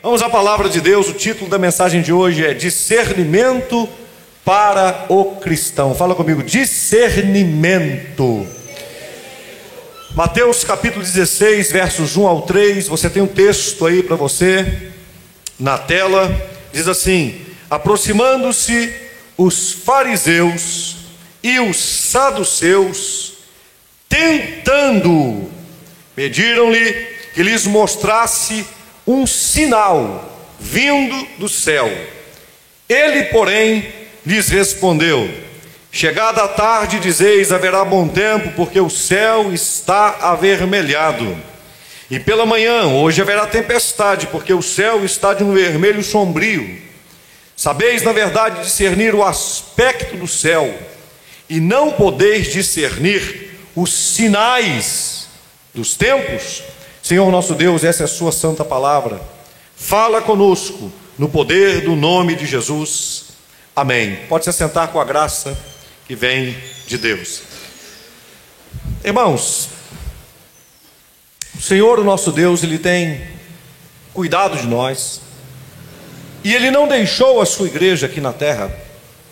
Vamos 0.00 0.22
à 0.22 0.30
palavra 0.30 0.68
de 0.68 0.80
Deus, 0.80 1.08
o 1.08 1.12
título 1.12 1.50
da 1.50 1.58
mensagem 1.58 2.02
de 2.02 2.12
hoje 2.12 2.46
é 2.46 2.54
Discernimento 2.54 3.88
para 4.44 5.06
o 5.08 5.34
cristão. 5.40 5.92
Fala 5.92 6.14
comigo, 6.14 6.40
discernimento. 6.40 8.46
Mateus 10.14 10.62
capítulo 10.62 11.04
16, 11.04 11.72
versos 11.72 12.16
1 12.16 12.28
ao 12.28 12.42
3, 12.42 12.86
você 12.86 13.10
tem 13.10 13.20
um 13.20 13.26
texto 13.26 13.84
aí 13.84 14.00
para 14.00 14.14
você 14.14 14.92
na 15.58 15.76
tela, 15.76 16.30
diz 16.72 16.86
assim: 16.86 17.44
Aproximando-se 17.68 18.94
os 19.36 19.72
fariseus 19.72 20.94
e 21.42 21.58
os 21.58 21.76
saduceus, 21.76 23.32
tentando, 24.08 25.50
pediram-lhe 26.14 26.92
que 27.34 27.42
lhes 27.42 27.66
mostrasse 27.66 28.64
um 29.08 29.26
sinal 29.26 30.30
vindo 30.60 31.26
do 31.38 31.48
céu. 31.48 31.90
Ele, 32.86 33.24
porém, 33.24 33.90
lhes 34.24 34.50
respondeu: 34.50 35.28
Chegada 35.90 36.44
a 36.44 36.48
tarde, 36.48 37.00
dizeis: 37.00 37.50
haverá 37.50 37.84
bom 37.86 38.06
tempo, 38.06 38.52
porque 38.54 38.78
o 38.78 38.90
céu 38.90 39.50
está 39.52 40.18
avermelhado. 40.20 41.36
E 42.10 42.20
pela 42.20 42.44
manhã, 42.44 42.86
hoje 42.86 43.22
haverá 43.22 43.46
tempestade, 43.46 44.26
porque 44.26 44.52
o 44.52 44.62
céu 44.62 45.02
está 45.04 45.32
de 45.32 45.42
um 45.42 45.54
vermelho 45.54 46.02
sombrio. 46.04 46.78
Sabeis, 47.56 48.02
na 48.02 48.12
verdade, 48.12 48.62
discernir 48.62 49.14
o 49.14 49.24
aspecto 49.24 50.16
do 50.16 50.26
céu, 50.26 50.72
e 51.48 51.60
não 51.60 51.92
podeis 51.92 52.52
discernir 52.52 53.56
os 53.74 53.92
sinais 53.92 55.28
dos 55.74 55.94
tempos? 55.94 56.62
Senhor 57.08 57.32
nosso 57.32 57.54
Deus, 57.54 57.84
essa 57.84 58.02
é 58.02 58.04
a 58.04 58.06
Sua 58.06 58.30
santa 58.30 58.66
palavra. 58.66 59.18
Fala 59.74 60.20
conosco 60.20 60.92
no 61.16 61.26
poder 61.26 61.80
do 61.80 61.96
nome 61.96 62.36
de 62.36 62.44
Jesus. 62.44 63.28
Amém. 63.74 64.16
Pode 64.28 64.44
se 64.44 64.50
assentar 64.50 64.88
com 64.88 65.00
a 65.00 65.06
graça 65.06 65.56
que 66.06 66.14
vem 66.14 66.54
de 66.86 66.98
Deus. 66.98 67.40
Irmãos, 69.02 69.70
o 71.58 71.62
Senhor, 71.62 71.98
o 71.98 72.04
nosso 72.04 72.30
Deus, 72.30 72.62
Ele 72.62 72.78
tem 72.78 73.26
cuidado 74.12 74.58
de 74.58 74.66
nós, 74.66 75.22
e 76.44 76.54
Ele 76.54 76.70
não 76.70 76.86
deixou 76.86 77.40
a 77.40 77.46
Sua 77.46 77.68
igreja 77.68 78.04
aqui 78.04 78.20
na 78.20 78.34
terra 78.34 78.70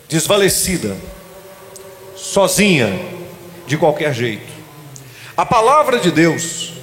desvalecida, 0.09 0.97
sozinha, 2.15 2.99
de 3.67 3.77
qualquer 3.77 4.15
jeito. 4.15 4.51
A 5.35 5.45
palavra 5.45 5.99
de 5.99 6.09
Deus, 6.09 6.76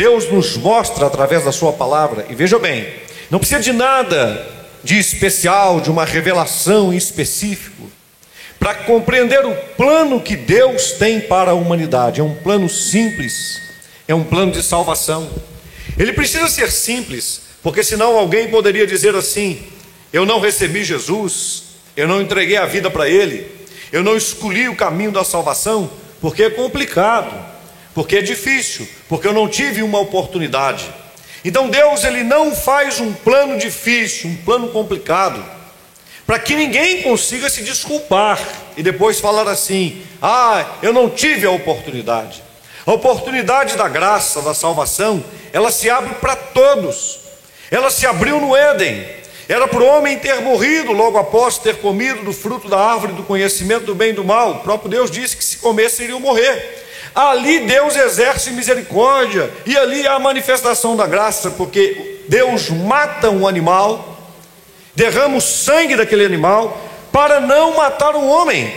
Deus 0.00 0.30
nos 0.32 0.56
mostra 0.56 1.06
através 1.06 1.44
da 1.44 1.52
Sua 1.52 1.74
palavra, 1.74 2.24
e 2.30 2.34
veja 2.34 2.58
bem, 2.58 2.88
não 3.30 3.38
precisa 3.38 3.60
de 3.60 3.70
nada 3.70 4.46
de 4.82 4.98
especial, 4.98 5.78
de 5.78 5.90
uma 5.90 6.06
revelação 6.06 6.90
em 6.90 6.96
específico, 6.96 7.92
para 8.58 8.72
compreender 8.72 9.44
o 9.44 9.54
plano 9.76 10.18
que 10.18 10.36
Deus 10.36 10.92
tem 10.92 11.20
para 11.20 11.50
a 11.50 11.54
humanidade. 11.54 12.18
É 12.18 12.24
um 12.24 12.34
plano 12.34 12.66
simples, 12.66 13.60
é 14.08 14.14
um 14.14 14.24
plano 14.24 14.52
de 14.52 14.62
salvação. 14.62 15.28
Ele 15.98 16.14
precisa 16.14 16.48
ser 16.48 16.72
simples, 16.72 17.42
porque 17.62 17.84
senão 17.84 18.16
alguém 18.16 18.48
poderia 18.48 18.86
dizer 18.86 19.14
assim: 19.14 19.62
eu 20.10 20.24
não 20.24 20.40
recebi 20.40 20.82
Jesus, 20.82 21.64
eu 21.94 22.08
não 22.08 22.22
entreguei 22.22 22.56
a 22.56 22.64
vida 22.64 22.90
para 22.90 23.06
Ele, 23.06 23.46
eu 23.92 24.02
não 24.02 24.16
escolhi 24.16 24.66
o 24.66 24.76
caminho 24.76 25.12
da 25.12 25.24
salvação, 25.24 25.90
porque 26.22 26.44
é 26.44 26.48
complicado 26.48 27.49
porque 28.00 28.16
é 28.16 28.22
difícil, 28.22 28.88
porque 29.10 29.28
eu 29.28 29.32
não 29.34 29.46
tive 29.46 29.82
uma 29.82 30.00
oportunidade. 30.00 30.88
Então 31.44 31.68
Deus 31.68 32.02
ele 32.02 32.24
não 32.24 32.56
faz 32.56 32.98
um 32.98 33.12
plano 33.12 33.58
difícil, 33.58 34.30
um 34.30 34.36
plano 34.36 34.68
complicado, 34.68 35.44
para 36.26 36.38
que 36.38 36.54
ninguém 36.54 37.02
consiga 37.02 37.50
se 37.50 37.62
desculpar 37.62 38.40
e 38.74 38.82
depois 38.82 39.20
falar 39.20 39.46
assim: 39.46 40.02
"Ah, 40.22 40.76
eu 40.80 40.94
não 40.94 41.10
tive 41.10 41.46
a 41.46 41.50
oportunidade". 41.50 42.42
A 42.86 42.92
oportunidade 42.94 43.76
da 43.76 43.86
graça, 43.86 44.40
da 44.40 44.54
salvação, 44.54 45.22
ela 45.52 45.70
se 45.70 45.90
abre 45.90 46.14
para 46.14 46.34
todos. 46.34 47.18
Ela 47.70 47.90
se 47.90 48.06
abriu 48.06 48.40
no 48.40 48.56
Éden. 48.56 49.06
Era 49.46 49.68
para 49.68 49.82
o 49.82 49.86
homem 49.86 50.18
ter 50.18 50.40
morrido 50.40 50.90
logo 50.92 51.18
após 51.18 51.58
ter 51.58 51.76
comido 51.76 52.24
do 52.24 52.32
fruto 52.32 52.66
da 52.66 52.78
árvore 52.78 53.12
do 53.12 53.24
conhecimento 53.24 53.84
do 53.84 53.94
bem 53.94 54.08
e 54.08 54.14
do 54.14 54.24
mal. 54.24 54.52
O 54.52 54.60
próprio 54.60 54.88
Deus 54.88 55.10
disse 55.10 55.36
que 55.36 55.44
se 55.44 55.58
comesse 55.58 56.02
iriam 56.02 56.18
morrer. 56.18 56.88
Ali 57.14 57.60
Deus 57.60 57.96
exerce 57.96 58.50
misericórdia, 58.50 59.50
e 59.66 59.76
ali 59.76 60.06
há 60.06 60.14
a 60.14 60.18
manifestação 60.18 60.96
da 60.96 61.06
graça, 61.06 61.50
porque 61.50 62.20
Deus 62.28 62.70
mata 62.70 63.30
um 63.30 63.46
animal, 63.46 64.16
derrama 64.94 65.36
o 65.36 65.40
sangue 65.40 65.96
daquele 65.96 66.24
animal, 66.24 66.80
para 67.10 67.40
não 67.40 67.76
matar 67.76 68.14
o 68.14 68.26
homem, 68.26 68.72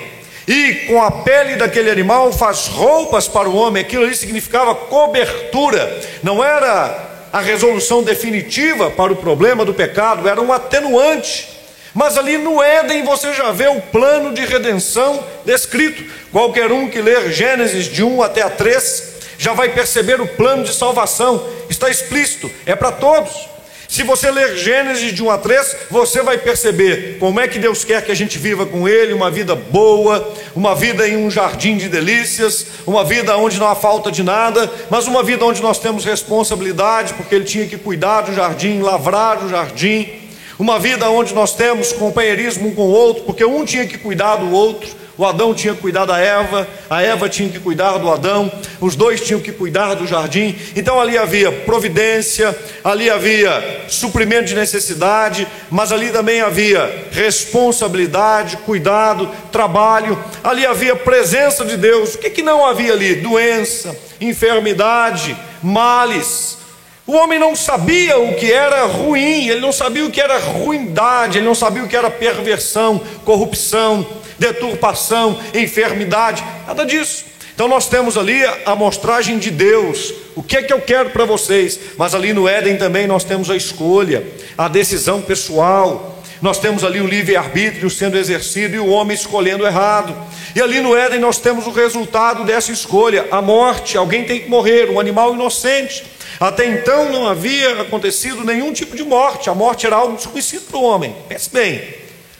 e 0.48 0.88
com 0.88 1.02
a 1.02 1.12
pele 1.12 1.56
daquele 1.56 1.90
animal 1.90 2.34
faz 2.34 2.68
roupas 2.68 3.28
para 3.28 3.48
o 3.48 3.56
homem, 3.56 3.84
aquilo 3.84 4.04
ali 4.04 4.16
significava 4.16 4.74
cobertura, 4.74 6.02
não 6.24 6.44
era 6.44 7.12
a 7.32 7.40
resolução 7.40 8.04
definitiva 8.04 8.92
para 8.92 9.14
o 9.14 9.16
problema 9.16 9.66
do 9.66 9.74
pecado, 9.74 10.28
era 10.28 10.40
um 10.42 10.54
atenuante. 10.54 11.50
Mas 11.94 12.18
ali 12.18 12.38
no 12.38 12.62
Éden 12.62 13.04
você 13.04 13.34
já 13.34 13.52
vê 13.52 13.68
o 13.68 13.81
plano 13.81 14.34
de 14.34 14.44
redenção 14.46 15.24
descrito. 15.46 16.04
Qualquer 16.31 16.72
um 16.72 16.90
que 16.90 17.02
ler 17.02 17.31
Gênesis 17.31 17.86
de 17.86 18.04
1 18.04 18.24
até 18.24 18.42
a 18.42 18.50
3 18.50 19.14
já 19.38 19.54
vai 19.54 19.70
perceber 19.70 20.20
o 20.20 20.28
plano 20.28 20.64
de 20.64 20.74
salvação. 20.74 21.46
Está 21.70 21.90
explícito, 21.90 22.50
é 22.66 22.76
para 22.76 22.92
todos. 22.92 23.53
Se 23.88 24.02
você 24.02 24.32
ler 24.32 24.58
Gênesis 24.58 25.14
de 25.14 25.22
1 25.22 25.30
a 25.30 25.38
3, 25.38 25.76
você 25.92 26.24
vai 26.24 26.40
perceber 26.40 27.18
como 27.20 27.40
é 27.40 27.48
que 27.48 27.59
Deus 27.59 27.84
quer 27.84 28.03
que 28.03 28.12
a 28.12 28.16
gente 28.16 28.40
viva 28.40 28.66
com 28.66 28.88
Ele, 28.88 29.14
uma 29.14 29.30
vida 29.30 29.53
boa, 29.53 30.34
uma 30.56 30.74
vida 30.74 31.08
em 31.08 31.16
um 31.16 31.30
jardim 31.30 31.78
de 31.78 31.88
delícias, 31.90 32.66
uma 32.88 33.03
vida 33.03 33.38
onde 33.38 33.59
não 33.59 33.68
há 33.68 33.76
falta 33.76 34.12
de 34.12 34.24
nada, 34.24 34.72
mas 34.90 35.06
uma 35.06 35.22
vida 35.22 35.46
onde 35.46 35.62
nós 35.62 35.78
temos 35.78 36.06
responsabilidade, 36.06 37.14
porque 37.14 37.36
Ele 37.36 37.46
tinha 37.46 37.68
que 37.68 37.78
cuidar 37.78 38.22
do 38.22 38.34
jardim, 38.34 38.82
lavrar 38.82 39.46
o 39.46 39.50
jardim 39.50 40.22
uma 40.59 40.80
vida 40.80 41.09
onde 41.09 41.34
nós 41.34 41.56
temos 41.56 41.91
companheirismo 41.91 42.69
um 42.69 42.75
com 42.75 42.84
o 42.84 42.91
outro, 42.91 43.24
porque 43.24 43.44
um 43.44 43.66
tinha 43.66 43.88
que 43.88 43.97
cuidar 43.97 44.38
do 44.38 44.52
outro, 44.52 44.90
o 45.16 45.25
Adão 45.25 45.53
tinha 45.53 45.75
que 45.75 45.81
cuidar 45.81 46.06
da 46.06 46.18
Eva, 46.18 46.68
a 46.90 47.02
Eva 47.02 47.30
tinha 47.30 47.47
que 47.47 47.59
cuidar 47.59 47.97
do 48.00 48.09
Adão, 48.09 48.52
os 48.81 48.96
dois 48.96 49.22
tinham 49.22 49.40
que 49.40 49.52
cuidar 49.52 49.94
do 49.94 50.08
jardim. 50.08 50.56
Então 50.75 51.00
ali 51.00 51.18
havia 51.18 51.52
providência, 51.52 52.58
ali 52.84 53.09
havia 53.09 53.84
suprimento 53.88 54.46
de 54.46 54.56
necessidade, 54.56 55.47
mas 55.69 55.91
ali 55.91 56.09
também 56.09 56.41
havia 56.41 57.08
responsabilidade, 57.12 58.58
cuidado, 58.58 59.30
trabalho, 59.52 60.18
ali 60.44 60.66
havia 60.66 60.96
presença 60.96 61.64
de 61.64 61.78
Deus. 61.78 62.16
O 62.16 62.18
que, 62.18 62.31
que 62.31 62.41
não 62.41 62.66
havia 62.66 62.94
ali? 62.94 63.16
Doença, 63.16 63.96
enfermidade, 64.20 65.38
males. 65.62 66.62
O 67.06 67.12
homem 67.12 67.38
não 67.38 67.53
sabia 67.53 68.18
o 68.18 68.34
que 68.36 68.50
era 68.50 68.86
ruim, 68.86 69.50
ele 69.50 69.59
não 69.59 69.74
sabia 69.74 70.06
o 70.06 70.09
que 70.09 70.22
era 70.22 70.40
ruindade, 70.40 71.38
ele 71.38 71.46
não 71.46 71.53
sabia 71.53 71.84
o 71.84 71.88
que 71.88 71.97
era 71.97 72.09
perversão, 72.09 73.02
corrupção, 73.25 74.08
deturpação, 74.40 75.38
enfermidade, 75.53 76.41
nada 76.66 76.86
disso. 76.86 77.25
Então 77.53 77.68
nós 77.68 77.90
temos 77.90 78.18
ali 78.18 78.44
a 78.46 78.72
amostragem 78.72 79.38
de 79.38 79.52
Deus, 79.52 80.14
o 80.34 80.41
que 80.41 80.56
é 80.56 80.64
que 80.64 80.72
eu 80.72 80.80
quero 80.80 81.09
para 81.09 81.25
vocês, 81.25 81.78
mas 81.97 82.16
ali 82.16 82.31
no 82.31 82.47
Éden 82.47 82.78
também 82.78 83.06
nós 83.06 83.25
temos 83.25 83.50
a 83.50 83.56
escolha, 83.56 84.24
a 84.58 84.70
decisão 84.70 85.22
pessoal, 85.22 86.24
nós 86.41 86.58
temos 86.58 86.84
ali 86.84 87.00
o 87.00 87.08
livre-arbítrio 87.08 87.90
sendo 87.90 88.18
exercido 88.18 88.75
e 88.75 88.80
o 88.80 88.88
homem 88.88 89.16
escolhendo 89.16 89.66
errado. 89.66 90.14
E 90.53 90.62
ali 90.62 90.81
no 90.81 90.94
Éden 90.94 91.20
nós 91.20 91.38
temos 91.38 91.66
o 91.68 91.72
resultado 91.72 92.44
dessa 92.44 92.70
escolha: 92.70 93.28
a 93.31 93.41
morte. 93.41 93.97
Alguém 93.97 94.25
tem 94.25 94.41
que 94.41 94.50
morrer, 94.50 94.90
um 94.90 95.00
animal 95.00 95.34
inocente. 95.34 96.03
Até 96.40 96.66
então 96.66 97.12
não 97.12 97.28
havia 97.28 97.82
acontecido 97.82 98.44
nenhum 98.44 98.74
tipo 98.74 98.96
de 98.96 99.04
morte, 99.04 99.50
a 99.50 99.56
morte 99.56 99.86
era 99.86 99.96
algo 99.96 100.16
desconhecido 100.16 100.68
para 100.68 100.78
o 100.78 100.84
homem. 100.84 101.16
Pense 101.28 101.50
bem, 101.50 101.84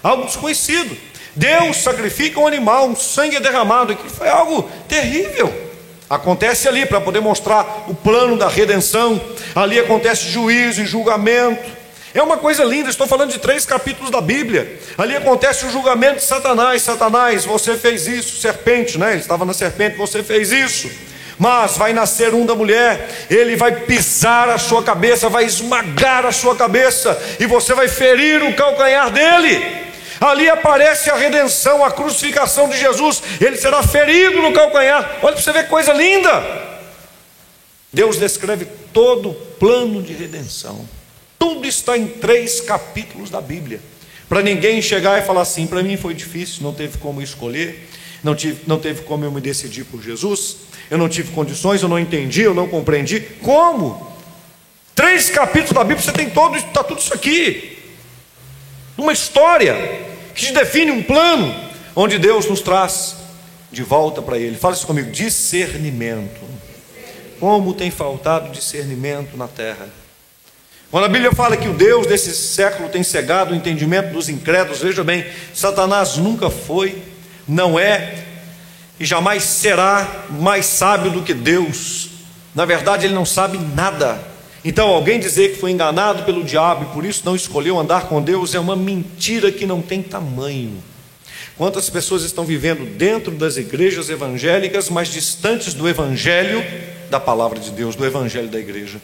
algo 0.01 0.25
desconhecido. 0.25 0.95
Deus 1.36 1.78
sacrifica 1.78 2.40
um 2.40 2.48
animal, 2.48 2.88
um 2.88 2.95
sangue 2.95 3.38
é 3.38 3.40
derramado, 3.40 3.95
que 3.95 4.10
foi 4.10 4.30
algo 4.30 4.69
terrível. 4.88 5.51
Acontece 6.10 6.68
ali 6.68 6.86
para 6.86 7.01
poder 7.01 7.22
mostrar 7.22 7.86
o 7.88 7.95
plano 7.95 8.38
da 8.38 8.48
redenção. 8.48 9.19
Ali 9.56 9.80
acontece 9.80 10.30
juízo 10.30 10.81
e 10.81 10.86
julgamento. 10.86 11.72
É 12.13 12.22
uma 12.22 12.38
coisa 12.38 12.63
linda, 12.63 12.89
estou 12.89 13.07
falando 13.07 13.31
de 13.31 13.39
três 13.39 13.66
capítulos 13.66 14.12
da 14.12 14.22
Bíblia. 14.22 14.80
Ali 14.96 15.16
acontece 15.16 15.66
o 15.66 15.72
julgamento 15.72 16.18
de 16.18 16.24
Satanás. 16.24 16.84
Satanás, 16.84 17.46
você 17.46 17.75
fez 17.75 18.06
isso, 18.06 18.39
serpente, 18.39 19.00
né? 19.00 19.13
Ele 19.13 19.22
estava 19.22 19.44
na 19.44 19.54
serpente, 19.54 19.98
você 19.98 20.22
fez 20.22 20.51
isso 20.51 20.92
mas 21.38 21.77
vai 21.77 21.94
nascer 21.94 22.33
um 22.33 22.45
da 22.45 22.56
mulher, 22.56 23.27
ele 23.30 23.56
vai 23.56 23.71
pisar 23.81 24.50
a 24.50 24.57
sua 24.57 24.83
cabeça, 24.83 25.30
vai 25.30 25.45
esmagar 25.45 26.25
a 26.25 26.31
sua 26.31 26.56
cabeça, 26.56 27.19
e 27.39 27.45
você 27.45 27.74
vai 27.74 27.88
ferir 27.88 28.44
o 28.44 28.56
calcanhar 28.56 29.09
dele. 29.09 29.83
Ali 30.21 30.50
aparece 30.50 31.09
a 31.09 31.15
redenção, 31.15 31.83
a 31.83 31.91
crucificação 31.91 32.69
de 32.69 32.77
Jesus, 32.77 33.21
ele 33.41 33.57
será 33.57 33.83
ferido 33.83 34.41
no 34.41 34.53
calcanhar. 34.53 35.18
Olha 35.21 35.33
para 35.33 35.41
você 35.41 35.51
ver 35.51 35.68
coisa 35.68 35.91
linda. 35.91 36.74
Deus 37.91 38.18
descreve 38.18 38.65
todo 38.94 39.29
o 39.29 39.33
plano 39.33 40.01
de 40.01 40.13
redenção, 40.13 40.88
Tudo 41.38 41.68
está 41.68 41.97
em 41.97 42.07
três 42.07 42.62
capítulos 42.62 43.29
da 43.29 43.41
Bíblia. 43.41 43.81
Para 44.29 44.41
ninguém 44.41 44.81
chegar 44.81 45.21
e 45.21 45.25
falar 45.25 45.41
assim: 45.41 45.68
para 45.68 45.83
mim 45.83 45.97
foi 45.97 46.13
difícil, 46.13 46.63
não 46.63 46.74
teve 46.74 46.97
como 46.97 47.21
escolher, 47.21 47.88
não, 48.24 48.36
tive, 48.36 48.62
não 48.66 48.80
teve 48.80 49.02
como 49.02 49.25
eu 49.25 49.31
me 49.31 49.42
decidir 49.42 49.84
por 49.84 50.02
Jesus, 50.02 50.58
eu 50.90 50.98
não 50.98 51.10
tive 51.10 51.31
condições, 51.31 51.81
eu 51.81 51.90
não 51.90 52.00
entendi, 52.00 52.42
eu 52.42 52.54
não 52.54 52.68
compreendi. 52.68 53.20
Como? 53.42 54.12
Três 54.96 55.30
capítulos 55.30 55.74
da 55.74 55.84
Bíblia, 55.84 56.02
você 56.02 56.12
tem 56.12 56.30
todo, 56.30 56.56
está 56.56 56.84
tudo 56.84 57.00
isso 57.00 57.14
aqui. 57.14 57.78
Uma 58.98 59.12
história 59.12 59.75
que 60.36 60.52
define 60.52 60.92
um 60.92 61.04
plano 61.04 61.54
onde 61.96 62.18
Deus 62.18 62.46
nos 62.48 62.62
traz 62.62 63.16
de 63.72 63.84
volta 63.84 64.22
para 64.22 64.38
Ele. 64.38 64.56
Fala 64.56 64.75
isso 64.75 64.88
comigo: 64.88 65.12
discernimento. 65.12 66.42
Como 67.40 67.74
tem 67.74 67.92
faltado 67.92 68.52
discernimento 68.52 69.36
na 69.36 69.48
terra. 69.48 69.90
Quando 70.90 71.06
a 71.06 71.10
Bíblia 71.10 71.31
fala 71.31 71.58
que 71.58 71.68
o 71.68 71.74
Deus 71.74 72.06
desse 72.06 72.36
século 72.36 72.88
tem 72.88 73.02
cegado 73.02 73.52
o 73.52 73.56
entendimento 73.56 74.14
dos 74.14 74.30
incrédulos, 74.30 74.80
veja 74.80 75.04
bem, 75.04 75.25
Satanás 75.52 76.18
nunca 76.18 76.52
foi, 76.52 77.02
não 77.48 77.80
é 77.80 78.25
e 79.00 79.06
jamais 79.06 79.44
será 79.44 80.25
mais 80.30 80.66
sábio 80.66 81.12
do 81.12 81.24
que 81.24 81.34
Deus. 81.34 82.10
Na 82.54 82.66
verdade, 82.66 83.06
ele 83.06 83.13
não 83.13 83.25
sabe 83.25 83.57
nada. 83.57 84.19
Então, 84.63 84.88
alguém 84.88 85.19
dizer 85.19 85.54
que 85.54 85.60
foi 85.60 85.72
enganado 85.72 86.24
pelo 86.24 86.44
diabo 86.44 86.84
e 86.84 86.94
por 86.94 87.04
isso 87.04 87.24
não 87.25 87.36
escolheu 87.36 87.78
andar 87.78 88.07
com 88.07 88.22
Deus 88.22 88.56
é 88.56 88.60
uma 88.60 88.75
mentira 88.75 89.51
que 89.51 89.66
não 89.66 89.81
tem 89.81 90.01
tamanho. 90.01 90.81
Quantas 91.57 91.90
pessoas 91.90 92.24
estão 92.24 92.45
vivendo 92.45 92.86
dentro 92.98 93.31
das 93.31 93.57
igrejas 93.57 94.10
evangélicas, 94.10 94.89
mas 94.89 95.10
distantes 95.10 95.74
do 95.74 95.88
evangelho 95.88 96.63
da 97.10 97.19
palavra 97.19 97.60
de 97.60 97.72
Deus, 97.72 97.96
do 97.96 98.06
evangelho 98.06 98.48
da 98.48 98.60
igreja? 98.60 99.00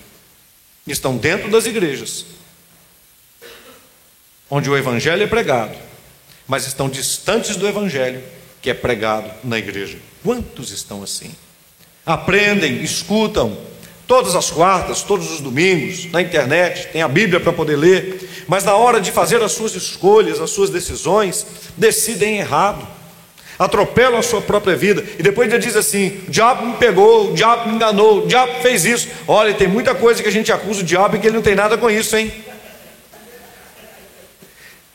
estão 0.91 1.17
dentro 1.17 1.49
das 1.49 1.65
igrejas, 1.65 2.25
onde 4.49 4.69
o 4.69 4.77
Evangelho 4.77 5.23
é 5.23 5.27
pregado, 5.27 5.75
mas 6.49 6.65
estão 6.65 6.89
distantes 6.89 7.55
do 7.55 7.67
Evangelho 7.67 8.21
que 8.61 8.69
é 8.69 8.73
pregado 8.73 9.29
na 9.43 9.57
igreja. 9.57 9.97
Quantos 10.23 10.71
estão 10.71 11.01
assim? 11.01 11.31
Aprendem, 12.05 12.83
escutam, 12.83 13.55
todas 14.07 14.35
as 14.35 14.49
quartas, 14.49 15.03
todos 15.03 15.31
os 15.31 15.39
domingos, 15.39 16.11
na 16.11 16.21
internet, 16.21 16.87
tem 16.87 17.01
a 17.01 17.07
Bíblia 17.07 17.39
para 17.39 17.53
poder 17.53 17.77
ler, 17.77 18.45
mas 18.47 18.65
na 18.65 18.75
hora 18.75 18.99
de 18.99 19.11
fazer 19.11 19.41
as 19.41 19.51
suas 19.51 19.75
escolhas, 19.75 20.41
as 20.41 20.49
suas 20.49 20.69
decisões, 20.71 21.45
decidem 21.77 22.39
errado 22.39 22.85
atropelam 23.59 24.17
a 24.17 24.23
sua 24.23 24.41
própria 24.41 24.73
vida, 24.73 25.03
e 25.19 25.21
depois 25.21 25.51
ele 25.51 25.61
diz 25.61 25.75
assim: 25.75 26.21
o 26.25 26.31
diabo 26.31 26.65
me 26.65 26.77
pegou, 26.77 27.31
o 27.31 27.33
diabo 27.33 27.67
me 27.67 27.75
enganou, 27.75 28.23
o 28.23 28.27
diabo 28.27 28.61
fez 28.61 28.85
isso. 28.85 29.09
Olha, 29.27 29.53
tem 29.53 29.67
muita 29.67 29.93
coisa 29.93 30.23
que 30.23 30.29
a 30.29 30.31
gente 30.31 30.49
acusa 30.49 30.79
o 30.79 30.83
diabo 30.83 31.17
e 31.17 31.19
que 31.19 31.27
ele 31.27 31.35
não 31.35 31.43
tem 31.43 31.55
nada 31.55 31.77
com 31.77 31.91
isso, 31.91 32.15
hein? 32.15 32.31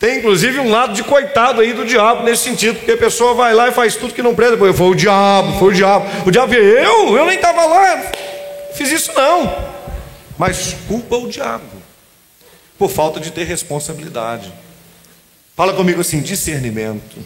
Tem 0.04 0.18
inclusive 0.18 0.60
um 0.60 0.70
lado 0.70 0.92
de 0.92 1.02
coitado 1.02 1.62
aí 1.62 1.72
do 1.72 1.86
diabo 1.86 2.24
nesse 2.24 2.42
sentido, 2.42 2.76
porque 2.76 2.92
a 2.92 2.96
pessoa 2.98 3.32
vai 3.32 3.54
lá 3.54 3.70
e 3.70 3.72
faz 3.72 3.96
tudo 3.96 4.12
que 4.12 4.20
não 4.20 4.34
presta, 4.34 4.54
foi 4.74 4.90
o 4.90 4.94
diabo, 4.94 5.58
foi 5.58 5.68
o 5.68 5.72
diabo. 5.72 6.06
O 6.26 6.30
diabo 6.30 6.52
eu, 6.52 7.16
eu 7.16 7.24
nem 7.24 7.36
estava 7.36 7.64
lá, 7.64 8.12
fiz 8.74 8.92
isso 8.92 9.14
não. 9.14 9.50
Mas 10.36 10.76
culpa 10.86 11.16
o 11.16 11.26
diabo 11.26 11.64
por 12.78 12.90
falta 12.90 13.18
de 13.18 13.30
ter 13.30 13.44
responsabilidade. 13.44 14.52
Fala 15.56 15.72
comigo 15.72 16.02
assim, 16.02 16.20
discernimento 16.20 17.16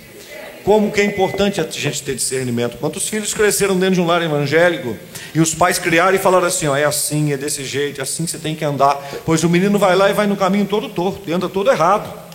como 0.64 0.92
que 0.92 1.00
é 1.00 1.04
importante 1.04 1.60
a 1.60 1.66
gente 1.68 2.02
ter 2.02 2.14
discernimento. 2.14 2.76
Quantos 2.76 3.08
filhos 3.08 3.34
cresceram 3.34 3.76
dentro 3.76 3.96
de 3.96 4.00
um 4.02 4.06
lar 4.06 4.22
evangélico 4.22 4.96
e 5.34 5.40
os 5.40 5.52
pais 5.52 5.80
criaram 5.80 6.14
e 6.14 6.18
falaram 6.18 6.46
assim: 6.46 6.68
ó, 6.68 6.76
é 6.76 6.84
assim, 6.84 7.32
é 7.32 7.36
desse 7.36 7.64
jeito, 7.64 8.00
é 8.00 8.04
assim 8.04 8.24
que 8.24 8.30
você 8.30 8.38
tem 8.38 8.54
que 8.54 8.64
andar. 8.64 8.94
Pois 9.24 9.42
o 9.42 9.48
menino 9.48 9.80
vai 9.80 9.96
lá 9.96 10.10
e 10.10 10.12
vai 10.12 10.28
no 10.28 10.36
caminho 10.36 10.66
todo 10.66 10.88
torto 10.88 11.28
e 11.28 11.32
anda 11.32 11.48
todo 11.48 11.70
errado. 11.72 12.27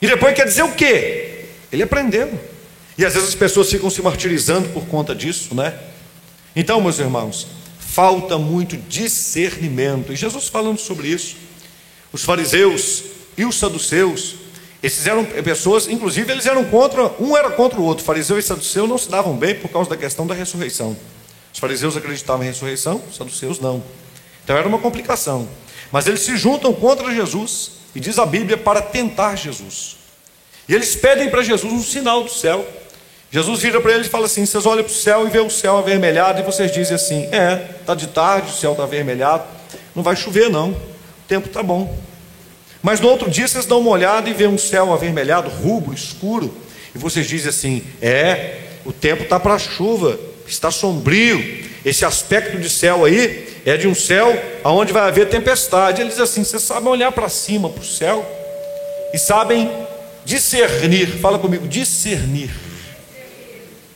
E 0.00 0.06
depois 0.06 0.34
quer 0.34 0.44
dizer 0.44 0.62
o 0.62 0.72
quê? 0.72 1.46
Ele 1.72 1.82
aprendeu. 1.82 2.38
E 2.98 3.04
às 3.04 3.14
vezes 3.14 3.30
as 3.30 3.34
pessoas 3.34 3.70
ficam 3.70 3.90
se 3.90 4.00
martirizando 4.02 4.68
por 4.70 4.86
conta 4.86 5.14
disso, 5.14 5.54
né? 5.54 5.78
Então, 6.54 6.80
meus 6.80 6.98
irmãos, 6.98 7.46
falta 7.78 8.38
muito 8.38 8.76
discernimento. 8.76 10.12
E 10.12 10.16
Jesus 10.16 10.48
falando 10.48 10.78
sobre 10.78 11.08
isso. 11.08 11.36
Os 12.12 12.24
fariseus 12.24 13.04
e 13.36 13.44
os 13.44 13.58
saduceus 13.58 14.36
esses 14.82 15.06
eram 15.06 15.24
pessoas, 15.24 15.88
inclusive 15.88 16.30
eles 16.30 16.46
eram 16.46 16.64
contra, 16.64 17.10
um 17.18 17.36
era 17.36 17.50
contra 17.50 17.80
o 17.80 17.82
outro. 17.82 18.04
Fariseu 18.04 18.38
e 18.38 18.42
saduceu 18.42 18.86
não 18.86 18.96
se 18.96 19.10
davam 19.10 19.36
bem 19.36 19.54
por 19.54 19.68
causa 19.68 19.90
da 19.90 19.96
questão 19.96 20.26
da 20.26 20.34
ressurreição. 20.34 20.96
Os 21.52 21.58
fariseus 21.58 21.96
acreditavam 21.96 22.44
em 22.44 22.48
ressurreição, 22.48 23.02
os 23.10 23.16
saduceus 23.16 23.58
não. 23.58 23.82
Então 24.44 24.56
era 24.56 24.68
uma 24.68 24.78
complicação. 24.78 25.48
Mas 25.90 26.06
eles 26.06 26.20
se 26.20 26.36
juntam 26.36 26.72
contra 26.72 27.12
Jesus, 27.12 27.72
e 27.96 28.00
diz 28.00 28.18
a 28.18 28.26
Bíblia, 28.26 28.58
para 28.58 28.82
tentar 28.82 29.36
Jesus. 29.36 29.96
E 30.68 30.74
eles 30.74 30.94
pedem 30.94 31.30
para 31.30 31.42
Jesus 31.42 31.72
um 31.72 31.82
sinal 31.82 32.22
do 32.22 32.30
céu. 32.30 32.68
Jesus 33.30 33.62
vira 33.62 33.80
para 33.80 33.94
eles 33.94 34.06
e 34.06 34.10
fala 34.10 34.26
assim: 34.26 34.44
vocês 34.44 34.66
olham 34.66 34.84
para 34.84 34.92
o 34.92 34.94
céu 34.94 35.26
e 35.26 35.30
vê 35.30 35.38
o 35.38 35.48
céu 35.48 35.78
avermelhado, 35.78 36.38
e 36.38 36.44
vocês 36.44 36.70
dizem 36.70 36.94
assim: 36.94 37.26
é, 37.32 37.70
está 37.80 37.94
de 37.94 38.08
tarde, 38.08 38.50
o 38.50 38.54
céu 38.54 38.72
está 38.72 38.82
avermelhado, 38.82 39.44
não 39.94 40.02
vai 40.02 40.14
chover 40.14 40.50
não, 40.50 40.72
o 40.72 40.76
tempo 41.26 41.46
está 41.46 41.62
bom. 41.62 41.98
Mas 42.82 43.00
no 43.00 43.08
outro 43.08 43.30
dia 43.30 43.48
vocês 43.48 43.64
dão 43.64 43.80
uma 43.80 43.92
olhada 43.92 44.28
e 44.28 44.34
vê 44.34 44.46
um 44.46 44.58
céu 44.58 44.92
avermelhado, 44.92 45.48
rubro, 45.48 45.94
escuro, 45.94 46.54
e 46.94 46.98
vocês 46.98 47.26
dizem 47.26 47.48
assim: 47.48 47.82
é, 48.02 48.58
o 48.84 48.92
tempo 48.92 49.22
está 49.22 49.40
para 49.40 49.58
chuva, 49.58 50.20
está 50.46 50.70
sombrio. 50.70 51.64
Esse 51.82 52.04
aspecto 52.04 52.58
de 52.58 52.68
céu 52.68 53.06
aí 53.06 53.55
é 53.66 53.76
de 53.76 53.88
um 53.88 53.94
céu 53.94 54.32
aonde 54.62 54.92
vai 54.92 55.08
haver 55.08 55.28
tempestade. 55.28 56.00
Eles 56.00 56.20
assim, 56.20 56.44
vocês 56.44 56.62
sabem 56.62 56.88
olhar 56.88 57.10
para 57.10 57.28
cima, 57.28 57.68
para 57.68 57.82
o 57.82 57.84
céu, 57.84 58.24
e 59.12 59.18
sabem 59.18 59.68
discernir, 60.24 61.18
fala 61.18 61.38
comigo, 61.38 61.66
discernir 61.66 62.54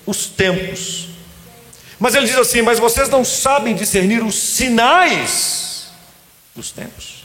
os 0.05 0.27
tempos. 0.27 1.09
Mas 2.01 2.17
ele 2.17 2.27
diz 2.27 2.37
assim: 2.37 2.63
Mas 2.63 2.81
vocês 2.81 3.09
não 3.09 3.25
sabem 3.25 3.75
discernir 3.75 4.25
os 4.25 4.35
sinais 4.35 5.89
dos 6.55 6.73
tempos. 6.73 7.25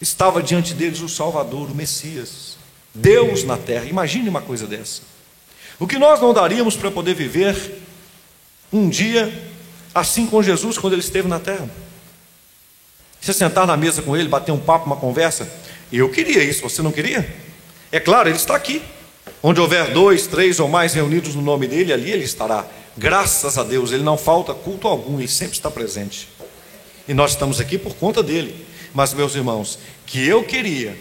Estava 0.00 0.42
diante 0.42 0.74
deles 0.74 1.00
o 1.00 1.08
Salvador, 1.08 1.70
o 1.70 1.74
Messias, 1.74 2.56
Deus 2.92 3.44
na 3.44 3.56
terra. 3.56 3.84
Imagine 3.84 4.28
uma 4.28 4.42
coisa 4.42 4.66
dessa. 4.66 5.02
O 5.78 5.86
que 5.86 5.98
nós 5.98 6.20
não 6.20 6.34
daríamos 6.34 6.76
para 6.76 6.90
poder 6.90 7.14
viver 7.14 7.82
um 8.72 8.88
dia 8.88 9.47
assim 9.98 10.26
com 10.26 10.42
Jesus 10.42 10.78
quando 10.78 10.94
ele 10.94 11.02
esteve 11.02 11.28
na 11.28 11.38
terra? 11.38 11.68
Você 13.20 13.32
sentar 13.32 13.66
na 13.66 13.76
mesa 13.76 14.02
com 14.02 14.16
ele, 14.16 14.28
bater 14.28 14.52
um 14.52 14.58
papo, 14.58 14.86
uma 14.86 14.96
conversa? 14.96 15.50
Eu 15.92 16.08
queria 16.10 16.42
isso, 16.42 16.62
você 16.62 16.82
não 16.82 16.92
queria? 16.92 17.34
É 17.90 17.98
claro, 17.98 18.28
ele 18.28 18.36
está 18.36 18.54
aqui. 18.54 18.82
Onde 19.42 19.60
houver 19.60 19.92
dois, 19.92 20.26
três 20.26 20.58
ou 20.58 20.68
mais 20.68 20.94
reunidos 20.94 21.34
no 21.34 21.42
nome 21.42 21.66
dele, 21.66 21.92
ali 21.92 22.10
ele 22.10 22.24
estará. 22.24 22.66
Graças 22.96 23.56
a 23.56 23.62
Deus, 23.62 23.92
ele 23.92 24.02
não 24.02 24.18
falta 24.18 24.52
culto 24.52 24.88
algum, 24.88 25.18
ele 25.18 25.28
sempre 25.28 25.54
está 25.54 25.70
presente. 25.70 26.28
E 27.06 27.14
nós 27.14 27.32
estamos 27.32 27.60
aqui 27.60 27.78
por 27.78 27.94
conta 27.94 28.22
dele. 28.22 28.66
Mas, 28.92 29.14
meus 29.14 29.34
irmãos, 29.34 29.78
que 30.04 30.26
eu 30.26 30.42
queria 30.42 30.96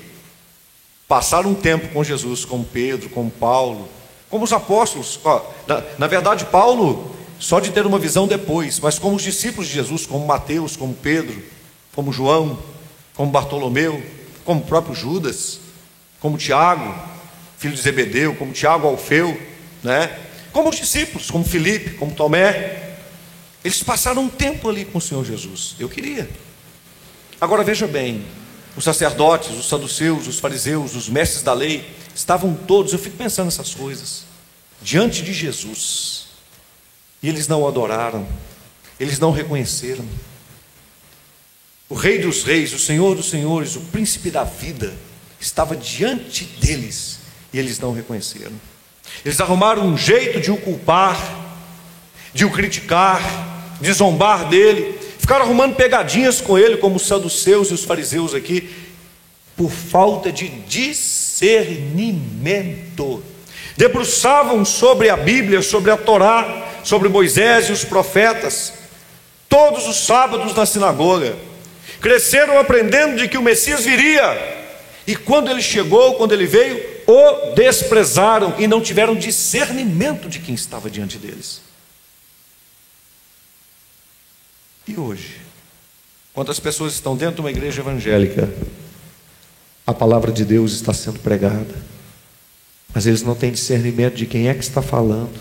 passar 1.08 1.46
um 1.46 1.56
tempo 1.56 1.88
com 1.89 2.04
Jesus, 2.04 2.46
como 2.46 2.63
Pedro, 2.63 3.10
como 3.10 3.32
Paulo, 3.32 3.89
como 4.30 4.44
os 4.44 4.54
apóstolos. 4.54 5.20
Na 5.98 6.08
verdade, 6.08 6.46
Paulo, 6.46 7.16
só 7.39 7.60
de 7.60 7.72
ter 7.72 7.86
uma 7.86 8.00
visão 8.00 8.27
depois, 8.27 8.79
mas 8.79 8.98
como 8.98 9.15
os 9.15 9.24
discípulos 9.24 9.67
de 9.67 9.74
Jesus, 9.74 10.06
como 10.06 10.25
Mateus, 10.25 10.75
como 10.75 10.94
Pedro, 10.94 11.41
como 11.94 12.12
João, 12.12 12.58
como 13.13 13.32
Bartolomeu, 13.32 14.03
como 14.44 14.62
o 14.62 14.65
próprio 14.65 14.96
Judas, 14.96 15.60
como 16.20 16.38
Tiago, 16.38 16.96
filho 17.58 17.75
de 17.75 17.82
Zebedeu, 17.82 18.36
como 18.36 18.53
Tiago 18.53 18.88
Alfeu, 18.88 19.39
né? 19.84 20.17
como 20.51 20.70
os 20.70 20.75
discípulos, 20.75 21.29
como 21.29 21.44
Felipe, 21.44 21.91
como 21.91 22.12
Tomé. 22.12 22.96
Eles 23.63 23.84
passaram 23.84 24.24
um 24.24 24.29
tempo 24.29 24.70
ali 24.70 24.86
com 24.86 24.98
o 24.98 25.01
Senhor 25.01 25.24
Jesus. 25.25 25.75
Eu 25.79 25.89
queria. 25.89 26.29
Agora 27.39 27.63
veja 27.63 27.86
bem, 27.86 28.25
os 28.75 28.84
sacerdotes, 28.84 29.50
os 29.50 29.67
saduceus, 29.67 30.27
os 30.27 30.39
fariseus, 30.39 30.96
os 30.96 31.10
mestres 31.10 31.44
da 31.44 31.53
lei, 31.53 31.88
estavam 32.15 32.56
todos, 32.56 32.94
eu 32.94 33.00
fico 33.00 33.17
pensando 33.17 33.46
nessas 33.46 33.75
coisas, 33.75 34.24
diante 34.82 35.22
de 35.22 35.34
Jesus. 35.34 36.16
E 37.21 37.29
eles 37.29 37.47
não 37.47 37.67
adoraram, 37.67 38.27
eles 39.00 39.19
não 39.19 39.31
reconheceram. 39.31 40.05
O 41.89 41.95
Rei 41.95 42.19
dos 42.19 42.43
Reis, 42.43 42.74
o 42.74 42.79
Senhor 42.79 43.15
dos 43.15 43.29
Senhores, 43.29 43.75
o 43.75 43.81
Príncipe 43.81 44.29
da 44.29 44.43
vida, 44.43 44.93
estava 45.39 45.75
diante 45.75 46.45
deles 46.45 47.19
e 47.53 47.59
eles 47.59 47.79
não 47.79 47.93
reconheceram. 47.93 48.53
Eles 49.24 49.39
arrumaram 49.39 49.86
um 49.86 49.97
jeito 49.97 50.39
de 50.39 50.51
o 50.51 50.57
culpar, 50.57 51.17
de 52.33 52.45
o 52.45 52.51
criticar, 52.51 53.21
de 53.79 53.91
zombar 53.93 54.50
dele, 54.50 54.97
Ficaram 55.27 55.43
arrumando 55.43 55.75
pegadinhas 55.75 56.39
com 56.39 56.57
ele, 56.57 56.77
como 56.77 56.95
os 56.95 57.05
saduceus 57.05 57.69
e 57.69 57.74
os 57.74 57.83
fariseus 57.83 58.33
aqui, 58.33 58.74
por 59.57 59.69
falta 59.69 60.31
de 60.31 60.47
discernimento. 60.47 63.21
Debruçavam 63.77 64.65
sobre 64.65 65.10
a 65.10 65.15
Bíblia, 65.15 65.62
sobre 65.62 65.91
a 65.91 65.98
Torá, 65.98 66.67
sobre 66.84 67.07
Moisés 67.07 67.69
e 67.69 67.72
os 67.72 67.86
profetas, 67.86 68.74
todos 69.48 69.88
os 69.88 69.98
sábados 69.98 70.55
na 70.55 70.65
sinagoga. 70.65 71.36
cresceram 72.01 72.60
aprendendo 72.60 73.17
de 73.17 73.27
que 73.27 73.38
o 73.38 73.41
Messias 73.41 73.86
viria. 73.86 74.55
E 75.05 75.15
quando 75.15 75.50
ele 75.50 75.62
chegou, 75.62 76.15
quando 76.15 76.34
ele 76.34 76.46
veio, 76.46 76.84
o 77.07 77.53
desprezaram 77.55 78.55
e 78.57 78.67
não 78.67 78.81
tiveram 78.81 79.15
discernimento 79.15 80.27
de 80.27 80.39
quem 80.39 80.53
estava 80.53 80.89
diante 80.89 81.17
deles. 81.17 81.62
E 84.88 84.98
hoje? 85.00 85.41
Quantas 86.34 86.60
pessoas 86.60 86.93
estão 86.93 87.15
dentro 87.15 87.36
de 87.36 87.41
uma 87.41 87.50
igreja 87.50 87.81
evangélica? 87.81 88.50
A 89.86 89.93
palavra 89.93 90.31
de 90.31 90.46
Deus 90.46 90.74
está 90.74 90.93
sendo 90.93 91.19
pregada, 91.19 91.74
mas 92.94 93.06
eles 93.06 93.22
não 93.22 93.36
têm 93.36 93.51
discernimento 93.51 94.15
de 94.15 94.25
quem 94.25 94.48
é 94.50 94.53
que 94.53 94.63
está 94.63 94.82
falando, 94.82 95.38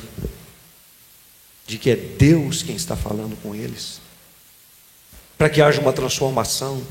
de 1.67 1.79
que 1.79 1.91
é 1.91 1.97
Deus 1.97 2.63
quem 2.63 2.77
está 2.77 2.97
falando 2.97 3.37
com 3.43 3.55
eles, 3.55 4.01
para 5.37 5.49
que 5.49 5.61
haja 5.61 5.81
uma 5.81 5.93
transformação, 5.93 6.83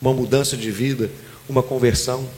uma 0.00 0.12
mudança 0.12 0.56
de 0.56 0.70
vida, 0.70 1.10
uma 1.48 1.62
conversão. 1.62 2.28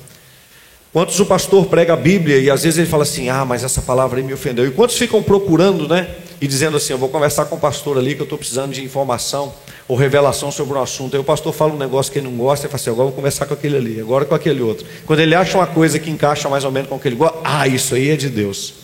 Quantos 0.93 1.21
o 1.21 1.27
pastor 1.27 1.67
prega 1.67 1.93
a 1.93 1.97
Bíblia 1.97 2.39
e 2.39 2.51
às 2.51 2.63
vezes 2.63 2.79
ele 2.79 2.89
fala 2.89 3.05
assim: 3.05 3.29
Ah, 3.29 3.45
mas 3.45 3.63
essa 3.63 3.83
palavra 3.83 4.19
aí 4.19 4.25
me 4.25 4.33
ofendeu. 4.33 4.67
E 4.67 4.71
quantos 4.71 4.97
ficam 4.97 5.23
procurando, 5.23 5.87
né? 5.87 6.17
E 6.41 6.47
dizendo 6.47 6.77
assim: 6.77 6.93
Eu 6.93 6.99
vou 6.99 7.09
conversar 7.09 7.45
com 7.47 7.57
o 7.57 7.61
pastor 7.61 7.99
ali 7.99 8.15
que 8.15 8.23
eu 8.23 8.25
estou 8.25 8.39
precisando 8.39 8.73
de 8.73 8.83
informação 8.83 9.53
ou 9.87 9.97
revelação 9.97 10.51
sobre 10.51 10.77
um 10.77 10.83
assunto. 10.83 11.15
Aí 11.15 11.21
o 11.21 11.25
pastor 11.25 11.53
fala 11.53 11.75
um 11.75 11.77
negócio 11.77 12.11
que 12.11 12.19
ele 12.19 12.29
não 12.29 12.37
gosta 12.37 12.67
e 12.67 12.69
fala 12.69 12.81
assim: 12.81 12.91
Agora 12.91 13.09
vou 13.09 13.17
conversar 13.17 13.47
com 13.47 13.55
aquele 13.55 13.77
ali, 13.77 14.01
agora 14.01 14.25
com 14.25 14.35
aquele 14.35 14.63
outro. 14.63 14.87
Quando 15.05 15.21
ele 15.21 15.35
acha 15.35 15.59
uma 15.59 15.67
coisa 15.67 15.99
que 15.99 16.11
encaixa 16.11 16.49
mais 16.49 16.65
ou 16.65 16.73
menos 16.73 16.89
com 16.89 16.97
aquele 16.97 17.17
gosta, 17.17 17.39
ah, 17.45 17.69
isso 17.69 17.95
aí 17.95 18.11
é 18.11 18.17
de 18.17 18.31
Deus. 18.31 18.75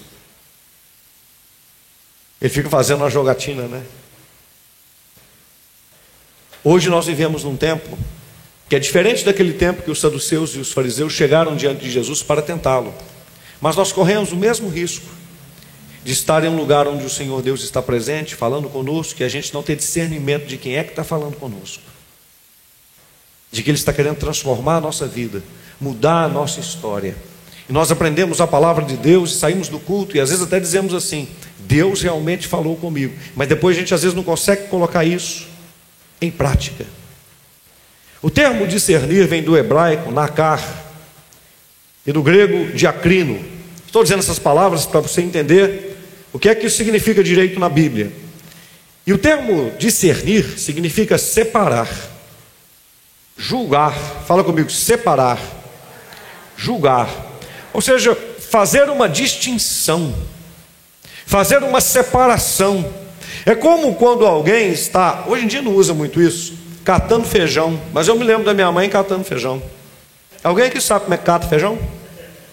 Ele 2.40 2.50
fica 2.50 2.68
fazendo 2.68 2.98
uma 2.98 3.08
jogatina, 3.08 3.62
né? 3.62 3.82
Hoje 6.62 6.90
nós 6.90 7.06
vivemos 7.06 7.44
num 7.44 7.56
tempo 7.56 7.96
que 8.68 8.76
é 8.76 8.78
diferente 8.78 9.24
daquele 9.24 9.52
tempo 9.52 9.82
que 9.82 9.90
os 9.90 10.00
saduceus 10.00 10.50
e 10.56 10.58
os 10.58 10.72
fariseus 10.72 11.12
chegaram 11.12 11.56
diante 11.56 11.80
de 11.84 11.90
Jesus 11.90 12.22
para 12.22 12.42
tentá-lo. 12.42 12.92
Mas 13.60 13.76
nós 13.76 13.92
corremos 13.92 14.32
o 14.32 14.36
mesmo 14.36 14.68
risco 14.68 15.06
de 16.06 16.12
estar 16.12 16.44
em 16.44 16.48
um 16.48 16.56
lugar 16.56 16.86
onde 16.86 17.04
o 17.04 17.10
Senhor 17.10 17.42
Deus 17.42 17.64
está 17.64 17.82
presente, 17.82 18.36
falando 18.36 18.68
conosco, 18.68 19.20
e 19.20 19.24
a 19.24 19.28
gente 19.28 19.52
não 19.52 19.60
ter 19.60 19.74
discernimento 19.74 20.46
de 20.46 20.56
quem 20.56 20.76
é 20.76 20.84
que 20.84 20.90
está 20.90 21.02
falando 21.02 21.34
conosco, 21.34 21.82
de 23.50 23.60
que 23.60 23.70
Ele 23.70 23.76
está 23.76 23.92
querendo 23.92 24.16
transformar 24.16 24.76
a 24.76 24.80
nossa 24.80 25.04
vida, 25.04 25.42
mudar 25.80 26.22
a 26.22 26.28
nossa 26.28 26.60
história. 26.60 27.16
E 27.68 27.72
nós 27.72 27.90
aprendemos 27.90 28.40
a 28.40 28.46
palavra 28.46 28.84
de 28.84 28.96
Deus 28.96 29.32
e 29.32 29.38
saímos 29.40 29.66
do 29.66 29.80
culto, 29.80 30.16
e 30.16 30.20
às 30.20 30.30
vezes 30.30 30.44
até 30.44 30.60
dizemos 30.60 30.94
assim: 30.94 31.28
Deus 31.58 32.02
realmente 32.02 32.46
falou 32.46 32.76
comigo, 32.76 33.12
mas 33.34 33.48
depois 33.48 33.76
a 33.76 33.80
gente 33.80 33.92
às 33.92 34.02
vezes 34.02 34.14
não 34.14 34.22
consegue 34.22 34.68
colocar 34.68 35.04
isso 35.04 35.48
em 36.22 36.30
prática. 36.30 36.86
O 38.22 38.30
termo 38.30 38.64
discernir 38.68 39.26
vem 39.26 39.42
do 39.42 39.58
hebraico 39.58 40.12
nakar 40.12 40.62
e 42.06 42.12
do 42.12 42.22
grego 42.22 42.72
diacrino. 42.74 43.44
Estou 43.84 44.04
dizendo 44.04 44.20
essas 44.20 44.38
palavras 44.38 44.86
para 44.86 45.00
você 45.00 45.20
entender 45.20 45.95
o 46.36 46.38
que 46.38 46.50
é 46.50 46.54
que 46.54 46.66
isso 46.66 46.76
significa 46.76 47.24
direito 47.24 47.58
na 47.58 47.66
Bíblia. 47.66 48.12
E 49.06 49.12
o 49.12 49.16
termo 49.16 49.72
discernir 49.78 50.58
significa 50.58 51.16
separar, 51.16 51.88
julgar. 53.38 53.94
Fala 54.26 54.44
comigo, 54.44 54.68
separar, 54.70 55.40
julgar. 56.54 57.08
Ou 57.72 57.80
seja, 57.80 58.14
fazer 58.38 58.90
uma 58.90 59.08
distinção, 59.08 60.14
fazer 61.24 61.62
uma 61.62 61.80
separação. 61.80 62.84
É 63.46 63.54
como 63.54 63.94
quando 63.94 64.26
alguém 64.26 64.72
está, 64.72 65.24
hoje 65.26 65.44
em 65.44 65.48
dia 65.48 65.62
não 65.62 65.72
usa 65.72 65.94
muito 65.94 66.20
isso, 66.20 66.52
catando 66.84 67.24
feijão. 67.24 67.80
Mas 67.94 68.08
eu 68.08 68.16
me 68.18 68.24
lembro 68.24 68.44
da 68.44 68.52
minha 68.52 68.70
mãe 68.70 68.90
catando 68.90 69.24
feijão. 69.24 69.62
Alguém 70.44 70.66
aqui 70.66 70.82
sabe 70.82 71.04
como 71.04 71.14
é 71.14 71.16
que 71.16 71.24
cata 71.24 71.48
feijão? 71.48 71.78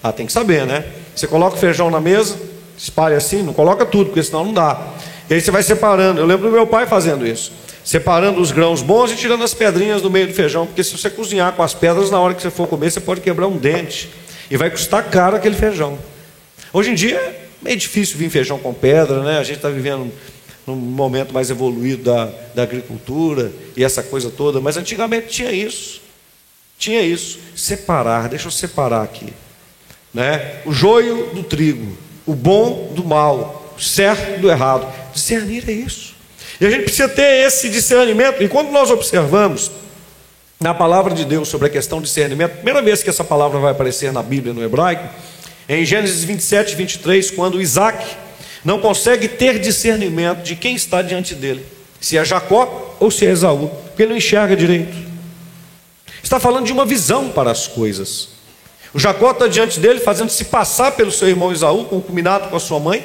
Ah, 0.01 0.13
tem 0.13 0.25
que 0.25 0.31
saber, 0.31 0.65
né? 0.65 0.85
Você 1.13 1.27
coloca 1.27 1.57
o 1.57 1.59
feijão 1.59 1.91
na 1.91 1.99
mesa, 1.99 2.52
espalha 2.77 3.17
assim, 3.17 3.41
não 3.43 3.53
coloca 3.53 3.85
tudo, 3.85 4.07
porque 4.07 4.23
senão 4.23 4.45
não 4.45 4.53
dá. 4.53 4.93
E 5.29 5.33
aí 5.33 5.41
você 5.41 5.51
vai 5.51 5.63
separando. 5.63 6.19
Eu 6.19 6.25
lembro 6.25 6.49
do 6.49 6.53
meu 6.53 6.67
pai 6.67 6.85
fazendo 6.85 7.25
isso. 7.25 7.51
Separando 7.83 8.39
os 8.39 8.51
grãos 8.51 8.81
bons 8.81 9.11
e 9.11 9.15
tirando 9.15 9.43
as 9.43 9.53
pedrinhas 9.53 10.01
do 10.01 10.09
meio 10.09 10.27
do 10.27 10.33
feijão. 10.33 10.65
Porque 10.65 10.83
se 10.83 10.97
você 10.97 11.09
cozinhar 11.09 11.53
com 11.53 11.63
as 11.63 11.73
pedras, 11.73 12.11
na 12.11 12.19
hora 12.19 12.33
que 12.33 12.41
você 12.41 12.49
for 12.49 12.67
comer, 12.67 12.91
você 12.91 12.99
pode 12.99 13.21
quebrar 13.21 13.47
um 13.47 13.57
dente. 13.57 14.09
E 14.49 14.57
vai 14.57 14.69
custar 14.69 15.09
caro 15.09 15.35
aquele 15.35 15.55
feijão. 15.55 15.97
Hoje 16.71 16.91
em 16.91 16.95
dia 16.95 17.17
é 17.17 17.45
meio 17.61 17.77
difícil 17.77 18.17
vir 18.17 18.29
feijão 18.29 18.59
com 18.59 18.73
pedra, 18.73 19.21
né? 19.23 19.37
A 19.37 19.43
gente 19.43 19.57
está 19.57 19.69
vivendo 19.69 20.11
num 20.65 20.75
momento 20.75 21.33
mais 21.33 21.49
evoluído 21.49 22.03
da, 22.03 22.31
da 22.55 22.63
agricultura 22.63 23.51
e 23.75 23.83
essa 23.83 24.01
coisa 24.01 24.29
toda, 24.29 24.61
mas 24.61 24.77
antigamente 24.77 25.27
tinha 25.27 25.51
isso. 25.51 26.01
Tinha 26.77 27.01
isso. 27.01 27.39
Separar, 27.55 28.29
deixa 28.29 28.47
eu 28.47 28.51
separar 28.51 29.03
aqui. 29.03 29.33
Né? 30.13 30.61
O 30.65 30.71
joio 30.71 31.31
do 31.33 31.43
trigo, 31.43 31.97
o 32.25 32.33
bom 32.33 32.91
do 32.95 33.03
mal, 33.03 33.73
o 33.77 33.81
certo 33.81 34.39
do 34.39 34.49
errado. 34.49 34.87
Discernir 35.13 35.63
é 35.67 35.71
isso. 35.71 36.13
E 36.59 36.65
a 36.65 36.69
gente 36.69 36.83
precisa 36.83 37.09
ter 37.09 37.45
esse 37.45 37.69
discernimento. 37.69 38.41
E 38.41 38.47
quando 38.47 38.71
nós 38.71 38.89
observamos 38.89 39.71
na 40.59 40.73
palavra 40.73 41.13
de 41.13 41.25
Deus 41.25 41.49
sobre 41.49 41.67
a 41.67 41.69
questão 41.69 41.99
de 41.99 42.05
discernimento, 42.05 42.55
primeira 42.55 42.81
vez 42.81 43.03
que 43.03 43.09
essa 43.09 43.23
palavra 43.23 43.59
vai 43.59 43.71
aparecer 43.71 44.13
na 44.13 44.23
Bíblia 44.23 44.53
no 44.53 44.63
hebraico, 44.63 45.07
é 45.67 45.77
em 45.77 45.85
Gênesis 45.85 46.23
27, 46.23 46.75
23, 46.75 47.31
quando 47.31 47.61
Isaac 47.61 48.05
não 48.63 48.79
consegue 48.79 49.27
ter 49.27 49.59
discernimento 49.59 50.41
de 50.43 50.55
quem 50.55 50.75
está 50.75 51.01
diante 51.01 51.35
dele, 51.35 51.65
se 51.99 52.17
é 52.17 52.23
Jacó 52.23 52.95
ou 52.99 53.11
se 53.11 53.25
é 53.25 53.31
Esaú, 53.31 53.69
porque 53.87 54.03
ele 54.03 54.11
não 54.11 54.17
enxerga 54.17 54.55
direito. 54.55 54.95
Está 56.21 56.39
falando 56.39 56.65
de 56.65 56.71
uma 56.71 56.85
visão 56.85 57.29
para 57.29 57.51
as 57.51 57.67
coisas. 57.67 58.29
O 58.93 58.99
Jacó 58.99 59.31
está 59.31 59.47
diante 59.47 59.79
dele, 59.79 59.99
fazendo-se 59.99 60.45
passar 60.45 60.91
pelo 60.91 61.11
seu 61.11 61.27
irmão 61.27 61.51
Esaú, 61.51 61.85
concubinado 61.85 62.49
com 62.49 62.55
a 62.55 62.59
sua 62.59 62.79
mãe. 62.79 63.03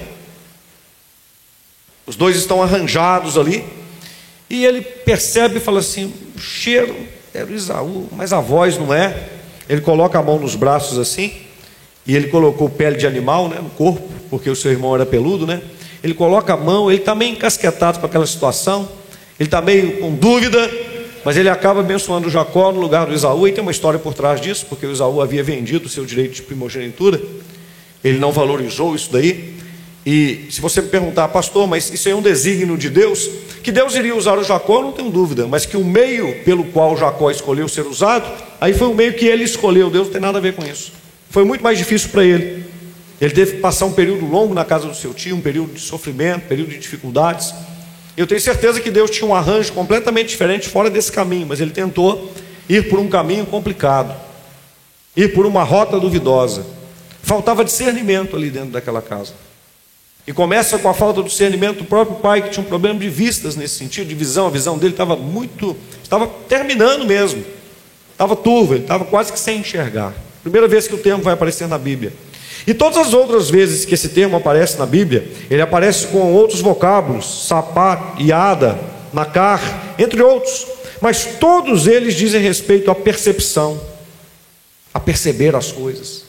Os 2.07 2.14
dois 2.14 2.37
estão 2.37 2.62
arranjados 2.62 3.38
ali. 3.38 3.64
E 4.50 4.64
ele 4.64 4.83
percebe 4.83 5.59
e 5.59 5.61
fala 5.61 5.80
assim: 5.80 6.12
o 6.37 6.38
cheiro 6.40 6.95
era 7.33 7.47
o 7.47 7.54
Esaú, 7.54 8.09
mas 8.12 8.33
a 8.33 8.40
voz 8.40 8.76
não 8.76 8.92
é. 8.92 9.28
Ele 9.68 9.80
coloca 9.80 10.18
a 10.18 10.23
mão 10.23 10.38
nos 10.38 10.54
braços 10.54 10.99
assim, 10.99 11.33
e 12.07 12.16
ele 12.16 12.28
colocou 12.28 12.68
pele 12.71 12.97
de 12.97 13.07
animal 13.07 13.49
né, 13.49 13.59
no 13.61 13.71
corpo 13.71 14.18
porque 14.30 14.49
o 14.49 14.57
seu 14.57 14.71
irmão 14.71 14.95
era 14.95 15.07
peludo, 15.07 15.47
né? 15.47 15.61
Ele 16.02 16.14
coloca 16.14 16.52
a 16.52 16.57
mão, 16.57 16.90
ele 16.90 17.00
está 17.00 17.14
meio 17.14 17.33
encasquetado 17.33 17.99
com 17.99 18.07
aquela 18.07 18.26
situação, 18.26 18.88
ele 19.38 19.47
está 19.47 19.61
meio 19.61 19.99
com 19.99 20.14
dúvida, 20.14 20.71
mas 21.25 21.37
ele 21.37 21.48
acaba 21.48 21.80
abençoando 21.80 22.30
Jacó 22.30 22.72
no 22.72 22.80
lugar 22.80 23.06
do 23.06 23.14
Isaú, 23.14 23.46
e 23.46 23.52
tem 23.52 23.62
uma 23.62 23.70
história 23.70 23.98
por 23.98 24.14
trás 24.14 24.40
disso, 24.40 24.66
porque 24.68 24.87
o 24.87 24.92
Isaú 24.92 25.20
havia 25.20 25.42
vendido 25.42 25.87
o 25.87 25.88
seu 25.88 26.04
direito 26.04 26.34
de 26.34 26.42
primogenitura, 26.42 27.20
ele 28.02 28.18
não 28.18 28.32
valorizou 28.32 28.94
isso 28.94 29.10
daí. 29.12 29.56
E 30.06 30.46
se 30.50 30.60
você 30.60 30.80
me 30.80 30.88
perguntar, 30.88 31.28
pastor, 31.28 31.66
mas 31.66 31.92
isso 31.92 32.08
é 32.08 32.14
um 32.14 32.22
desígnio 32.22 32.78
de 32.78 32.88
Deus, 32.88 33.28
que 33.62 33.70
Deus 33.70 33.94
iria 33.94 34.14
usar 34.14 34.38
o 34.38 34.44
Jacó, 34.44 34.80
não 34.80 34.92
tenho 34.92 35.10
dúvida, 35.10 35.46
mas 35.46 35.66
que 35.66 35.76
o 35.76 35.84
meio 35.84 36.42
pelo 36.44 36.64
qual 36.64 36.96
Jacó 36.96 37.30
escolheu 37.30 37.68
ser 37.68 37.87
usado, 37.87 38.26
aí 38.60 38.72
foi 38.72 38.88
o 38.88 38.94
meio 38.94 39.12
que 39.14 39.26
ele 39.26 39.44
escolheu, 39.44 39.90
Deus 39.90 40.06
não 40.06 40.12
tem 40.12 40.22
nada 40.22 40.38
a 40.38 40.40
ver 40.40 40.54
com 40.54 40.64
isso. 40.64 40.92
Foi 41.30 41.44
muito 41.44 41.62
mais 41.62 41.76
difícil 41.76 42.08
para 42.08 42.25
ele. 42.25 42.64
Ele 43.20 43.34
teve 43.34 43.56
que 43.56 43.60
passar 43.60 43.84
um 43.87 43.92
período 43.92 44.25
longo 44.25 44.54
na 44.54 44.64
casa 44.64 44.87
do 44.87 44.94
seu 44.94 45.12
tio, 45.12 45.37
um 45.37 45.40
período 45.40 45.75
de 45.75 45.80
sofrimento, 45.80 46.46
período 46.46 46.70
de 46.70 46.78
dificuldades. 46.78 47.52
Eu 48.18 48.26
tenho 48.26 48.40
certeza 48.40 48.80
que 48.80 48.90
Deus 48.90 49.12
tinha 49.12 49.30
um 49.30 49.32
arranjo 49.32 49.72
completamente 49.72 50.30
diferente 50.30 50.68
fora 50.68 50.90
desse 50.90 51.12
caminho, 51.12 51.46
mas 51.46 51.60
ele 51.60 51.70
tentou 51.70 52.32
ir 52.68 52.88
por 52.88 52.98
um 52.98 53.08
caminho 53.08 53.46
complicado, 53.46 54.12
ir 55.16 55.32
por 55.32 55.46
uma 55.46 55.62
rota 55.62 56.00
duvidosa. 56.00 56.66
Faltava 57.22 57.64
discernimento 57.64 58.34
ali 58.34 58.50
dentro 58.50 58.70
daquela 58.70 59.00
casa. 59.00 59.34
E 60.26 60.32
começa 60.32 60.80
com 60.80 60.88
a 60.88 60.94
falta 60.94 61.22
de 61.22 61.28
discernimento 61.28 61.78
do 61.78 61.84
próprio 61.84 62.16
pai, 62.16 62.42
que 62.42 62.50
tinha 62.50 62.66
um 62.66 62.68
problema 62.68 62.98
de 62.98 63.08
vistas 63.08 63.54
nesse 63.54 63.76
sentido, 63.76 64.08
de 64.08 64.16
visão. 64.16 64.48
A 64.48 64.50
visão 64.50 64.76
dele 64.76 64.94
estava 64.94 65.14
muito, 65.14 65.76
estava 66.02 66.26
terminando 66.26 67.06
mesmo. 67.06 67.44
Estava 68.10 68.34
turva, 68.34 68.75
ele 68.75 68.82
estava 68.82 69.04
quase 69.04 69.32
que 69.32 69.38
sem 69.38 69.60
enxergar. 69.60 70.12
Primeira 70.42 70.66
vez 70.66 70.88
que 70.88 70.94
o 70.96 70.98
termo 70.98 71.22
vai 71.22 71.34
aparecer 71.34 71.68
na 71.68 71.78
Bíblia. 71.78 72.12
E 72.68 72.75
todas 72.75 72.98
as 72.98 73.14
outras 73.14 73.48
vezes 73.48 73.87
que 73.87 73.94
esse 73.94 74.10
termo 74.10 74.37
aparece 74.37 74.78
na 74.78 74.84
Bíblia, 74.84 75.26
ele 75.50 75.62
aparece 75.62 76.06
com 76.08 76.34
outros 76.34 76.60
vocábulos, 76.60 77.46
sapat, 77.48 78.22
iada, 78.22 78.78
nacar, 79.10 79.94
entre 79.98 80.22
outros. 80.22 80.66
Mas 81.00 81.25
todos 81.40 81.87
eles 81.87 82.14
dizem 82.14 82.42
respeito 82.42 82.90
à 82.90 82.94
percepção, 82.94 83.80
a 84.92 85.00
perceber 85.00 85.56
as 85.56 85.72
coisas, 85.72 86.25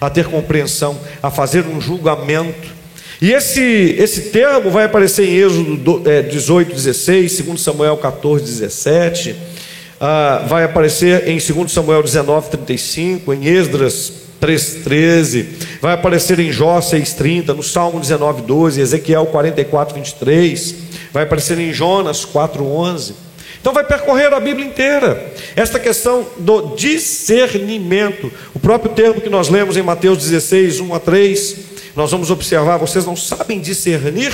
a 0.00 0.10
ter 0.10 0.26
compreensão, 0.26 0.98
a 1.22 1.30
fazer 1.30 1.64
um 1.64 1.80
julgamento. 1.80 2.74
E 3.22 3.30
esse, 3.30 3.62
esse 3.96 4.30
termo 4.30 4.72
vai 4.72 4.86
aparecer 4.86 5.28
em 5.28 5.36
Êxodo 5.36 6.02
18, 6.28 6.74
16, 6.74 7.40
2 7.40 7.60
Samuel 7.60 7.96
14, 7.98 8.42
17, 8.42 9.30
uh, 9.30 10.48
vai 10.48 10.64
aparecer 10.64 11.28
em 11.28 11.38
2 11.38 11.70
Samuel 11.70 12.02
19, 12.02 12.50
35, 12.50 13.32
em 13.32 13.46
Esdras 13.46 14.23
3,13, 14.44 15.46
vai 15.80 15.94
aparecer 15.94 16.38
em 16.38 16.52
Jó 16.52 16.78
6,30, 16.78 17.54
no 17.54 17.62
Salmo 17.62 17.98
19,12, 17.98 18.78
Ezequiel 18.78 19.24
44, 19.26 19.94
23, 19.94 20.74
vai 21.12 21.22
aparecer 21.22 21.58
em 21.58 21.72
Jonas 21.72 22.26
4,11. 22.26 23.14
Então 23.58 23.72
vai 23.72 23.84
percorrer 23.84 24.30
a 24.34 24.40
Bíblia 24.40 24.66
inteira. 24.66 25.32
Esta 25.56 25.78
questão 25.78 26.26
do 26.36 26.74
discernimento, 26.76 28.30
o 28.54 28.58
próprio 28.58 28.92
termo 28.92 29.22
que 29.22 29.30
nós 29.30 29.48
lemos 29.48 29.78
em 29.78 29.82
Mateus 29.82 30.18
16, 30.18 30.80
1 30.80 30.94
a 30.94 31.00
3, 31.00 31.56
nós 31.96 32.10
vamos 32.10 32.30
observar, 32.30 32.76
vocês 32.76 33.06
não 33.06 33.16
sabem 33.16 33.58
discernir, 33.60 34.32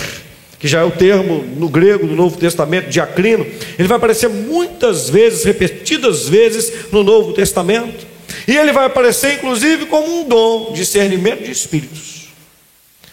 que 0.59 0.67
já 0.67 0.81
é 0.81 0.85
o 0.85 0.91
termo 0.91 1.45
no 1.57 1.69
grego 1.69 2.09
do 2.09 2.17
Novo 2.17 2.37
Testamento, 2.37 2.91
diacrino, 2.91 3.47
ele 3.79 3.87
vai 3.87 3.99
aparecer 3.99 4.29
muitas 4.29 5.09
vezes, 5.09 5.45
repetidas 5.45 6.29
vezes 6.29 6.91
no 6.91 7.05
Novo 7.05 7.33
Testamento. 7.33 8.10
E 8.51 8.57
ele 8.57 8.73
vai 8.73 8.87
aparecer 8.87 9.35
inclusive 9.35 9.87
como 9.87 10.23
um 10.23 10.25
dom, 10.29 10.73
discernimento 10.73 11.45
de 11.45 11.53
espíritos. 11.53 12.31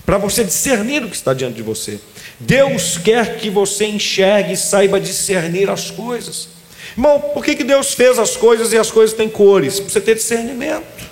Para 0.04 0.18
você 0.18 0.44
discernir 0.44 1.04
o 1.04 1.10
que 1.10 1.16
está 1.16 1.32
diante 1.32 1.58
de 1.58 1.62
você. 1.62 2.00
Deus 2.40 2.98
quer 2.98 3.38
que 3.38 3.48
você 3.48 3.86
enxergue 3.86 4.54
e 4.54 4.58
saiba 4.58 5.00
discernir 5.00 5.70
as 5.70 5.92
coisas. 5.92 6.50
Irmão, 6.94 7.20
por 7.20 7.46
que, 7.46 7.54
que 7.54 7.64
Deus 7.64 7.94
fez 7.94 8.18
as 8.18 8.36
coisas 8.36 8.74
e 8.74 8.80
as 8.80 8.90
coisas 8.90 9.16
têm 9.16 9.30
cores? 9.30 9.80
Para 9.80 9.90
você 9.92 10.02
ter 10.02 10.16
discernimento. 10.16 11.06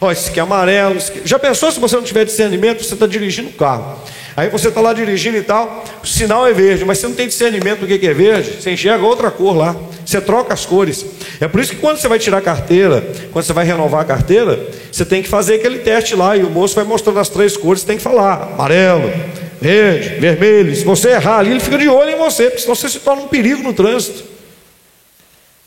Olha, 0.00 0.14
esse 0.14 0.30
aqui 0.30 0.40
é 0.40 0.42
amarelo. 0.42 0.98
Aqui... 0.98 1.20
Já 1.26 1.38
pensou 1.38 1.70
se 1.70 1.78
você 1.78 1.94
não 1.94 2.02
tiver 2.02 2.24
discernimento, 2.24 2.82
você 2.82 2.94
está 2.94 3.06
dirigindo 3.06 3.50
o 3.50 3.52
carro. 3.52 4.02
Aí 4.38 4.48
você 4.48 4.68
está 4.68 4.80
lá 4.80 4.92
dirigindo 4.92 5.36
e 5.36 5.42
tal, 5.42 5.84
o 6.00 6.06
sinal 6.06 6.46
é 6.46 6.52
verde, 6.52 6.84
mas 6.84 6.98
você 6.98 7.08
não 7.08 7.14
tem 7.16 7.26
discernimento 7.26 7.80
do 7.80 7.88
que 7.88 8.06
é 8.06 8.14
verde, 8.14 8.62
você 8.62 8.70
enxerga 8.70 9.04
outra 9.04 9.32
cor 9.32 9.56
lá, 9.56 9.74
você 10.06 10.20
troca 10.20 10.54
as 10.54 10.64
cores. 10.64 11.04
É 11.40 11.48
por 11.48 11.58
isso 11.60 11.72
que 11.72 11.80
quando 11.80 11.96
você 11.96 12.06
vai 12.06 12.20
tirar 12.20 12.38
a 12.38 12.40
carteira, 12.40 13.04
quando 13.32 13.44
você 13.44 13.52
vai 13.52 13.64
renovar 13.64 14.02
a 14.02 14.04
carteira, 14.04 14.56
você 14.92 15.04
tem 15.04 15.24
que 15.24 15.28
fazer 15.28 15.54
aquele 15.56 15.80
teste 15.80 16.14
lá 16.14 16.36
e 16.36 16.44
o 16.44 16.50
moço 16.50 16.76
vai 16.76 16.84
mostrando 16.84 17.18
as 17.18 17.28
três 17.28 17.56
cores, 17.56 17.80
você 17.80 17.88
tem 17.88 17.96
que 17.96 18.02
falar 18.04 18.50
amarelo, 18.54 19.12
verde, 19.60 20.20
vermelho. 20.20 20.72
Se 20.76 20.84
você 20.84 21.08
errar 21.08 21.38
ali, 21.38 21.50
ele 21.50 21.58
fica 21.58 21.76
de 21.76 21.88
olho 21.88 22.10
em 22.10 22.16
você, 22.18 22.44
porque 22.44 22.60
senão 22.60 22.76
você 22.76 22.88
se 22.88 23.00
torna 23.00 23.22
um 23.22 23.26
perigo 23.26 23.64
no 23.64 23.74
trânsito. 23.74 24.22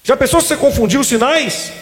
Já 0.01 0.15
pensou 0.15 0.39
se 0.39 0.47
você 0.47 0.55
confundiu 0.55 1.01
os 1.01 1.07
sinais? 1.07 1.73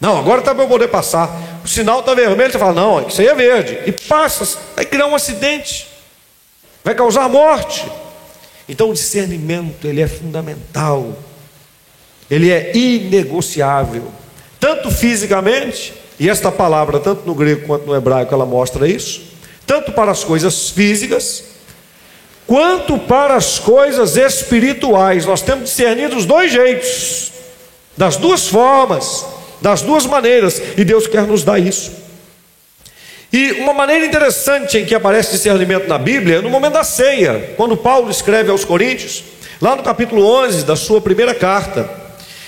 Não, 0.00 0.16
agora 0.16 0.38
está 0.38 0.54
para 0.54 0.62
eu 0.62 0.68
poder 0.68 0.86
passar. 0.86 1.36
O 1.64 1.66
sinal 1.66 1.98
está 1.98 2.14
vermelho, 2.14 2.52
você 2.52 2.58
fala, 2.60 2.74
não, 2.74 3.08
isso 3.08 3.20
aí 3.20 3.26
é 3.26 3.34
verde. 3.34 3.80
E 3.86 3.90
passa, 3.90 4.56
vai 4.76 4.84
criar 4.84 5.08
um 5.08 5.16
acidente 5.16 5.97
vai 6.88 6.94
causar 6.94 7.28
morte. 7.28 7.86
Então 8.66 8.88
o 8.88 8.94
discernimento 8.94 9.86
ele 9.86 10.00
é 10.00 10.08
fundamental, 10.08 11.18
ele 12.30 12.50
é 12.50 12.74
inegociável, 12.74 14.04
tanto 14.58 14.90
fisicamente, 14.90 15.92
e 16.18 16.30
esta 16.30 16.50
palavra, 16.50 16.98
tanto 16.98 17.26
no 17.26 17.34
grego 17.34 17.66
quanto 17.66 17.84
no 17.84 17.94
hebraico, 17.94 18.32
ela 18.32 18.46
mostra 18.46 18.88
isso, 18.88 19.20
tanto 19.66 19.92
para 19.92 20.10
as 20.10 20.24
coisas 20.24 20.70
físicas, 20.70 21.44
quanto 22.46 22.98
para 22.98 23.34
as 23.34 23.58
coisas 23.58 24.16
espirituais. 24.16 25.26
Nós 25.26 25.42
temos 25.42 25.64
discernido 25.64 26.16
os 26.16 26.24
dois 26.24 26.50
jeitos, 26.50 27.32
das 27.98 28.16
duas 28.16 28.48
formas, 28.48 29.26
das 29.60 29.82
duas 29.82 30.06
maneiras, 30.06 30.58
e 30.74 30.84
Deus 30.86 31.06
quer 31.06 31.26
nos 31.26 31.44
dar 31.44 31.58
isso. 31.58 31.97
E 33.32 33.52
uma 33.52 33.74
maneira 33.74 34.06
interessante 34.06 34.78
em 34.78 34.86
que 34.86 34.94
aparece 34.94 35.32
discernimento 35.32 35.86
na 35.86 35.98
Bíblia 35.98 36.36
é 36.36 36.40
no 36.40 36.48
momento 36.48 36.74
da 36.74 36.84
ceia, 36.84 37.52
quando 37.56 37.76
Paulo 37.76 38.10
escreve 38.10 38.50
aos 38.50 38.64
Coríntios, 38.64 39.22
lá 39.60 39.76
no 39.76 39.82
capítulo 39.82 40.24
11 40.24 40.64
da 40.64 40.74
sua 40.74 41.00
primeira 41.00 41.34
carta. 41.34 41.90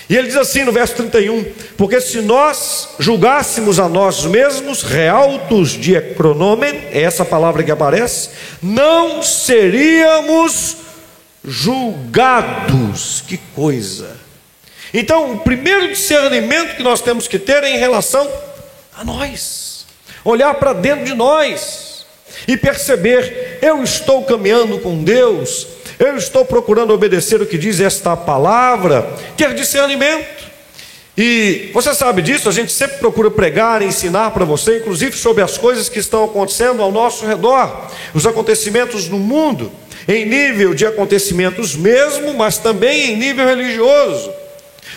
E 0.09 0.17
ele 0.17 0.27
diz 0.27 0.35
assim 0.35 0.63
no 0.63 0.71
verso 0.71 0.95
31: 0.95 1.45
Porque 1.77 2.01
se 2.01 2.19
nós 2.21 2.95
julgássemos 2.97 3.79
a 3.79 3.87
nós 3.87 4.25
mesmos 4.25 4.81
realtos 4.81 5.69
de 5.69 5.95
ecronomen, 5.95 6.81
é 6.91 7.03
essa 7.03 7.23
palavra 7.23 7.63
que 7.63 7.71
aparece, 7.71 8.29
não 8.61 9.21
seríamos 9.21 10.77
julgados. 11.45 13.23
Que 13.27 13.37
coisa! 13.55 14.17
Então, 14.91 15.33
o 15.33 15.39
primeiro 15.39 15.87
discernimento 15.89 16.75
que 16.75 16.83
nós 16.83 17.01
temos 17.01 17.27
que 17.27 17.37
ter 17.37 17.63
é 17.63 17.69
em 17.69 17.77
relação 17.77 18.27
a 18.97 19.05
nós 19.05 19.70
olhar 20.23 20.53
para 20.55 20.73
dentro 20.73 21.05
de 21.05 21.13
nós 21.13 22.05
e 22.47 22.57
perceber: 22.57 23.59
eu 23.61 23.83
estou 23.83 24.23
caminhando 24.23 24.79
com 24.79 25.03
Deus, 25.03 25.67
eu 25.99 26.17
estou 26.17 26.45
procurando 26.45 26.93
obedecer 26.93 27.41
o 27.41 27.45
que 27.45 27.57
diz 27.57 27.79
esta 27.79 28.15
palavra, 28.15 29.07
ter 29.37 29.53
discernimento. 29.53 30.51
E 31.17 31.69
você 31.73 31.93
sabe 31.93 32.21
disso, 32.21 32.47
a 32.47 32.51
gente 32.51 32.71
sempre 32.71 32.97
procura 32.97 33.29
pregar, 33.29 33.81
ensinar 33.81 34.31
para 34.31 34.45
você, 34.45 34.77
inclusive 34.77 35.15
sobre 35.15 35.43
as 35.43 35.57
coisas 35.57 35.89
que 35.89 35.99
estão 35.99 36.23
acontecendo 36.23 36.81
ao 36.81 36.91
nosso 36.91 37.25
redor, 37.25 37.87
os 38.13 38.25
acontecimentos 38.25 39.09
no 39.09 39.19
mundo, 39.19 39.71
em 40.07 40.25
nível 40.25 40.73
de 40.73 40.85
acontecimentos 40.85 41.75
mesmo, 41.75 42.33
mas 42.33 42.57
também 42.57 43.11
em 43.11 43.17
nível 43.17 43.45
religioso. 43.45 44.31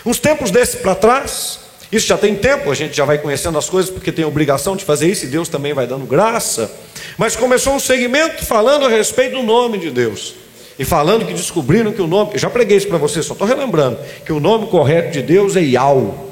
Uns 0.07 0.19
tempos 0.19 0.51
desses 0.51 0.77
para 0.77 0.95
trás, 0.95 1.59
isso 1.95 2.07
já 2.07 2.17
tem 2.17 2.35
tempo, 2.35 2.71
a 2.71 2.75
gente 2.75 2.97
já 2.97 3.05
vai 3.05 3.19
conhecendo 3.19 3.57
as 3.59 3.69
coisas 3.69 3.91
porque 3.91 4.11
tem 4.11 4.25
obrigação 4.25 4.75
de 4.75 4.85
fazer 4.85 5.09
isso 5.09 5.25
e 5.25 5.29
Deus 5.29 5.49
também 5.49 5.73
vai 5.73 5.87
dando 5.87 6.07
graça. 6.07 6.71
Mas 7.17 7.37
começou 7.37 7.75
um 7.75 7.81
segmento 7.81 8.45
falando 8.45 8.87
a 8.87 8.89
respeito 8.89 9.37
do 9.37 9.43
nome 9.43 9.79
de 9.79 9.91
Deus. 9.91 10.35
E 10.79 10.85
falando 10.85 11.25
que 11.25 11.33
descobriram 11.33 11.93
que 11.93 12.03
o 12.03 12.07
nome, 12.07 12.33
eu 12.35 12.39
já 12.39 12.51
preguei 12.51 12.77
isso 12.77 12.89
para 12.89 12.99
você, 12.99 13.23
só 13.23 13.35
estou 13.35 13.47
relembrando, 13.47 13.99
que 14.25 14.33
o 14.33 14.41
nome 14.41 14.67
correto 14.67 15.13
de 15.13 15.23
Deus 15.23 15.55
é 15.57 15.63
Iau. 15.63 16.31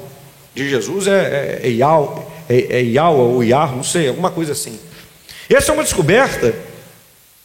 De 0.53 0.69
Jesus 0.69 1.07
é, 1.07 1.59
é, 1.63 1.67
é 1.67 1.69
Iau, 1.69 2.31
é, 2.49 2.77
é 2.77 2.83
Iau 2.83 3.17
ou 3.17 3.43
Iar, 3.43 3.73
não 3.73 3.83
sei, 3.83 4.09
alguma 4.09 4.31
coisa 4.31 4.51
assim. 4.51 4.77
Essa 5.49 5.71
é 5.71 5.73
uma 5.73 5.83
descoberta 5.83 6.53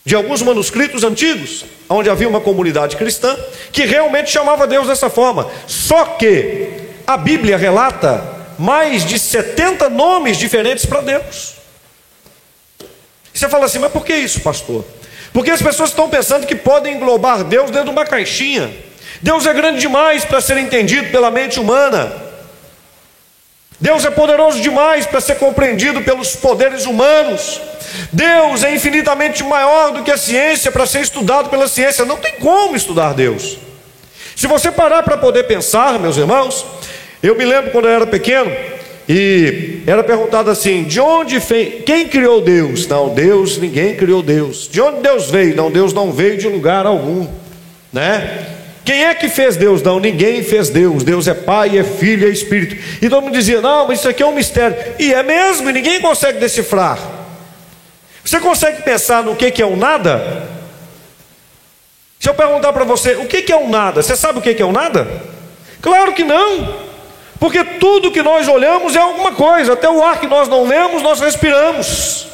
de 0.05 0.15
alguns 0.15 0.43
manuscritos 0.43 1.05
antigos, 1.05 1.65
onde 1.89 2.11
havia 2.11 2.29
uma 2.29 2.41
comunidade 2.41 2.97
cristã 2.97 3.37
que 3.71 3.85
realmente 3.85 4.31
chamava 4.31 4.67
Deus 4.67 4.89
dessa 4.89 5.11
forma. 5.11 5.49
Só 5.67 6.05
que 6.05 6.78
a 7.09 7.17
Bíblia 7.17 7.57
relata 7.57 8.23
mais 8.59 9.03
de 9.03 9.19
70 9.19 9.89
nomes 9.89 10.37
diferentes 10.37 10.85
para 10.85 11.01
Deus. 11.01 11.55
E 13.35 13.39
você 13.39 13.49
fala 13.49 13.65
assim, 13.65 13.79
mas 13.79 13.91
por 13.91 14.05
que 14.05 14.15
isso, 14.15 14.43
pastor? 14.43 14.85
Porque 15.33 15.51
as 15.51 15.63
pessoas 15.63 15.89
estão 15.89 16.11
pensando 16.11 16.47
que 16.47 16.55
podem 16.55 16.97
englobar 16.97 17.45
Deus 17.45 17.71
dentro 17.71 17.87
de 17.87 17.93
uma 17.93 18.05
caixinha. 18.05 18.71
Deus 19.23 19.47
é 19.47 19.55
grande 19.55 19.81
demais 19.81 20.27
para 20.27 20.39
ser 20.43 20.59
entendido 20.59 21.11
pela 21.11 21.31
mente 21.31 21.59
humana. 21.59 22.13
Deus 23.81 24.05
é 24.05 24.11
poderoso 24.11 24.61
demais 24.61 25.07
para 25.07 25.23
ser 25.23 25.37
compreendido 25.37 26.03
pelos 26.03 26.37
poderes 26.37 26.85
humanos. 26.85 27.59
Deus 28.13 28.63
é 28.63 28.75
infinitamente 28.75 29.43
maior 29.43 29.93
do 29.93 30.05
que 30.05 30.11
a 30.11 30.19
ciência 30.19 30.71
para 30.71 30.85
ser 30.85 31.01
estudado 31.01 31.49
pela 31.49 31.69
ciência. 31.69 32.05
Não 32.05 32.19
tem 32.19 32.33
como 32.33 32.77
estudar 32.77 33.15
Deus. 33.15 33.57
Se 34.37 34.47
você 34.47 34.71
parar 34.71 35.03
para 35.03 35.17
poder 35.17 35.45
pensar, 35.45 35.99
meus 35.99 36.17
irmãos, 36.17 36.65
eu 37.23 37.35
me 37.37 37.45
lembro 37.45 37.71
quando 37.71 37.87
eu 37.87 37.93
era 37.93 38.07
pequeno 38.07 38.51
e 39.09 39.83
era 39.87 40.05
perguntado 40.05 40.51
assim: 40.51 40.85
de 40.85 41.01
onde 41.01 41.39
vem? 41.39 41.81
Quem 41.81 42.07
criou 42.07 42.43
Deus? 42.43 42.87
Não, 42.87 43.09
Deus, 43.09 43.57
ninguém 43.57 43.97
criou 43.97 44.23
Deus. 44.23 44.69
De 44.71 44.81
onde 44.81 45.01
Deus 45.01 45.31
veio? 45.31 45.57
Não, 45.57 45.71
Deus 45.71 45.95
não 45.95 46.13
veio 46.13 46.37
de 46.37 46.47
lugar 46.47 46.85
algum, 46.85 47.27
né? 47.93 48.47
Quem 48.85 49.05
é 49.05 49.15
que 49.15 49.29
fez 49.29 49.57
Deus? 49.57 49.83
Não, 49.83 49.99
ninguém 49.99 50.43
fez 50.43 50.69
Deus. 50.69 51.03
Deus 51.03 51.27
é 51.27 51.35
Pai, 51.35 51.79
é 51.79 51.85
Filho, 51.85 52.27
é 52.27 52.31
Espírito. 52.31 52.77
E 53.01 53.09
todo 53.09 53.23
mundo 53.23 53.35
dizia: 53.35 53.61
não, 53.61 53.89
mas 53.89 54.01
isso 54.01 54.09
aqui 54.09 54.23
é 54.23 54.27
um 54.27 54.35
mistério. 54.35 54.77
E 54.99 55.13
é 55.13 55.23
mesmo, 55.23 55.71
e 55.71 55.73
ninguém 55.73 56.01
consegue 56.01 56.39
decifrar. 56.39 56.99
Você 58.23 58.41
consegue 58.41 58.83
pensar 58.83 59.23
no 59.23 59.35
que, 59.35 59.51
que 59.51 59.63
é 59.63 59.67
o 59.67 59.75
nada? 59.75 60.49
Se 62.21 62.29
eu 62.29 62.35
perguntar 62.35 62.75
para 62.75 62.85
você, 62.85 63.15
o 63.15 63.27
que, 63.27 63.41
que 63.41 63.53
é 63.53 63.57
o 63.57 63.69
nada? 63.69 64.03
Você 64.03 64.15
sabe 64.17 64.39
o 64.39 64.43
que, 64.43 64.53
que 64.53 64.63
é 64.63 64.67
o 64.67 64.73
nada? 64.73 65.07
Claro 65.81 66.13
que 66.13 66.25
não. 66.25 66.88
Porque 67.39 67.63
tudo 67.65 68.11
que 68.11 68.23
nós 68.23 68.49
olhamos 68.49 68.97
é 68.97 68.99
alguma 68.99 69.33
coisa, 69.33 69.75
até 69.75 69.89
o 69.89 70.03
ar 70.05 70.19
que 70.19 70.27
nós 70.27 70.49
não 70.49 70.67
vemos, 70.67 71.03
nós 71.03 71.21
respiramos. 71.21 72.27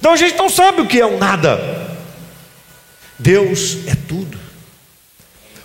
Então 0.00 0.12
a 0.12 0.16
gente 0.16 0.36
não 0.36 0.48
sabe 0.48 0.80
o 0.80 0.86
que 0.86 1.00
é 1.00 1.06
um 1.06 1.18
nada. 1.18 1.58
Deus 3.18 3.78
é 3.86 3.94
tudo. 4.08 4.38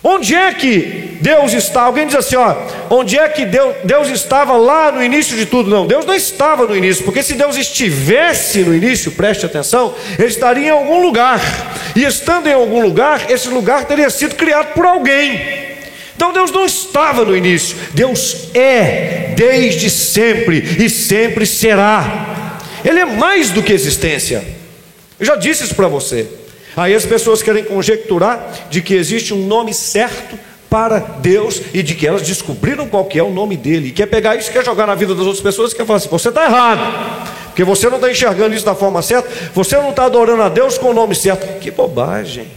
Onde 0.06 0.34
é 0.34 0.52
que 0.52 1.16
Deus 1.22 1.54
está? 1.54 1.82
Alguém 1.82 2.06
diz 2.06 2.16
assim, 2.16 2.36
ó, 2.36 2.54
onde 2.90 3.18
é 3.18 3.26
que 3.26 3.46
Deus, 3.46 3.74
Deus 3.84 4.08
estava 4.08 4.54
lá 4.54 4.92
no 4.92 5.02
início 5.02 5.34
de 5.34 5.46
tudo? 5.46 5.70
Não, 5.70 5.86
Deus 5.86 6.04
não 6.04 6.12
estava 6.12 6.66
no 6.66 6.76
início, 6.76 7.04
porque 7.06 7.22
se 7.22 7.32
Deus 7.32 7.56
estivesse 7.56 8.60
no 8.60 8.74
início, 8.74 9.12
preste 9.12 9.46
atenção, 9.46 9.94
ele 10.18 10.28
estaria 10.28 10.66
em 10.66 10.70
algum 10.70 11.00
lugar. 11.00 11.40
E 11.96 12.04
estando 12.04 12.48
em 12.48 12.52
algum 12.52 12.82
lugar, 12.82 13.30
esse 13.30 13.48
lugar 13.48 13.86
teria 13.86 14.10
sido 14.10 14.34
criado 14.34 14.74
por 14.74 14.84
alguém. 14.84 15.63
Então 16.16 16.32
Deus 16.32 16.50
não 16.50 16.64
estava 16.64 17.24
no 17.24 17.36
início, 17.36 17.76
Deus 17.92 18.48
é 18.54 19.34
desde 19.36 19.90
sempre 19.90 20.58
e 20.84 20.88
sempre 20.88 21.44
será. 21.44 22.58
Ele 22.84 23.00
é 23.00 23.04
mais 23.04 23.50
do 23.50 23.62
que 23.62 23.72
existência. 23.72 24.44
Eu 25.18 25.26
já 25.26 25.36
disse 25.36 25.64
isso 25.64 25.74
para 25.74 25.88
você. 25.88 26.28
Aí 26.76 26.94
as 26.94 27.06
pessoas 27.06 27.42
querem 27.42 27.64
conjecturar 27.64 28.68
de 28.68 28.82
que 28.82 28.94
existe 28.94 29.32
um 29.32 29.46
nome 29.46 29.72
certo 29.72 30.38
para 30.68 30.98
Deus 30.98 31.62
e 31.72 31.84
de 31.84 31.94
que 31.94 32.04
elas 32.04 32.22
descobriram 32.22 32.88
qual 32.88 33.04
que 33.04 33.16
é 33.18 33.22
o 33.22 33.30
nome 33.30 33.56
dele. 33.56 33.88
E 33.88 33.92
quer 33.92 34.06
pegar 34.06 34.34
isso, 34.34 34.50
quer 34.50 34.64
jogar 34.64 34.86
na 34.86 34.94
vida 34.96 35.14
das 35.14 35.24
outras 35.24 35.42
pessoas 35.42 35.72
quer 35.72 35.86
falar 35.86 35.98
assim: 35.98 36.08
você 36.08 36.30
está 36.30 36.44
errado, 36.44 37.24
porque 37.46 37.62
você 37.62 37.88
não 37.88 37.96
está 37.96 38.10
enxergando 38.10 38.54
isso 38.56 38.64
da 38.64 38.74
forma 38.74 39.00
certa, 39.00 39.28
você 39.54 39.76
não 39.76 39.90
está 39.90 40.06
adorando 40.06 40.42
a 40.42 40.48
Deus 40.48 40.76
com 40.76 40.90
o 40.90 40.92
nome 40.92 41.14
certo. 41.14 41.60
Que 41.60 41.70
bobagem, 41.70 42.48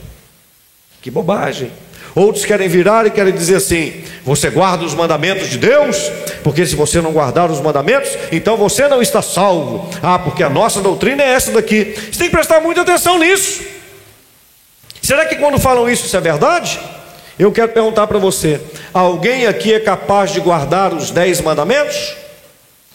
que 1.00 1.12
bobagem. 1.12 1.72
Outros 2.18 2.46
querem 2.46 2.68
virar 2.68 3.06
e 3.06 3.12
querem 3.12 3.32
dizer 3.32 3.58
assim: 3.58 3.94
você 4.24 4.50
guarda 4.50 4.84
os 4.84 4.96
mandamentos 4.96 5.52
de 5.52 5.60
Deus, 5.60 6.12
porque 6.44 6.66
se 6.66 6.76
você 6.76 7.00
não 7.00 7.12
guardar 7.12 7.52
os 7.52 7.62
mandamentos, 7.62 8.10
então 8.32 8.58
você 8.58 8.88
não 8.88 9.04
está 9.04 9.22
salvo. 9.22 9.88
Ah, 10.02 10.18
porque 10.18 10.42
a 10.42 10.50
nossa 10.50 10.82
doutrina 10.82 11.22
é 11.22 11.34
essa 11.34 11.52
daqui. 11.52 11.94
Você 11.94 12.18
tem 12.18 12.28
que 12.28 12.36
prestar 12.36 12.60
muita 12.60 12.82
atenção 12.82 13.20
nisso. 13.20 13.62
Será 15.00 15.28
que 15.28 15.36
quando 15.36 15.60
falam 15.60 15.88
isso, 15.88 16.08
isso 16.08 16.18
é 16.18 16.20
verdade? 16.20 16.80
Eu 17.38 17.52
quero 17.52 17.70
perguntar 17.70 18.08
para 18.08 18.18
você: 18.18 18.60
alguém 18.92 19.46
aqui 19.46 19.72
é 19.72 19.80
capaz 19.80 20.32
de 20.32 20.40
guardar 20.40 20.96
os 20.96 21.12
dez 21.12 21.40
mandamentos? 21.40 22.16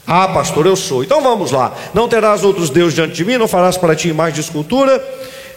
Ah, 0.04 0.26
pastor, 0.26 0.66
eu 0.66 0.74
sou. 0.74 1.04
Então 1.04 1.22
vamos 1.22 1.52
lá. 1.52 1.72
Não 1.94 2.08
terás 2.08 2.42
outros 2.42 2.70
deuses 2.70 2.94
diante 2.96 3.14
de 3.14 3.24
mim, 3.24 3.37
não 3.37 3.46
farás 3.46 3.76
para 3.76 3.94
ti 3.94 4.12
mais 4.12 4.35
de 4.35 4.40
escultura 4.40 5.00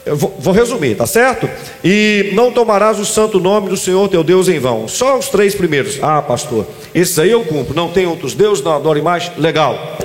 eu 0.05 0.15
vou, 0.15 0.35
vou, 0.37 0.53
resumir, 0.53 0.95
tá 0.95 1.07
certo? 1.07 1.49
E 1.83 2.29
não 2.33 2.51
tomarás 2.51 2.99
o 2.99 3.05
santo 3.05 3.39
nome 3.39 3.69
do 3.69 3.77
Senhor 3.77 4.07
teu 4.07 4.23
Deus 4.23 4.47
em 4.47 4.59
vão. 4.59 4.87
Só 4.87 5.17
os 5.17 5.29
três 5.29 5.55
primeiros. 5.55 5.97
Ah, 6.01 6.21
pastor, 6.21 6.67
esses 6.93 7.17
aí 7.17 7.31
eu 7.31 7.43
cumpro. 7.43 7.75
Não 7.75 7.89
tem 7.89 8.05
outros 8.05 8.35
deuses, 8.35 8.63
não 8.63 8.75
adoro 8.75 9.01
mais. 9.03 9.35
Legal. 9.35 9.97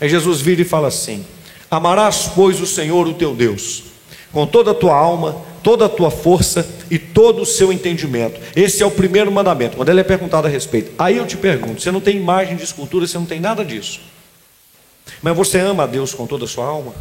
Aí 0.00 0.08
Jesus 0.08 0.40
vira 0.40 0.62
e 0.62 0.64
fala 0.64 0.88
assim: 0.88 1.24
Amarás, 1.70 2.30
pois, 2.34 2.60
o 2.62 2.66
Senhor, 2.66 3.06
o 3.06 3.12
teu 3.12 3.34
Deus, 3.34 3.84
com 4.32 4.46
toda 4.46 4.70
a 4.70 4.74
tua 4.74 4.94
alma, 4.94 5.36
toda 5.62 5.84
a 5.84 5.88
tua 5.88 6.10
força 6.10 6.66
e 6.90 6.98
todo 6.98 7.42
o 7.42 7.46
seu 7.46 7.70
entendimento. 7.70 8.40
Esse 8.54 8.82
é 8.82 8.86
o 8.86 8.90
primeiro 8.90 9.30
mandamento. 9.30 9.76
Quando 9.76 9.90
ele 9.90 10.00
é 10.00 10.04
perguntado 10.04 10.46
a 10.46 10.50
respeito, 10.50 10.92
aí 10.98 11.18
eu 11.18 11.26
te 11.26 11.36
pergunto: 11.36 11.82
você 11.82 11.90
não 11.90 12.00
tem 12.00 12.16
imagem 12.16 12.56
de 12.56 12.64
escultura, 12.64 13.06
você 13.06 13.18
não 13.18 13.26
tem 13.26 13.38
nada 13.38 13.62
disso. 13.62 14.00
Mas 15.20 15.36
você 15.36 15.58
ama 15.58 15.82
a 15.82 15.86
Deus 15.86 16.14
com 16.14 16.26
toda 16.26 16.46
a 16.46 16.48
sua 16.48 16.64
alma? 16.64 16.94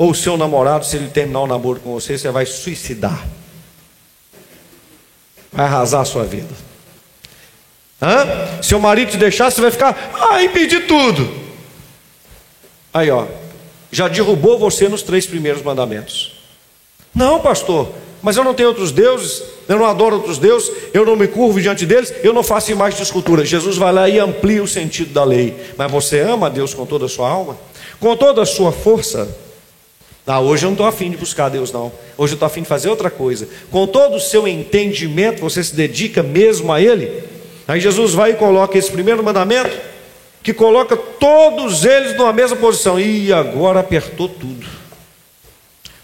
Ou 0.00 0.12
o 0.12 0.14
seu 0.14 0.34
namorado, 0.38 0.86
se 0.86 0.96
ele 0.96 1.08
terminar 1.08 1.40
o 1.40 1.46
namoro 1.46 1.78
com 1.78 1.92
você, 1.92 2.16
você 2.16 2.30
vai 2.30 2.46
suicidar. 2.46 3.22
Vai 5.52 5.66
arrasar 5.66 6.00
a 6.00 6.04
sua 6.06 6.24
vida. 6.24 6.54
Hã? 8.00 8.62
Se 8.62 8.74
o 8.74 8.80
marido 8.80 9.10
te 9.10 9.18
deixar, 9.18 9.50
você 9.50 9.60
vai 9.60 9.70
ficar, 9.70 10.10
ah, 10.18 10.42
impedi 10.42 10.80
tudo. 10.80 11.30
Aí, 12.94 13.10
ó, 13.10 13.26
já 13.92 14.08
derrubou 14.08 14.58
você 14.58 14.88
nos 14.88 15.02
três 15.02 15.26
primeiros 15.26 15.62
mandamentos. 15.62 16.40
Não, 17.14 17.38
pastor, 17.38 17.92
mas 18.22 18.38
eu 18.38 18.42
não 18.42 18.54
tenho 18.54 18.70
outros 18.70 18.92
deuses, 18.92 19.42
eu 19.68 19.78
não 19.78 19.84
adoro 19.84 20.16
outros 20.16 20.38
deuses, 20.38 20.72
eu 20.94 21.04
não 21.04 21.14
me 21.14 21.28
curvo 21.28 21.60
diante 21.60 21.84
deles, 21.84 22.10
eu 22.22 22.32
não 22.32 22.42
faço 22.42 22.72
imagem 22.72 22.96
de 22.96 23.02
escultura. 23.02 23.44
Jesus 23.44 23.76
vai 23.76 23.92
lá 23.92 24.08
e 24.08 24.18
amplia 24.18 24.62
o 24.62 24.66
sentido 24.66 25.12
da 25.12 25.24
lei. 25.24 25.74
Mas 25.76 25.92
você 25.92 26.20
ama 26.20 26.46
a 26.46 26.50
Deus 26.50 26.72
com 26.72 26.86
toda 26.86 27.04
a 27.04 27.08
sua 27.08 27.28
alma, 27.28 27.58
com 28.00 28.16
toda 28.16 28.40
a 28.40 28.46
sua 28.46 28.72
força. 28.72 29.49
Ah, 30.26 30.40
hoje 30.40 30.64
eu 30.64 30.68
não 30.68 30.74
estou 30.74 30.86
afim 30.86 31.10
de 31.10 31.16
buscar 31.16 31.48
Deus, 31.48 31.72
não. 31.72 31.90
Hoje 32.16 32.34
eu 32.34 32.36
estou 32.36 32.46
afim 32.46 32.62
de 32.62 32.68
fazer 32.68 32.88
outra 32.88 33.10
coisa. 33.10 33.48
Com 33.70 33.86
todo 33.86 34.16
o 34.16 34.20
seu 34.20 34.46
entendimento, 34.46 35.40
você 35.40 35.64
se 35.64 35.74
dedica 35.74 36.22
mesmo 36.22 36.72
a 36.72 36.80
Ele. 36.80 37.22
Aí 37.66 37.80
Jesus 37.80 38.12
vai 38.14 38.32
e 38.32 38.34
coloca 38.34 38.76
esse 38.78 38.90
primeiro 38.90 39.22
mandamento, 39.22 39.76
que 40.42 40.52
coloca 40.52 40.96
todos 40.96 41.84
eles 41.84 42.16
numa 42.16 42.32
mesma 42.32 42.56
posição. 42.56 42.98
E 42.98 43.32
agora 43.32 43.80
apertou 43.80 44.28
tudo. 44.28 44.66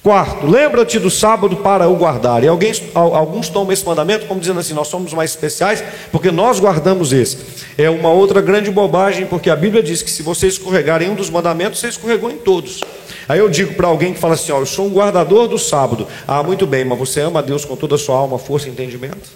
Quarto, 0.07 0.47
lembra-te 0.47 1.01
do 1.01 1.11
sábado 1.11 1.57
para 1.57 1.89
o 1.89 1.97
guardar. 1.97 2.45
E 2.45 2.47
alguém, 2.47 2.73
alguns 2.95 3.49
tomam 3.49 3.73
esse 3.73 3.85
mandamento 3.85 4.27
como 4.27 4.39
dizendo 4.39 4.61
assim: 4.61 4.73
nós 4.73 4.87
somos 4.87 5.13
mais 5.13 5.31
especiais 5.31 5.83
porque 6.13 6.31
nós 6.31 6.61
guardamos 6.61 7.13
esse. 7.13 7.39
É 7.77 7.91
uma 7.91 8.11
outra 8.11 8.41
grande 8.41 8.71
bobagem, 8.71 9.27
porque 9.27 9.51
a 9.51 9.57
Bíblia 9.57 9.83
diz 9.83 10.03
que 10.03 10.11
se 10.11 10.23
você 10.23 10.47
escorregar 10.47 11.03
em 11.03 11.11
um 11.11 11.17
dos 11.17 11.29
mandamentos, 11.29 11.81
você 11.81 11.89
escorregou 11.89 12.31
em 12.31 12.37
todos. 12.37 12.81
Aí 13.29 13.39
eu 13.39 13.49
digo 13.49 13.75
para 13.75 13.87
alguém 13.87 14.15
que 14.15 14.21
fala 14.21 14.35
assim: 14.35 14.53
ó, 14.53 14.59
eu 14.59 14.67
sou 14.67 14.87
um 14.87 14.93
guardador 14.93 15.49
do 15.49 15.59
sábado. 15.59 16.07
Ah, 16.27 16.43
muito 16.43 16.67
bem, 16.67 16.85
mas 16.85 16.99
você 16.99 17.21
ama 17.21 17.41
a 17.41 17.43
Deus 17.43 17.65
com 17.65 17.77
toda 17.77 17.95
a 17.95 17.99
sua 17.99 18.17
alma, 18.17 18.39
força 18.39 18.69
e 18.69 18.71
entendimento? 18.71 19.31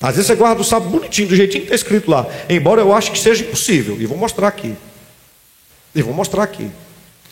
Às 0.00 0.16
vezes 0.16 0.26
você 0.26 0.34
guarda 0.34 0.60
o 0.60 0.64
sábado 0.64 0.90
bonitinho, 0.90 1.28
do 1.28 1.36
jeitinho 1.36 1.64
que 1.64 1.72
está 1.72 1.76
escrito 1.76 2.10
lá. 2.10 2.26
Embora 2.48 2.80
eu 2.80 2.92
ache 2.92 3.10
que 3.10 3.18
seja 3.18 3.44
impossível. 3.44 3.96
E 4.00 4.06
vou 4.06 4.18
mostrar 4.18 4.48
aqui. 4.48 4.74
E 5.94 6.02
vou 6.02 6.12
mostrar 6.12 6.42
aqui. 6.42 6.70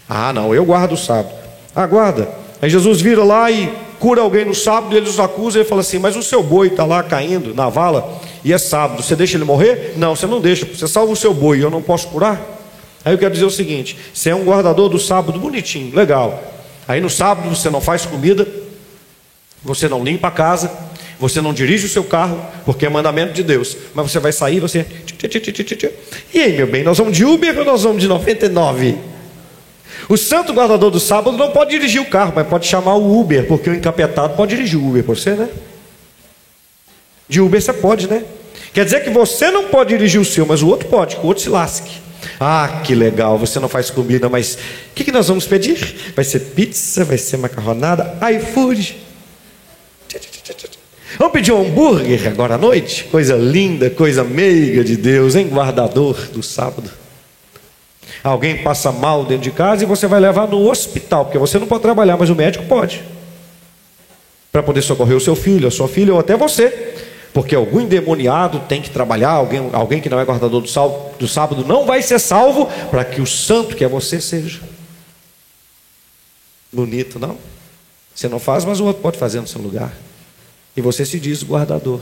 Ah, 0.09 0.33
não, 0.33 0.55
eu 0.55 0.65
guardo 0.65 0.93
o 0.93 0.97
sábado. 0.97 1.35
Ah, 1.75 1.87
guarda. 1.87 2.29
Aí 2.63 2.71
Jesus 2.71 3.01
vira 3.01 3.25
lá 3.25 3.51
e 3.51 3.73
cura 3.99 4.23
alguém 4.23 4.45
no 4.45 4.55
sábado, 4.55 4.95
e 4.95 4.99
ele 4.99 5.09
os 5.09 5.19
acusa 5.19 5.61
e 5.61 5.65
fala 5.65 5.81
assim: 5.81 5.99
Mas 5.99 6.17
o 6.17 6.23
seu 6.23 6.43
boi 6.43 6.69
está 6.69 6.85
lá 6.85 7.03
caindo 7.03 7.55
na 7.55 7.69
vala 7.69 8.21
e 8.45 8.53
é 8.53 8.59
sábado, 8.59 9.03
você 9.03 9.15
deixa 9.15 9.37
ele 9.37 9.45
morrer? 9.45 9.95
Não, 9.97 10.17
você 10.17 10.27
não 10.27 10.41
deixa, 10.41 10.67
você 10.67 10.89
salva 10.89 11.13
o 11.13 11.17
seu 11.17 11.35
boi, 11.35 11.63
eu 11.63 11.71
não 11.71 11.83
posso 11.83 12.09
curar? 12.09 12.60
Aí 13.05 13.15
eu 13.15 13.19
quero 13.19 13.33
dizer 13.33 13.47
o 13.47 13.51
seguinte: 13.51 13.97
você 14.13 14.31
é 14.31 14.35
um 14.35 14.45
guardador 14.45 14.89
do 14.89 14.99
sábado 14.99 15.39
bonitinho, 15.39 15.95
legal. 15.95 16.43
Aí 16.87 17.01
no 17.01 17.11
sábado 17.11 17.49
você 17.49 17.71
não 17.71 17.81
faz 17.81 18.05
comida, 18.05 18.47
você 19.63 19.89
não 19.89 20.03
limpa 20.03 20.29
a 20.29 20.31
casa, 20.31 20.71
você 21.19 21.41
não 21.41 21.53
dirige 21.53 21.87
o 21.87 21.89
seu 21.89 22.05
carro, 22.05 22.45
porque 22.65 22.87
é 22.87 22.89
mandamento 22.89 23.33
de 23.33 23.43
Deus. 23.43 23.77
Mas 23.95 24.11
você 24.11 24.19
vai 24.19 24.33
sair, 24.33 24.61
você. 24.61 24.87
E 26.33 26.41
aí, 26.41 26.57
meu 26.57 26.67
bem, 26.67 26.83
nós 26.83 26.99
vamos 26.99 27.17
de 27.17 27.25
Uber 27.25 27.59
ou 27.59 27.65
nós 27.65 27.83
vamos 27.83 28.01
de 28.01 28.09
99? 28.09 28.99
O 30.09 30.17
santo 30.17 30.53
guardador 30.53 30.91
do 30.91 30.99
sábado 30.99 31.37
não 31.37 31.51
pode 31.51 31.71
dirigir 31.71 32.01
o 32.01 32.07
carro, 32.07 32.33
mas 32.35 32.47
pode 32.47 32.67
chamar 32.67 32.95
o 32.95 33.21
Uber, 33.21 33.47
porque 33.47 33.71
o 33.71 33.75
encapetado 33.75 34.35
pode 34.35 34.57
dirigir 34.57 34.79
o 34.79 34.89
Uber 34.89 35.05
por 35.05 35.17
você, 35.17 35.31
né? 35.33 35.49
De 37.29 37.41
Uber 37.41 37.61
você 37.61 37.73
pode, 37.73 38.09
né? 38.09 38.25
Quer 38.73 38.85
dizer 38.85 39.05
que 39.05 39.11
você 39.11 39.51
não 39.51 39.69
pode 39.69 39.91
dirigir 39.91 40.21
o 40.21 40.25
seu, 40.25 40.47
mas 40.47 40.63
o 40.63 40.69
outro 40.69 40.89
pode, 40.89 41.17
que 41.17 41.23
o 41.23 41.27
outro 41.27 41.43
se 41.43 41.49
lasque. 41.49 41.91
Ah, 42.39 42.83
que 42.85 42.95
legal, 42.95 43.39
você 43.39 43.59
não 43.59 43.69
faz 43.69 43.91
comida, 43.91 44.29
mas 44.29 44.55
o 44.55 44.95
que, 44.95 45.05
que 45.05 45.13
nós 45.13 45.29
vamos 45.29 45.47
pedir? 45.47 46.13
Vai 46.15 46.25
ser 46.25 46.41
pizza, 46.41 47.05
vai 47.05 47.19
ser 47.19 47.37
macarronada, 47.37 48.19
iFood. 48.35 48.97
Vamos 51.19 51.33
pedir 51.33 51.53
um 51.53 51.61
hambúrguer 51.63 52.29
agora 52.29 52.55
à 52.55 52.59
noite? 52.59 53.05
Coisa 53.05 53.37
linda, 53.37 53.91
coisa 53.91 54.23
meiga 54.23 54.85
de 54.85 54.97
Deus, 54.97 55.35
hein? 55.35 55.49
Guardador 55.49 56.17
do 56.29 56.43
sábado. 56.43 56.91
Alguém 58.23 58.63
passa 58.63 58.93
mal 58.93 59.25
dentro 59.25 59.45
de 59.45 59.51
casa 59.51 59.83
e 59.83 59.87
você 59.87 60.07
vai 60.07 60.21
levar 60.21 60.47
no 60.47 60.71
hospital, 60.71 61.25
porque 61.25 61.39
você 61.39 61.59
não 61.59 61.67
pode 61.67 61.83
trabalhar, 61.83 62.17
mas 62.17 62.31
o 62.31 62.35
médico 62.35 62.65
pode. 62.67 63.03
Para 64.53 64.63
poder 64.63 64.83
socorrer 64.83 65.17
o 65.17 65.21
seu 65.21 65.35
filho, 65.35 65.69
a 65.69 65.71
sua 65.71 65.89
filha 65.89 66.13
ou 66.13 66.21
até 66.21 66.37
você. 66.37 66.95
Porque 67.33 67.55
algum 67.55 67.81
endemoniado 67.81 68.61
tem 68.61 68.83
que 68.83 68.91
trabalhar, 68.91 69.31
alguém, 69.31 69.71
alguém 69.73 70.01
que 70.01 70.09
não 70.09 70.19
é 70.19 70.25
guardador 70.25 70.61
do, 70.61 70.69
sal, 70.69 71.15
do 71.19 71.29
sábado 71.29 71.65
não 71.65 71.87
vai 71.87 72.03
ser 72.03 72.19
salvo 72.19 72.67
para 72.91 73.05
que 73.05 73.21
o 73.21 73.27
santo 73.27 73.77
que 73.77 73.85
é 73.85 73.89
você 73.89 74.21
seja. 74.21 74.61
Bonito, 76.73 77.19
não? 77.19 77.39
Você 78.15 78.29
não 78.29 78.41
faz, 78.41 78.65
mas 78.65 78.81
o 78.81 78.85
outro 78.85 79.03
pode 79.03 79.17
fazer 79.17 79.41
no 79.41 79.47
seu 79.47 79.61
lugar. 79.61 79.93
E 80.77 80.81
você 80.81 81.07
se 81.07 81.21
diz 81.21 81.43
guardador. 81.43 82.01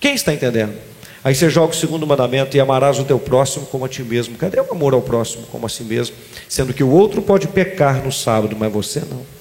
Quem 0.00 0.14
está 0.14 0.32
entendendo? 0.32 0.74
Aí 1.22 1.34
você 1.34 1.50
joga 1.50 1.72
o 1.72 1.76
segundo 1.76 2.06
mandamento 2.06 2.56
e 2.56 2.60
amarás 2.60 2.98
o 2.98 3.04
teu 3.04 3.18
próximo 3.18 3.66
como 3.66 3.84
a 3.84 3.88
ti 3.88 4.02
mesmo. 4.02 4.36
Cadê 4.36 4.60
o 4.60 4.70
amor 4.70 4.94
ao 4.94 5.02
próximo 5.02 5.44
como 5.46 5.66
a 5.66 5.68
si 5.68 5.82
mesmo? 5.82 6.16
Sendo 6.48 6.72
que 6.72 6.82
o 6.82 6.90
outro 6.90 7.20
pode 7.20 7.48
pecar 7.48 8.04
no 8.04 8.12
sábado, 8.12 8.56
mas 8.58 8.72
você 8.72 9.00
não. 9.00 9.37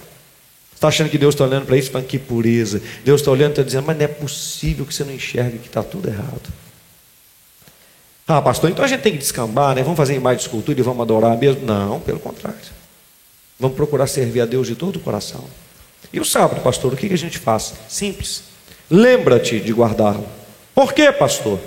Está 0.77 0.89
achando 0.89 1.09
que 1.09 1.17
Deus 1.17 1.33
está 1.33 1.43
olhando 1.43 1.65
para 1.65 1.75
isso 1.75 1.89
falando 1.89 2.05
que 2.05 2.19
pureza. 2.19 2.79
Deus 3.03 3.19
está 3.21 3.31
olhando 3.31 3.49
e 3.49 3.53
está 3.53 3.63
dizendo, 3.63 3.87
mas 3.87 3.97
não 3.97 4.05
é 4.05 4.07
possível 4.07 4.85
que 4.85 4.93
você 4.93 5.03
não 5.03 5.11
enxergue 5.11 5.57
que 5.57 5.65
está 5.65 5.81
tudo 5.81 6.07
errado. 6.07 6.53
Ah, 8.27 8.39
pastor, 8.43 8.69
então 8.69 8.85
a 8.85 8.87
gente 8.87 9.01
tem 9.01 9.13
que 9.13 9.17
descambar, 9.17 9.73
né? 9.73 9.81
Vamos 9.81 9.97
fazer 9.97 10.13
imagem 10.13 10.37
de 10.37 10.43
escultura 10.43 10.79
e 10.79 10.83
vamos 10.83 11.01
adorar 11.01 11.35
mesmo? 11.35 11.65
Não, 11.65 11.99
pelo 11.99 12.19
contrário. 12.19 12.59
Vamos 13.59 13.75
procurar 13.75 14.05
servir 14.05 14.39
a 14.39 14.45
Deus 14.45 14.67
de 14.67 14.75
todo 14.75 14.97
o 14.97 14.99
coração. 14.99 15.45
E 16.13 16.19
o 16.19 16.25
sábado, 16.25 16.61
pastor, 16.61 16.93
o 16.93 16.95
que 16.95 17.11
a 17.11 17.17
gente 17.17 17.39
faz? 17.39 17.73
Simples. 17.89 18.43
Lembra-te 18.87 19.59
de 19.59 19.73
guardá-lo. 19.73 20.27
Por 20.75 20.93
quê, 20.93 21.11
pastor? 21.11 21.59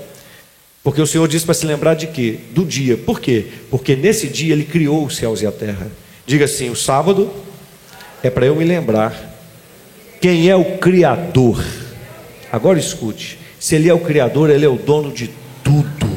Porque 0.85 1.03
o 1.03 1.07
Senhor 1.07 1.27
disse 1.27 1.45
para 1.45 1.55
se 1.55 1.67
lembrar 1.67 1.95
de 1.95 2.07
quê? 2.07 2.39
Do 2.53 2.65
dia. 2.65 2.97
Por 2.97 3.19
quê? 3.19 3.49
Porque 3.73 3.97
nesse 3.97 4.29
dia 4.29 4.53
Ele 4.53 4.65
criou 4.65 5.05
os 5.05 5.17
céus 5.17 5.43
e 5.43 5.49
a 5.49 5.51
terra. 5.51 5.91
Diga 6.25 6.45
assim: 6.45 6.71
o 6.71 6.77
sábado 6.77 7.29
é 8.23 8.31
para 8.31 8.47
eu 8.47 8.55
me 8.55 8.65
lembrar 8.65 9.15
quem 10.21 10.49
é 10.49 10.57
o 10.57 10.79
Criador. 10.79 11.65
Agora 12.53 12.79
escute: 12.79 13.39
se 13.59 13.75
Ele 13.75 13.89
é 13.89 13.95
o 13.95 14.01
Criador, 14.01 14.51
Ele 14.51 14.65
é 14.65 14.69
o 14.69 14.77
dono 14.77 15.13
de 15.13 15.31
tudo. 15.65 16.11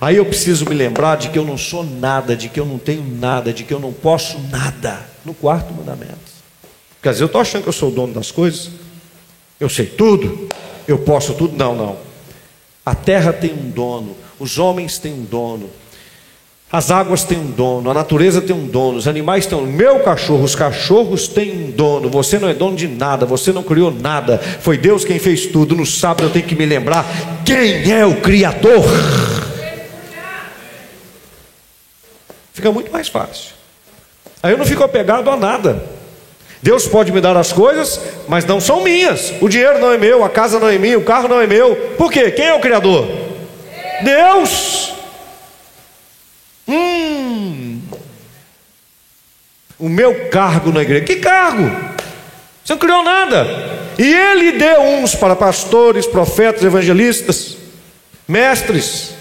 Aí 0.00 0.16
eu 0.16 0.24
preciso 0.24 0.64
me 0.68 0.74
lembrar 0.74 1.16
de 1.16 1.28
que 1.28 1.38
eu 1.38 1.44
não 1.44 1.58
sou 1.58 1.84
nada, 1.84 2.36
de 2.36 2.48
que 2.48 2.60
eu 2.60 2.66
não 2.66 2.78
tenho 2.78 3.02
nada, 3.02 3.52
de 3.52 3.64
que 3.64 3.74
eu 3.74 3.80
não 3.80 3.92
posso 3.92 4.38
nada. 4.50 5.06
No 5.24 5.34
quarto 5.34 5.74
mandamento. 5.74 6.16
Quer 7.02 7.10
dizer, 7.10 7.24
eu 7.24 7.26
estou 7.26 7.40
achando 7.40 7.62
que 7.62 7.68
eu 7.68 7.72
sou 7.72 7.90
o 7.90 7.92
dono 7.92 8.14
das 8.14 8.30
coisas, 8.30 8.70
eu 9.60 9.68
sei 9.68 9.86
tudo, 9.86 10.48
eu 10.86 10.98
posso 10.98 11.34
tudo. 11.34 11.56
Não, 11.56 11.74
não. 11.74 11.96
A 12.86 12.94
terra 12.94 13.32
tem 13.32 13.52
um 13.52 13.70
dono, 13.70 14.16
os 14.38 14.58
homens 14.58 14.98
têm 14.98 15.12
um 15.12 15.24
dono, 15.24 15.68
as 16.70 16.90
águas 16.90 17.24
têm 17.24 17.38
um 17.38 17.50
dono, 17.50 17.90
a 17.90 17.94
natureza 17.94 18.42
tem 18.42 18.54
um 18.54 18.66
dono, 18.66 18.98
os 18.98 19.08
animais 19.08 19.46
têm 19.46 19.56
um. 19.56 19.62
Meu 19.62 20.00
cachorro, 20.00 20.44
os 20.44 20.54
cachorros 20.54 21.26
têm 21.26 21.50
um 21.50 21.70
dono. 21.70 22.10
Você 22.10 22.38
não 22.38 22.46
é 22.46 22.52
dono 22.52 22.76
de 22.76 22.86
nada, 22.86 23.24
você 23.24 23.52
não 23.52 23.62
criou 23.62 23.90
nada. 23.90 24.36
Foi 24.36 24.76
Deus 24.76 25.02
quem 25.02 25.18
fez 25.18 25.46
tudo. 25.46 25.74
No 25.74 25.86
sábado 25.86 26.24
eu 26.24 26.30
tenho 26.30 26.44
que 26.44 26.54
me 26.54 26.66
lembrar 26.66 27.06
quem 27.42 27.90
é 27.90 28.04
o 28.04 28.20
Criador. 28.20 28.84
Fica 32.52 32.70
muito 32.70 32.92
mais 32.92 33.08
fácil. 33.08 33.52
Aí 34.42 34.52
eu 34.52 34.58
não 34.58 34.66
fico 34.66 34.84
apegado 34.84 35.30
a 35.30 35.36
nada. 35.38 35.82
Deus 36.62 36.86
pode 36.86 37.12
me 37.12 37.20
dar 37.20 37.36
as 37.36 37.50
coisas, 37.50 37.98
mas 38.28 38.44
não 38.44 38.60
são 38.60 38.84
minhas. 38.84 39.32
O 39.40 39.48
dinheiro 39.48 39.78
não 39.78 39.90
é 39.90 39.96
meu, 39.96 40.22
a 40.22 40.28
casa 40.28 40.58
não 40.58 40.68
é 40.68 40.76
minha, 40.76 40.98
o 40.98 41.04
carro 41.04 41.28
não 41.28 41.40
é 41.40 41.46
meu. 41.46 41.74
Por 41.96 42.12
quê? 42.12 42.30
Quem 42.30 42.46
é 42.46 42.54
o 42.54 42.60
Criador? 42.60 43.08
Deus. 44.02 44.97
Hum. 46.68 47.80
O 49.78 49.88
meu 49.88 50.28
cargo 50.28 50.70
na 50.70 50.82
igreja. 50.82 51.04
Que 51.04 51.16
cargo? 51.16 51.64
Você 52.64 52.74
não 52.74 52.78
criou 52.78 53.02
nada. 53.02 53.46
E 53.98 54.14
ele 54.14 54.52
deu 54.52 54.82
uns 54.82 55.14
para 55.14 55.34
pastores, 55.34 56.06
profetas, 56.06 56.62
evangelistas, 56.62 57.56
mestres, 58.26 59.14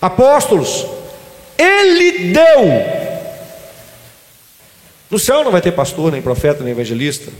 apóstolos. 0.00 0.86
Ele 1.58 2.32
deu. 2.32 3.02
No 5.10 5.18
céu 5.18 5.44
não 5.44 5.52
vai 5.52 5.60
ter 5.60 5.72
pastor, 5.72 6.10
nem 6.10 6.22
profeta, 6.22 6.64
nem 6.64 6.72
evangelista, 6.72 7.30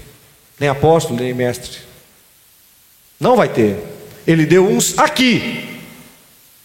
nem 0.60 0.68
apóstolo, 0.68 1.18
nem 1.18 1.32
mestre. 1.32 1.78
Não 3.18 3.34
vai 3.34 3.48
ter. 3.48 3.78
Ele 4.26 4.44
deu 4.44 4.68
uns 4.68 4.98
aqui 4.98 5.80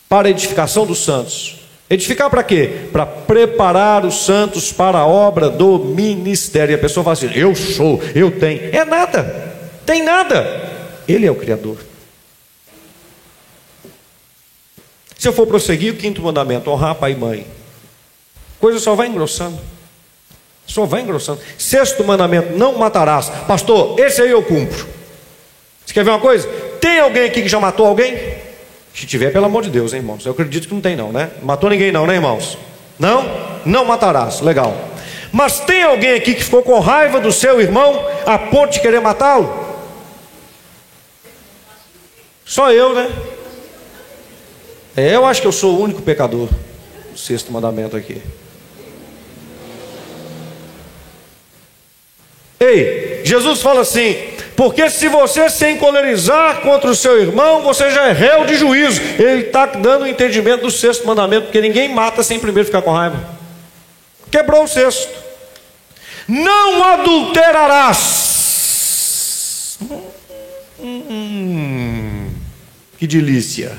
para 0.09 0.27
a 0.27 0.31
edificação 0.31 0.85
dos 0.85 1.03
santos. 1.03 1.56
Edificar 1.89 2.29
para 2.29 2.43
quê? 2.43 2.87
Para 2.91 3.05
preparar 3.05 4.05
os 4.05 4.25
santos 4.25 4.73
para 4.73 4.99
a 4.99 5.07
obra 5.07 5.49
do 5.49 5.79
ministério. 5.79 6.73
E 6.73 6.75
a 6.75 6.79
pessoa 6.79 7.03
fala 7.03 7.13
assim: 7.13 7.31
eu 7.33 7.55
sou, 7.55 8.01
eu 8.13 8.29
tenho. 8.31 8.75
É 8.75 8.83
nada, 8.83 9.53
tem 9.85 10.03
nada. 10.03 10.69
Ele 11.07 11.25
é 11.25 11.31
o 11.31 11.35
Criador. 11.35 11.77
Se 15.17 15.27
eu 15.27 15.33
for 15.33 15.47
prosseguir, 15.47 15.93
o 15.93 15.97
quinto 15.97 16.21
mandamento: 16.21 16.69
honrar 16.69 16.95
pai 16.95 17.13
e 17.13 17.15
mãe. 17.15 17.47
Coisa 18.59 18.79
só 18.79 18.93
vai 18.93 19.07
engrossando. 19.07 19.57
Só 20.65 20.85
vai 20.85 21.01
engrossando. 21.01 21.39
Sexto 21.57 22.03
mandamento: 22.03 22.57
não 22.57 22.77
matarás. 22.77 23.29
Pastor, 23.47 23.97
esse 23.97 24.21
aí 24.21 24.31
eu 24.31 24.43
cumpro. 24.43 24.87
Você 25.85 25.93
quer 25.93 26.03
ver 26.03 26.09
uma 26.09 26.19
coisa? 26.19 26.45
Tem 26.81 26.99
alguém 26.99 27.23
aqui 27.23 27.41
que 27.41 27.47
já 27.47 27.61
matou 27.61 27.85
alguém? 27.85 28.45
Se 28.97 29.05
tiver, 29.05 29.31
pelo 29.31 29.45
amor 29.45 29.61
de 29.61 29.69
Deus, 29.69 29.93
hein, 29.93 29.99
irmãos? 29.99 30.25
Eu 30.25 30.31
acredito 30.31 30.67
que 30.67 30.73
não 30.73 30.81
tem, 30.81 30.95
não, 30.95 31.11
né? 31.11 31.29
Matou 31.43 31.69
ninguém, 31.69 31.91
não, 31.91 32.07
né, 32.07 32.15
irmãos? 32.15 32.57
Não? 32.97 33.23
Não 33.63 33.85
matarás. 33.85 34.41
Legal. 34.41 34.75
Mas 35.31 35.59
tem 35.59 35.83
alguém 35.83 36.15
aqui 36.15 36.33
que 36.33 36.43
ficou 36.43 36.63
com 36.63 36.79
raiva 36.79 37.19
do 37.19 37.31
seu 37.31 37.61
irmão 37.61 38.03
a 38.25 38.39
ponto 38.39 38.73
de 38.73 38.79
querer 38.79 38.99
matá-lo? 38.99 39.53
Só 42.43 42.71
eu, 42.71 42.95
né? 42.95 43.11
É, 44.95 45.13
eu 45.13 45.27
acho 45.27 45.41
que 45.41 45.47
eu 45.47 45.51
sou 45.51 45.75
o 45.75 45.83
único 45.83 46.01
pecador. 46.01 46.49
O 47.13 47.17
sexto 47.17 47.51
mandamento 47.51 47.95
aqui. 47.95 48.19
Ei, 52.59 53.21
Jesus 53.23 53.61
fala 53.61 53.81
assim: 53.81 54.15
porque 54.57 54.89
se 54.89 55.07
você 55.07 55.49
se 55.51 55.69
encolerizar 55.69 56.61
contra 56.61 56.89
o 56.89 56.95
seu 56.95 57.21
irmão, 57.21 57.61
você 57.61 57.91
já 57.91 58.07
é 58.07 58.11
réu 58.11 58.43
de 58.43 58.55
juízo. 58.55 58.99
Ele 59.19 59.43
está 59.43 59.67
dando 59.67 60.01
o 60.01 60.07
entendimento 60.07 60.63
do 60.63 60.71
sexto 60.71 61.05
mandamento, 61.05 61.43
porque 61.43 61.61
ninguém 61.61 61.93
mata 61.93 62.23
sem 62.23 62.39
primeiro 62.39 62.65
ficar 62.65 62.81
com 62.81 62.91
raiva. 62.91 63.23
Quebrou 64.31 64.63
o 64.63 64.67
sexto. 64.67 65.13
Não 66.27 66.83
adulterarás. 66.83 68.17
Hum, 70.79 72.31
que 72.97 73.05
delícia. 73.05 73.77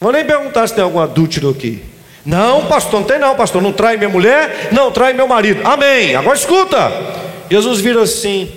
Vou 0.00 0.10
nem 0.10 0.24
perguntar 0.24 0.66
se 0.66 0.74
tem 0.74 0.82
algum 0.82 0.98
adúltero 0.98 1.50
aqui. 1.50 1.84
Não, 2.26 2.66
pastor, 2.66 2.98
não 2.98 3.06
tem 3.06 3.20
não, 3.20 3.36
pastor. 3.36 3.62
Não 3.62 3.72
trai 3.72 3.96
minha 3.96 4.10
mulher, 4.10 4.70
não 4.72 4.90
trai 4.90 5.12
meu 5.12 5.28
marido. 5.28 5.64
Amém. 5.64 6.16
Agora 6.16 6.36
escuta. 6.36 7.29
Jesus 7.50 7.80
vira 7.80 8.02
assim: 8.02 8.48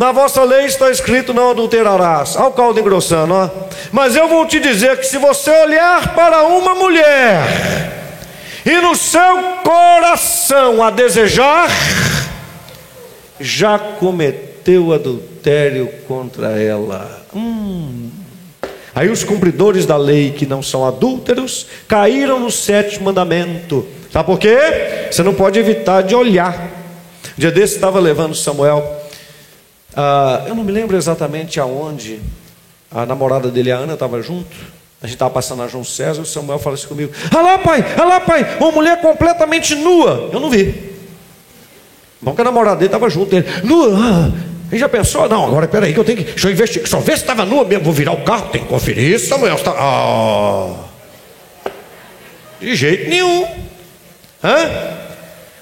na 0.00 0.12
vossa 0.12 0.42
lei 0.42 0.64
está 0.64 0.90
escrito: 0.90 1.34
não 1.34 1.50
adulterarás. 1.50 2.34
Olha 2.34 2.46
o 2.46 2.52
caldo 2.52 2.80
engrossando, 2.80 3.34
ó. 3.34 3.50
Mas 3.92 4.16
eu 4.16 4.28
vou 4.28 4.46
te 4.46 4.58
dizer 4.58 4.96
que 4.96 5.04
se 5.04 5.18
você 5.18 5.50
olhar 5.50 6.14
para 6.14 6.44
uma 6.44 6.74
mulher 6.74 8.08
e 8.64 8.80
no 8.80 8.96
seu 8.96 9.42
coração 9.62 10.82
a 10.82 10.90
desejar, 10.90 11.68
já 13.38 13.78
cometeu 13.78 14.92
adultério 14.92 15.90
contra 16.08 16.58
ela. 16.58 17.22
Hum. 17.34 18.10
Aí 18.94 19.10
os 19.10 19.22
cumpridores 19.22 19.84
da 19.84 19.98
lei 19.98 20.30
que 20.30 20.46
não 20.46 20.62
são 20.62 20.86
adúlteros 20.86 21.66
caíram 21.86 22.40
no 22.40 22.50
sétimo 22.50 23.04
mandamento. 23.04 23.86
Sabe 24.10 24.24
por 24.24 24.38
quê? 24.38 24.56
Você 25.10 25.22
não 25.22 25.34
pode 25.34 25.58
evitar 25.58 26.02
de 26.02 26.14
olhar. 26.14 26.79
Dia 27.40 27.50
desse 27.50 27.76
estava 27.76 27.98
levando 27.98 28.34
Samuel, 28.34 28.84
ah, 29.96 30.44
eu 30.46 30.54
não 30.54 30.62
me 30.62 30.70
lembro 30.70 30.94
exatamente 30.94 31.58
aonde, 31.58 32.20
a 32.90 33.06
namorada 33.06 33.48
dele, 33.48 33.72
a 33.72 33.78
Ana, 33.78 33.94
estava 33.94 34.20
junto. 34.20 34.54
A 35.02 35.06
gente 35.06 35.14
estava 35.14 35.30
passando 35.30 35.60
na 35.60 35.66
João 35.66 35.82
César, 35.82 36.20
o 36.20 36.26
Samuel 36.26 36.58
falou 36.58 36.74
assim 36.78 36.86
comigo: 36.86 37.10
Ah 37.34 37.40
lá, 37.40 37.56
pai, 37.56 37.82
ah 37.96 38.04
lá, 38.04 38.20
pai, 38.20 38.58
uma 38.60 38.70
mulher 38.70 39.00
completamente 39.00 39.74
nua. 39.74 40.28
Eu 40.30 40.38
não 40.38 40.50
vi. 40.50 40.92
Bom 42.20 42.34
que 42.34 42.42
a 42.42 42.44
namorada 42.44 42.76
dele 42.76 42.88
estava 42.88 43.08
junto, 43.08 43.34
ele, 43.34 43.46
nua, 43.64 44.34
ele 44.70 44.78
já 44.78 44.86
pensou? 44.90 45.26
Não, 45.26 45.46
agora 45.46 45.66
peraí, 45.66 45.94
que 45.94 45.98
eu 45.98 46.04
tenho 46.04 46.18
que. 46.18 46.24
Deixa 46.24 46.46
eu 46.46 46.52
investigar. 46.52 46.86
Só 46.90 47.00
ver 47.00 47.16
se 47.16 47.22
estava 47.22 47.46
nua 47.46 47.64
mesmo. 47.64 47.84
Vou 47.84 47.94
virar 47.94 48.12
o 48.12 48.20
carro, 48.22 48.50
tem 48.50 48.60
que 48.60 48.68
conferir 48.68 49.18
Samuel. 49.18 49.56
Tá, 49.56 49.74
ah, 49.78 50.74
de 52.60 52.76
jeito 52.76 53.08
nenhum. 53.08 53.46
Hã? 54.44 54.99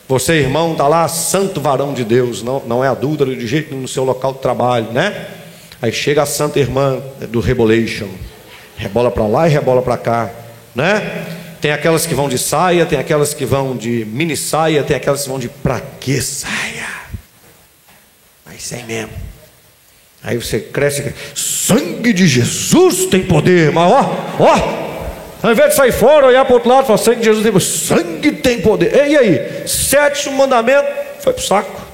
Você, 0.09 0.37
irmão, 0.37 0.73
está 0.73 0.89
lá, 0.89 1.07
santo 1.07 1.61
varão 1.61 1.93
de 1.93 2.03
Deus, 2.03 2.43
não, 2.43 2.63
não 2.67 2.83
é 2.83 2.89
adúltero 2.89 3.37
de 3.37 3.47
jeito 3.47 3.75
no 3.75 3.87
seu 3.87 4.05
local 4.05 4.33
de 4.33 4.39
trabalho, 4.39 4.91
né? 4.91 5.29
Aí 5.83 5.93
chega 5.93 6.23
a 6.23 6.27
santa 6.27 6.59
irmã 6.59 6.99
do 7.29 7.41
Rebolation, 7.41 8.09
rebola 8.79 9.11
para 9.11 9.27
lá 9.27 9.47
e 9.47 9.53
rebola 9.53 9.83
para 9.83 9.99
cá, 9.99 10.31
né? 10.75 11.27
Tem 11.61 11.73
aquelas 11.73 12.07
que 12.07 12.15
vão 12.15 12.27
de 12.27 12.39
saia, 12.39 12.87
tem 12.87 12.99
aquelas 12.99 13.35
que 13.35 13.45
vão 13.45 13.77
de 13.77 14.07
mini 14.07 14.35
saia, 14.35 14.83
tem 14.83 14.97
aquelas 14.97 15.25
que 15.25 15.29
vão 15.29 15.39
de 15.39 15.49
pra 15.51 15.79
que 15.79 16.23
saia? 16.23 16.89
Mas 18.47 18.63
sem 18.63 18.85
mesmo. 18.85 19.13
Aí 20.23 20.39
você 20.39 20.59
cresce, 20.59 21.15
sangue 21.35 22.15
de 22.15 22.27
Jesus 22.27 23.07
tem 23.07 23.23
poder, 23.23 23.73
mas 23.73 23.93
ó, 23.93 24.17
ó, 24.39 24.88
ao 25.43 25.53
invés 25.53 25.71
de 25.71 25.77
sair 25.77 25.93
fora, 25.93 26.27
olhar 26.27 26.45
para 26.45 26.53
o 26.53 26.57
outro 26.57 26.69
lado 26.69 26.85
e 26.85 26.87
falar: 26.87 26.99
sangue 26.99 27.21
de 27.21 27.25
Jesus 27.27 27.43
tem 27.43 27.53
poder. 27.53 27.65
Sangue 27.65 28.33
tem 28.33 28.61
poder. 28.61 29.09
E 29.09 29.17
aí? 29.17 29.69
Sétimo 29.69 30.37
mandamento 30.37 30.89
foi 31.21 31.33
para 31.33 31.43
o 31.43 31.47
saco. 31.47 31.89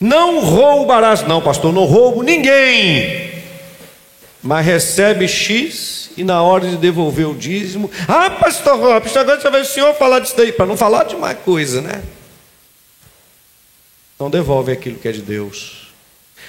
Não 0.00 0.40
roubarás. 0.40 1.22
Não, 1.22 1.40
pastor, 1.40 1.72
não 1.72 1.84
roubo 1.84 2.22
ninguém. 2.22 3.32
Mas 4.42 4.66
recebe 4.66 5.26
X 5.26 6.10
e 6.16 6.24
na 6.24 6.42
hora 6.42 6.66
de 6.66 6.76
devolver 6.76 7.28
o 7.28 7.34
dízimo. 7.34 7.90
Ah, 8.08 8.30
pastor 8.30 8.78
Robson, 8.78 9.18
agora 9.18 9.40
você 9.40 9.50
vai 9.50 9.60
o 9.60 9.64
senhor 9.64 9.94
falar 9.94 10.20
disso 10.20 10.36
daí. 10.36 10.52
Para 10.52 10.66
não 10.66 10.76
falar 10.76 11.04
de 11.04 11.16
mais 11.16 11.38
coisa, 11.38 11.80
né? 11.80 12.02
Não 14.18 14.30
devolve 14.30 14.72
aquilo 14.72 14.98
que 14.98 15.08
é 15.08 15.12
de 15.12 15.22
Deus. 15.22 15.85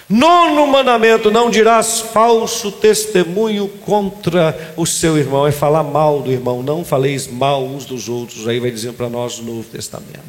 Nono 0.09 0.65
mandamento: 0.67 1.29
não 1.29 1.49
dirás 1.49 1.99
falso 1.99 2.71
testemunho 2.71 3.67
contra 3.67 4.73
o 4.77 4.85
seu 4.85 5.17
irmão. 5.17 5.45
É 5.45 5.51
falar 5.51 5.83
mal 5.83 6.21
do 6.21 6.31
irmão. 6.31 6.63
Não 6.63 6.85
faleis 6.85 7.27
mal 7.27 7.65
uns 7.65 7.85
dos 7.85 8.07
outros. 8.07 8.47
Aí 8.47 8.59
vai 8.59 8.71
dizendo 8.71 8.93
para 8.95 9.09
nós 9.09 9.39
no 9.39 9.55
Novo 9.55 9.67
Testamento. 9.69 10.21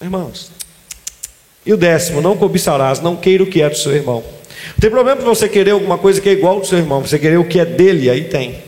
Irmãos. 0.00 0.50
E 1.66 1.72
o 1.72 1.76
décimo: 1.76 2.20
não 2.20 2.36
cobiçarás, 2.36 3.00
não 3.00 3.16
queira 3.16 3.42
o 3.42 3.46
que 3.46 3.60
é 3.60 3.68
do 3.68 3.76
seu 3.76 3.94
irmão. 3.94 4.24
Não 4.68 4.80
tem 4.80 4.90
problema 4.90 5.20
você 5.20 5.48
querer 5.48 5.72
alguma 5.72 5.98
coisa 5.98 6.20
que 6.20 6.28
é 6.28 6.32
igual 6.32 6.54
ao 6.54 6.60
do 6.60 6.66
seu 6.66 6.78
irmão. 6.78 7.00
Você 7.00 7.18
querer 7.18 7.38
o 7.38 7.44
que 7.44 7.60
é 7.60 7.64
dele, 7.64 8.08
aí 8.08 8.24
tem. 8.24 8.62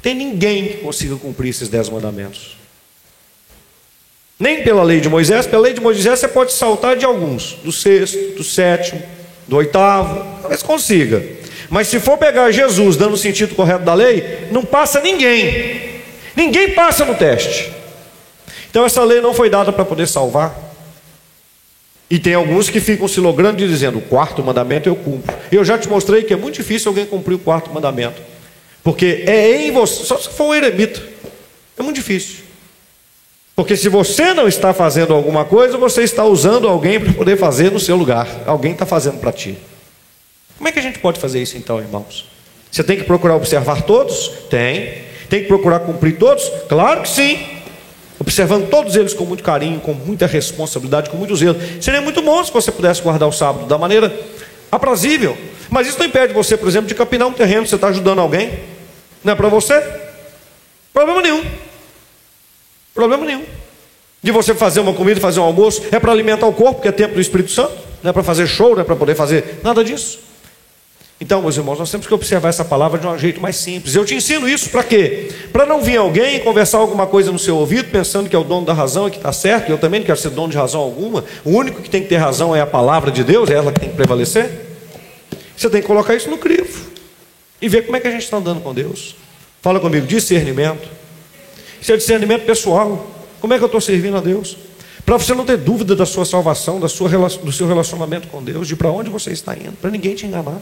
Tem 0.00 0.14
ninguém 0.14 0.68
que 0.68 0.76
consiga 0.78 1.16
cumprir 1.16 1.50
esses 1.50 1.68
dez 1.68 1.88
mandamentos. 1.88 2.56
Nem 4.38 4.62
pela 4.62 4.82
lei 4.82 5.00
de 5.00 5.08
Moisés, 5.08 5.46
pela 5.46 5.62
lei 5.62 5.72
de 5.72 5.80
Moisés 5.80 6.18
você 6.18 6.28
pode 6.28 6.52
saltar 6.52 6.96
de 6.96 7.04
alguns, 7.04 7.54
do 7.62 7.70
sexto, 7.70 8.18
do 8.36 8.42
sétimo, 8.42 9.02
do 9.46 9.56
oitavo, 9.56 10.40
talvez 10.40 10.62
consiga. 10.62 11.24
Mas 11.70 11.88
se 11.88 12.00
for 12.00 12.18
pegar 12.18 12.50
Jesus 12.50 12.96
dando 12.96 13.14
o 13.14 13.18
sentido 13.18 13.54
correto 13.54 13.84
da 13.84 13.94
lei, 13.94 14.48
não 14.50 14.64
passa 14.64 15.00
ninguém. 15.00 16.02
Ninguém 16.36 16.70
passa 16.70 17.04
no 17.04 17.14
teste. 17.14 17.72
Então 18.70 18.84
essa 18.84 19.02
lei 19.04 19.20
não 19.20 19.32
foi 19.32 19.48
dada 19.48 19.72
para 19.72 19.84
poder 19.84 20.08
salvar. 20.08 20.54
E 22.10 22.18
tem 22.18 22.34
alguns 22.34 22.68
que 22.68 22.80
ficam 22.80 23.08
se 23.08 23.18
logrando 23.20 23.62
e 23.62 23.68
dizendo: 23.68 23.98
o 23.98 24.02
quarto 24.02 24.42
mandamento 24.42 24.88
eu 24.88 24.96
cumpro. 24.96 25.34
Eu 25.50 25.64
já 25.64 25.78
te 25.78 25.88
mostrei 25.88 26.22
que 26.22 26.32
é 26.32 26.36
muito 26.36 26.56
difícil 26.56 26.90
alguém 26.90 27.06
cumprir 27.06 27.34
o 27.34 27.38
quarto 27.38 27.72
mandamento. 27.72 28.20
Porque 28.82 29.24
é 29.26 29.66
em 29.66 29.72
você, 29.72 30.04
só 30.04 30.18
se 30.18 30.28
for 30.28 30.48
um 30.48 30.54
eremita. 30.54 31.00
É 31.78 31.82
muito 31.82 31.96
difícil. 31.96 32.43
Porque 33.56 33.76
se 33.76 33.88
você 33.88 34.34
não 34.34 34.48
está 34.48 34.74
fazendo 34.74 35.14
alguma 35.14 35.44
coisa, 35.44 35.78
você 35.78 36.02
está 36.02 36.24
usando 36.24 36.68
alguém 36.68 36.98
para 36.98 37.12
poder 37.12 37.36
fazer 37.36 37.70
no 37.70 37.78
seu 37.78 37.96
lugar. 37.96 38.28
Alguém 38.46 38.72
está 38.72 38.84
fazendo 38.84 39.18
para 39.18 39.32
ti. 39.32 39.56
Como 40.58 40.68
é 40.68 40.72
que 40.72 40.78
a 40.78 40.82
gente 40.82 40.98
pode 40.98 41.20
fazer 41.20 41.40
isso 41.40 41.56
então, 41.56 41.78
irmãos? 41.78 42.26
Você 42.70 42.82
tem 42.82 42.96
que 42.96 43.04
procurar 43.04 43.36
observar 43.36 43.82
todos? 43.82 44.28
Tem. 44.50 45.04
Tem 45.28 45.42
que 45.42 45.46
procurar 45.46 45.80
cumprir 45.80 46.18
todos? 46.18 46.50
Claro 46.68 47.02
que 47.02 47.08
sim. 47.08 47.38
observando 48.18 48.68
todos 48.68 48.96
eles 48.96 49.14
com 49.14 49.24
muito 49.24 49.44
carinho, 49.44 49.78
com 49.80 49.92
muita 49.92 50.26
responsabilidade, 50.26 51.08
com 51.08 51.16
muito 51.16 51.36
zelo. 51.36 51.56
Seria 51.80 52.00
muito 52.00 52.20
bom 52.22 52.42
se 52.42 52.52
você 52.52 52.72
pudesse 52.72 53.02
guardar 53.02 53.28
o 53.28 53.32
sábado 53.32 53.66
da 53.66 53.78
maneira 53.78 54.12
aprazível. 54.70 55.36
Mas 55.70 55.86
isso 55.86 55.98
não 55.98 56.06
impede 56.06 56.32
você, 56.32 56.56
por 56.56 56.68
exemplo, 56.68 56.88
de 56.88 56.94
capinar 56.94 57.28
um 57.28 57.32
terreno, 57.32 57.66
você 57.66 57.76
está 57.76 57.88
ajudando 57.88 58.20
alguém. 58.20 58.58
Não 59.22 59.32
é 59.32 59.36
para 59.36 59.48
você? 59.48 59.80
Problema 60.92 61.22
nenhum. 61.22 61.44
Problema 62.94 63.26
nenhum. 63.26 63.44
De 64.22 64.30
você 64.30 64.54
fazer 64.54 64.80
uma 64.80 64.94
comida, 64.94 65.20
fazer 65.20 65.40
um 65.40 65.44
almoço, 65.44 65.82
é 65.90 65.98
para 65.98 66.12
alimentar 66.12 66.46
o 66.46 66.52
corpo, 66.52 66.80
que 66.80 66.88
é 66.88 66.92
tempo 66.92 67.14
do 67.14 67.20
Espírito 67.20 67.50
Santo, 67.50 67.74
não 68.02 68.10
é 68.10 68.12
para 68.12 68.22
fazer 68.22 68.46
show, 68.46 68.74
não 68.74 68.80
é 68.80 68.84
para 68.84 68.96
poder 68.96 69.14
fazer 69.14 69.60
nada 69.62 69.84
disso. 69.84 70.20
Então, 71.20 71.40
meus 71.40 71.56
irmãos, 71.56 71.78
nós 71.78 71.90
temos 71.90 72.06
que 72.06 72.14
observar 72.14 72.48
essa 72.48 72.64
palavra 72.64 72.98
de 72.98 73.06
um 73.06 73.16
jeito 73.18 73.40
mais 73.40 73.56
simples. 73.56 73.94
Eu 73.94 74.04
te 74.04 74.14
ensino 74.14 74.48
isso 74.48 74.68
para 74.70 74.82
quê? 74.82 75.30
Para 75.52 75.64
não 75.64 75.80
vir 75.80 75.96
alguém 75.96 76.40
conversar 76.40 76.78
alguma 76.78 77.06
coisa 77.06 77.30
no 77.30 77.38
seu 77.38 77.56
ouvido, 77.56 77.90
pensando 77.90 78.28
que 78.28 78.34
é 78.34 78.38
o 78.38 78.44
dono 78.44 78.66
da 78.66 78.72
razão 78.72 79.08
e 79.08 79.10
que 79.10 79.16
está 79.16 79.32
certo, 79.32 79.70
eu 79.70 79.78
também 79.78 80.00
não 80.00 80.06
quero 80.06 80.18
ser 80.18 80.30
dono 80.30 80.48
de 80.48 80.56
razão 80.56 80.80
alguma. 80.80 81.24
O 81.44 81.50
único 81.50 81.80
que 81.82 81.88
tem 81.88 82.02
que 82.02 82.08
ter 82.08 82.16
razão 82.16 82.54
é 82.54 82.60
a 82.60 82.66
palavra 82.66 83.10
de 83.10 83.22
Deus, 83.22 83.48
é 83.48 83.54
ela 83.54 83.72
que 83.72 83.80
tem 83.80 83.90
que 83.90 83.96
prevalecer. 83.96 84.50
Você 85.56 85.70
tem 85.70 85.80
que 85.80 85.86
colocar 85.86 86.14
isso 86.14 86.28
no 86.28 86.38
crivo 86.38 86.90
e 87.62 87.68
ver 87.68 87.82
como 87.82 87.96
é 87.96 88.00
que 88.00 88.08
a 88.08 88.10
gente 88.10 88.24
está 88.24 88.36
andando 88.36 88.60
com 88.60 88.74
Deus. 88.74 89.14
Fala 89.62 89.78
comigo, 89.80 90.06
discernimento. 90.06 91.03
É 91.86 91.96
discernimento 91.96 92.46
pessoal. 92.46 93.10
Como 93.40 93.52
é 93.52 93.58
que 93.58 93.64
eu 93.64 93.66
estou 93.66 93.80
servindo 93.80 94.16
a 94.16 94.20
Deus? 94.20 94.56
Para 95.04 95.18
você 95.18 95.34
não 95.34 95.44
ter 95.44 95.58
dúvida 95.58 95.94
da 95.94 96.06
sua 96.06 96.24
salvação, 96.24 96.80
da 96.80 96.88
sua, 96.88 97.10
do 97.10 97.52
seu 97.52 97.66
relacionamento 97.66 98.28
com 98.28 98.42
Deus, 98.42 98.66
de 98.66 98.74
para 98.74 98.90
onde 98.90 99.10
você 99.10 99.32
está 99.32 99.54
indo, 99.54 99.72
para 99.72 99.90
ninguém 99.90 100.14
te 100.14 100.24
enganar. 100.24 100.60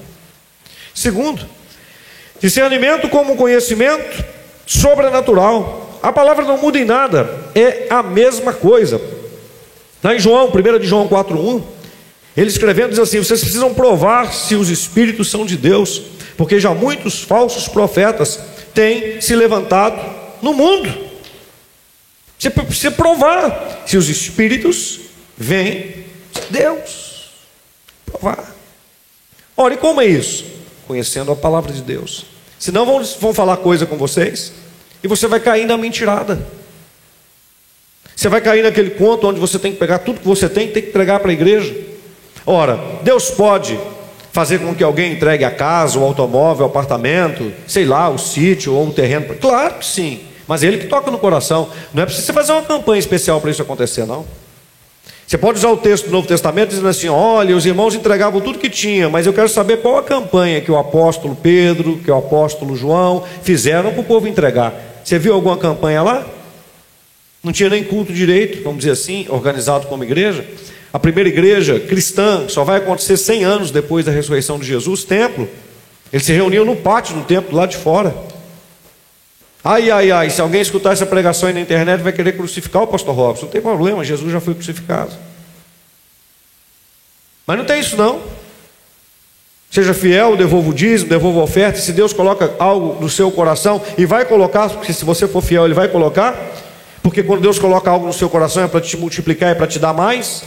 Segundo, 0.92 1.46
discernimento 2.40 3.08
como 3.08 3.36
conhecimento 3.36 4.24
sobrenatural. 4.66 6.00
A 6.02 6.10
palavra 6.12 6.44
não 6.44 6.58
muda 6.58 6.78
em 6.78 6.84
nada, 6.84 7.50
é 7.54 7.86
a 7.88 8.02
mesma 8.02 8.52
coisa. 8.52 9.00
Lá 10.02 10.16
em 10.16 10.18
João, 10.18 10.48
1 10.48 10.78
de 10.80 10.86
João 10.88 11.08
4,1, 11.08 11.62
ele 12.36 12.48
escrevendo 12.48 12.90
diz 12.90 12.98
assim: 12.98 13.18
vocês 13.18 13.40
precisam 13.40 13.72
provar 13.72 14.32
se 14.32 14.56
os 14.56 14.68
espíritos 14.68 15.30
são 15.30 15.46
de 15.46 15.56
Deus, 15.56 16.02
porque 16.36 16.58
já 16.58 16.74
muitos 16.74 17.22
falsos 17.22 17.68
profetas 17.68 18.40
têm 18.74 19.20
se 19.20 19.36
levantado 19.36 20.00
no 20.42 20.52
mundo. 20.52 21.11
Você 22.42 22.50
precisa 22.50 22.90
provar 22.90 23.84
se 23.86 23.96
os 23.96 24.08
espíritos 24.08 24.98
vêm 25.38 26.04
de 26.32 26.40
Deus. 26.50 27.30
Provar. 28.04 28.52
Olha, 29.56 29.74
e 29.74 29.76
como 29.76 30.00
é 30.00 30.06
isso? 30.06 30.44
conhecendo 30.88 31.30
a 31.30 31.36
palavra 31.36 31.72
de 31.72 31.82
Deus. 31.82 32.26
Senão 32.58 32.84
vão, 32.84 33.00
vão 33.20 33.32
falar 33.32 33.58
coisa 33.58 33.86
com 33.86 33.96
vocês 33.96 34.52
e 35.04 35.06
você 35.06 35.28
vai 35.28 35.38
cair 35.38 35.66
na 35.66 35.76
mentirada. 35.76 36.44
Você 38.16 38.28
vai 38.28 38.40
cair 38.40 38.64
naquele 38.64 38.90
conto 38.90 39.28
onde 39.28 39.38
você 39.38 39.56
tem 39.56 39.72
que 39.72 39.78
pegar 39.78 40.00
tudo 40.00 40.18
que 40.18 40.26
você 40.26 40.48
tem 40.48 40.66
tem 40.66 40.82
que 40.82 40.88
entregar 40.88 41.20
para 41.20 41.30
a 41.30 41.32
igreja. 41.32 41.72
Ora, 42.44 42.76
Deus 43.04 43.30
pode 43.30 43.78
fazer 44.32 44.58
com 44.58 44.74
que 44.74 44.82
alguém 44.82 45.12
entregue 45.12 45.44
a 45.44 45.50
casa, 45.52 45.96
o 45.96 46.02
automóvel, 46.02 46.66
o 46.66 46.68
apartamento, 46.68 47.52
sei 47.68 47.84
lá, 47.84 48.08
o 48.08 48.18
sítio 48.18 48.74
ou 48.74 48.88
o 48.88 48.92
terreno. 48.92 49.32
Claro 49.36 49.74
que 49.74 49.86
sim, 49.86 50.20
mas 50.46 50.62
é 50.62 50.66
Ele 50.66 50.78
que 50.78 50.86
toca 50.86 51.10
no 51.10 51.18
coração. 51.18 51.70
Não 51.92 52.02
é 52.02 52.06
preciso 52.06 52.32
fazer 52.32 52.52
uma 52.52 52.62
campanha 52.62 52.98
especial 52.98 53.40
para 53.40 53.50
isso 53.50 53.62
acontecer, 53.62 54.06
não. 54.06 54.24
Você 55.26 55.38
pode 55.38 55.58
usar 55.58 55.70
o 55.70 55.76
texto 55.78 56.06
do 56.06 56.10
Novo 56.10 56.26
Testamento 56.28 56.70
dizendo 56.70 56.88
assim: 56.88 57.08
olha, 57.08 57.56
os 57.56 57.64
irmãos 57.64 57.94
entregavam 57.94 58.40
tudo 58.40 58.58
que 58.58 58.68
tinha, 58.68 59.08
mas 59.08 59.26
eu 59.26 59.32
quero 59.32 59.48
saber 59.48 59.78
qual 59.78 59.96
a 59.96 60.02
campanha 60.02 60.60
que 60.60 60.70
o 60.70 60.76
apóstolo 60.76 61.34
Pedro, 61.34 61.98
que 62.04 62.10
o 62.10 62.16
apóstolo 62.16 62.76
João 62.76 63.24
fizeram 63.42 63.92
para 63.92 64.00
o 64.00 64.04
povo 64.04 64.28
entregar. 64.28 64.74
Você 65.02 65.18
viu 65.18 65.32
alguma 65.32 65.56
campanha 65.56 66.02
lá? 66.02 66.26
Não 67.42 67.50
tinha 67.50 67.70
nem 67.70 67.82
culto 67.82 68.12
direito, 68.12 68.62
vamos 68.62 68.80
dizer 68.80 68.92
assim, 68.92 69.26
organizado 69.28 69.86
como 69.86 70.04
igreja. 70.04 70.46
A 70.92 70.98
primeira 70.98 71.28
igreja 71.28 71.80
cristã 71.80 72.44
só 72.48 72.62
vai 72.62 72.76
acontecer 72.76 73.16
100 73.16 73.44
anos 73.44 73.70
depois 73.70 74.04
da 74.04 74.12
ressurreição 74.12 74.58
de 74.58 74.66
Jesus, 74.66 75.02
templo. 75.02 75.48
Eles 76.12 76.26
se 76.26 76.32
reuniam 76.32 76.64
no 76.64 76.76
pátio 76.76 77.14
do 77.14 77.22
templo, 77.22 77.56
lá 77.56 77.64
de 77.64 77.78
fora. 77.78 78.14
Ai, 79.64 79.90
ai, 79.90 80.10
ai, 80.10 80.30
se 80.30 80.40
alguém 80.40 80.60
escutar 80.60 80.92
essa 80.92 81.06
pregação 81.06 81.48
aí 81.48 81.54
na 81.54 81.60
internet 81.60 82.00
vai 82.00 82.12
querer 82.12 82.32
crucificar 82.36 82.82
o 82.82 82.86
pastor 82.86 83.14
Robson. 83.14 83.44
Não 83.44 83.52
tem 83.52 83.60
problema, 83.60 84.04
Jesus 84.04 84.32
já 84.32 84.40
foi 84.40 84.54
crucificado. 84.54 85.12
Mas 87.46 87.58
não 87.58 87.64
tem 87.64 87.80
isso 87.80 87.96
não. 87.96 88.20
Seja 89.70 89.94
fiel, 89.94 90.36
devolva 90.36 90.70
o 90.70 90.74
dízimo, 90.74 91.08
devolva 91.08 91.40
a 91.40 91.44
oferta. 91.44 91.78
Se 91.78 91.92
Deus 91.92 92.12
coloca 92.12 92.54
algo 92.58 93.00
no 93.00 93.08
seu 93.08 93.30
coração 93.30 93.80
e 93.96 94.04
vai 94.04 94.24
colocar, 94.24 94.68
porque 94.68 94.92
se 94.92 95.04
você 95.04 95.26
for 95.26 95.40
fiel, 95.40 95.64
Ele 95.64 95.74
vai 95.74 95.88
colocar. 95.88 96.36
Porque 97.02 97.22
quando 97.22 97.40
Deus 97.40 97.58
coloca 97.58 97.90
algo 97.90 98.06
no 98.06 98.12
seu 98.12 98.28
coração 98.28 98.62
é 98.64 98.68
para 98.68 98.80
te 98.80 98.96
multiplicar, 98.96 99.50
é 99.50 99.54
para 99.54 99.66
te 99.66 99.78
dar 99.78 99.92
mais. 99.92 100.44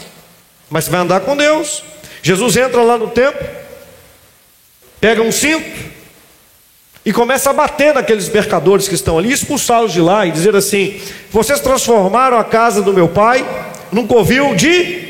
Mas 0.69 0.85
você 0.85 0.91
vai 0.91 1.01
andar 1.01 1.21
com 1.21 1.35
Deus. 1.35 1.83
Jesus 2.21 2.55
entra 2.55 2.81
lá 2.81 2.97
no 2.97 3.09
templo, 3.09 3.47
pega 4.99 5.21
um 5.21 5.31
cinto, 5.31 5.94
e 7.05 7.13
começa 7.13 7.51
a 7.51 7.53
bater 7.53 7.93
naqueles 7.93 8.27
mercadores 8.29 8.87
que 8.87 8.95
estão 8.95 9.17
ali, 9.17 9.31
expulsá-los 9.31 9.93
de 9.93 10.01
lá 10.01 10.25
e 10.25 10.31
dizer 10.31 10.55
assim: 10.55 10.99
vocês 11.29 11.59
transformaram 11.59 12.39
a 12.39 12.43
casa 12.43 12.81
do 12.81 12.93
meu 12.93 13.07
pai 13.07 13.45
num 13.91 14.07
covil 14.07 14.55
de 14.55 15.05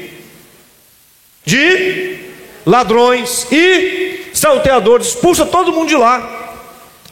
de 1.45 2.17
ladrões 2.65 3.47
e 3.51 4.31
salteadores, 4.33 5.07
expulsa 5.07 5.45
todo 5.45 5.71
mundo 5.71 5.87
de 5.87 5.95
lá. 5.95 6.57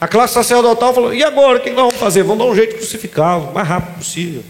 A 0.00 0.08
classe 0.08 0.34
sacerdotal 0.34 0.92
falou: 0.92 1.14
e 1.14 1.24
agora? 1.24 1.58
O 1.58 1.60
que 1.60 1.70
nós 1.70 1.86
vamos 1.86 2.00
fazer? 2.00 2.22
Vamos 2.22 2.44
dar 2.44 2.50
um 2.50 2.54
jeito 2.54 2.72
de 2.72 2.78
crucificá-lo, 2.78 3.50
o 3.50 3.54
mais 3.54 3.66
rápido 3.66 3.98
possível. 3.98 4.42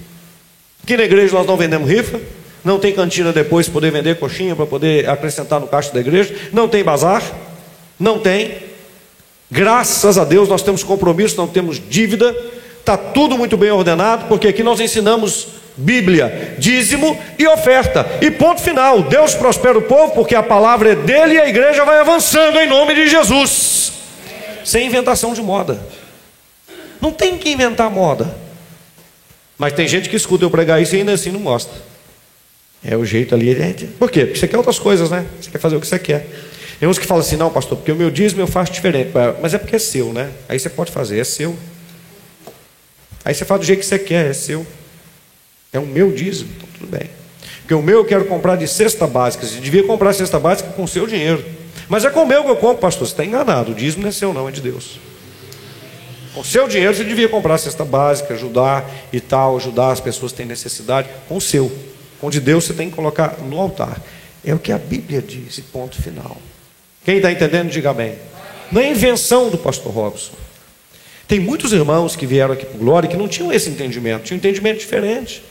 Aqui 0.83 0.97
na 0.97 1.05
igreja 1.05 1.35
nós 1.35 1.47
não 1.47 1.57
vendemos 1.57 1.89
rifa, 1.89 2.21
não 2.65 2.79
tem 2.79 2.93
cantina 2.93 3.33
depois 3.33 3.67
para 3.67 3.75
poder 3.75 3.91
vender 3.93 4.19
coxinha, 4.19 4.57
para 4.57 4.67
poder 4.67 5.09
acrescentar 5.09 5.61
no 5.61 5.69
caixa 5.69 5.93
da 5.93 6.01
igreja, 6.01 6.35
não 6.53 6.69
tem 6.69 6.83
bazar, 6.83 7.23
não 8.01 8.19
tem. 8.19 8.74
Graças 9.55 10.19
a 10.19 10.25
Deus 10.25 10.49
nós 10.49 10.63
temos 10.63 10.83
compromisso, 10.83 11.37
não 11.37 11.47
temos 11.47 11.81
dívida, 11.89 12.37
está 12.81 12.97
tudo 12.97 13.39
muito 13.39 13.57
bem 13.57 13.71
ordenado, 13.71 14.25
porque 14.27 14.49
aqui 14.49 14.65
nós 14.65 14.81
ensinamos 14.81 15.47
Bíblia, 15.77 16.57
dízimo 16.59 17.17
e 17.39 17.47
oferta. 17.47 18.05
E 18.21 18.33
ponto 18.33 18.61
final: 18.61 19.03
Deus 19.03 19.37
prospera 19.37 19.79
o 19.79 19.83
povo, 19.83 20.13
porque 20.13 20.35
a 20.35 20.43
palavra 20.43 20.91
é 20.91 20.97
dele 20.97 21.35
e 21.35 21.41
a 21.41 21.49
igreja 21.49 21.85
vai 21.85 22.01
avançando 22.01 22.59
em 22.59 22.69
nome 22.69 22.97
de 22.97 23.09
Jesus, 23.09 23.93
sem 24.65 24.89
inventação 24.89 25.33
de 25.35 25.41
moda. 25.41 25.81
Não 27.01 27.13
tem 27.13 27.39
que 27.39 27.49
inventar 27.49 27.89
moda. 27.89 28.35
Mas 29.57 29.73
tem 29.73 29.87
gente 29.87 30.09
que 30.09 30.17
escuta 30.17 30.45
eu 30.45 30.51
pregar 30.51 30.83
isso 30.83 30.97
e 30.97 30.99
ainda 30.99 31.13
assim 31.13 31.31
não 31.31 31.39
mostra. 31.39 31.81
É 32.85 32.97
o 32.97 33.05
jeito 33.05 33.37
ali. 33.37 33.53
É, 33.53 33.73
por 34.01 34.11
quê? 34.11 34.27
Porque 34.27 34.41
você 34.41 34.49
quer 34.49 34.57
outras 34.57 34.81
coisas, 34.81 35.11
né? 35.11 35.25
Você 35.41 35.49
quer 35.49 35.59
fazer 35.59 35.77
o 35.77 35.81
que 35.81 35.87
você 35.87 35.99
quer. 35.99 36.27
Tem 36.85 36.91
uns 36.91 36.99
que 36.99 37.07
falam 37.07 37.25
assim, 37.25 37.37
não, 37.37 37.51
pastor, 37.51 37.79
porque 37.79 37.91
o 37.91 37.97
meu 37.97 38.11
dízimo 38.11 38.43
eu 38.43 38.47
faço 38.47 38.71
diferente. 38.71 39.11
Mas 39.41 39.55
é 39.55 39.59
porque 39.59 39.75
é 39.75 39.79
seu, 39.79 40.13
né? 40.13 40.31
Aí 40.47 40.59
você 40.59 40.69
pode 40.69 40.93
fazer, 40.93 41.19
é 41.19 41.25
seu. 41.25 41.57
Aí 43.25 43.35
você 43.35 43.43
faz 43.43 43.59
do 43.59 43.67
jeito 43.67 43.81
que 43.81 43.87
você 43.87 43.99
quer, 43.99 44.27
é 44.27 44.35
seu. 44.35 44.67
É 45.73 45.79
o 45.79 45.87
meu 45.87 46.13
dízimo, 46.13 46.51
então 46.55 46.69
tudo 46.79 46.87
bem. 46.87 47.09
Porque 47.61 47.73
o 47.73 47.81
meu 47.81 48.01
eu 48.01 48.05
quero 48.05 48.27
comprar 48.27 48.57
de 48.57 48.69
cesta 48.69 49.07
básica. 49.07 49.47
Você 49.47 49.61
devia 49.61 49.83
comprar 49.85 50.13
cesta 50.13 50.39
básica 50.39 50.69
com 50.73 50.85
o 50.85 50.87
seu 50.87 51.07
dinheiro. 51.07 51.43
Mas 51.89 52.05
é 52.05 52.11
com 52.11 52.23
o 52.23 52.27
meu 52.27 52.45
que 52.45 52.51
eu 52.51 52.57
compro, 52.57 52.83
pastor. 52.83 53.07
Você 53.07 53.15
está 53.15 53.25
enganado. 53.25 53.73
O 53.73 53.75
dízimo 53.75 54.03
não 54.03 54.11
é 54.11 54.13
seu, 54.13 54.35
não, 54.35 54.47
é 54.47 54.53
de 54.53 54.61
Deus. 54.61 55.01
Com 56.35 56.41
o 56.41 56.45
seu 56.45 56.69
dinheiro 56.69 56.95
você 56.95 57.05
devia 57.05 57.31
comprar 57.31 57.57
cesta 57.57 57.87
básica, 57.87 58.35
ajudar 58.35 58.85
e 59.11 59.23
tal, 59.23 59.57
ajudar 59.57 59.91
as 59.91 60.01
pessoas 60.01 60.33
que 60.33 60.37
têm 60.37 60.47
necessidade. 60.47 61.09
Com 61.31 61.39
o 61.39 61.41
seu. 61.41 61.73
Com 62.21 62.27
o 62.27 62.31
de 62.31 62.41
Deus 62.41 62.65
você 62.65 62.75
tem 62.75 62.91
que 62.91 62.95
colocar 62.95 63.39
no 63.39 63.59
altar. 63.59 64.03
É 64.45 64.55
o 64.55 64.59
que 64.59 64.71
a 64.71 64.77
Bíblia 64.77 65.23
diz, 65.23 65.59
ponto 65.73 65.97
final. 66.03 66.37
Quem 67.05 67.17
está 67.17 67.31
entendendo, 67.31 67.71
diga 67.71 67.93
bem. 67.93 68.15
Não 68.73 68.81
é 68.81 68.91
invenção 68.91 69.51
do 69.51 69.59
pastor 69.59 69.93
Robson. 69.93 70.33
Tem 71.29 71.39
muitos 71.41 71.73
irmãos 71.73 72.17
que 72.17 72.27
vieram 72.27 72.55
aqui 72.55 72.67
para 72.67 72.79
Glória 72.79 73.09
que 73.09 73.17
não 73.17 73.29
tinham 73.29 73.53
esse 73.53 73.69
entendimento, 73.69 74.25
tinham 74.25 74.37
um 74.37 74.39
entendimento 74.39 74.79
diferente. 74.79 75.43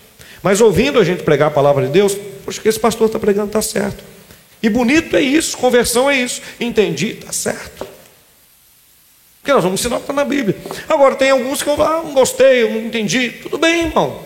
Mas 0.42 0.62
ouvindo 0.62 1.00
a 1.00 1.04
gente 1.04 1.24
pregar 1.24 1.48
a 1.48 1.52
palavra 1.52 1.86
de 1.86 1.92
Deus, 1.92 2.18
poxa, 2.46 2.62
que 2.62 2.68
esse 2.68 2.80
pastor 2.80 3.08
está 3.08 3.18
pregando 3.18 3.48
está 3.48 3.62
certo. 3.62 4.04
E 4.62 4.70
bonito 4.70 5.16
é 5.16 5.22
isso, 5.22 5.58
conversão 5.58 6.10
é 6.10 6.18
isso. 6.18 6.42
Entendi, 6.60 7.12
está 7.12 7.32
certo. 7.32 7.88
Porque 9.42 9.52
nós 9.52 9.64
vamos 9.64 9.80
ensinar 9.80 9.98
o 9.98 10.00
que 10.00 10.04
está 10.04 10.14
na 10.14 10.24
Bíblia. 10.24 10.56
Agora, 10.88 11.16
tem 11.16 11.32
alguns 11.32 11.62
que 11.62 11.70
eu 11.70 11.82
ah, 11.84 12.02
não 12.04 12.14
gostei, 12.14 12.64
eu 12.64 12.72
não 12.72 12.80
entendi. 12.80 13.30
Tudo 13.30 13.58
bem, 13.58 13.88
irmão. 13.88 14.24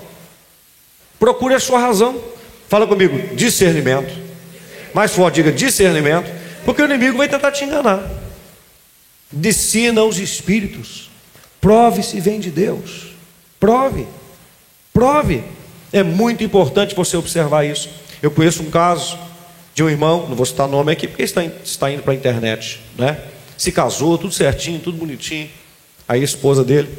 Procure 1.20 1.56
a 1.56 1.60
sua 1.60 1.80
razão. 1.80 2.22
Fala 2.70 2.86
comigo, 2.86 3.36
discernimento. 3.36 4.14
Mais 4.94 5.12
forte, 5.12 5.36
diga 5.36 5.52
discernimento. 5.52 6.30
Porque 6.68 6.82
o 6.82 6.86
inimigo 6.86 7.18
vai 7.18 7.30
tentar 7.30 7.50
te 7.54 7.64
enganar. 7.64 8.06
Descina 9.32 10.04
os 10.04 10.20
espíritos. 10.20 11.10
Prove 11.62 12.04
se 12.04 12.20
vem 12.20 12.42
de 12.42 12.52
Deus. 12.52 13.14
Prove. 13.58 14.06
Prove. 14.92 15.46
É 15.94 16.04
muito 16.04 16.44
importante 16.44 16.94
você 16.94 17.16
observar 17.16 17.64
isso. 17.64 17.90
Eu 18.22 18.30
conheço 18.32 18.62
um 18.64 18.70
caso 18.70 19.18
de 19.74 19.82
um 19.82 19.90
irmão, 19.90 20.28
não 20.28 20.36
vou 20.36 20.46
citar 20.46 20.68
nome 20.68 20.92
aqui 20.92 21.08
porque 21.08 21.24
está, 21.24 21.42
está 21.46 21.90
indo 21.90 22.04
para 22.04 22.12
a 22.12 22.16
internet, 22.18 22.82
né? 22.98 23.18
Se 23.58 23.72
casou, 23.72 24.18
tudo 24.18 24.34
certinho, 24.34 24.82
tudo 24.82 24.98
bonitinho. 24.98 25.50
Aí 26.06 26.20
a 26.20 26.26
esposa 26.26 26.66
dele 26.66 26.90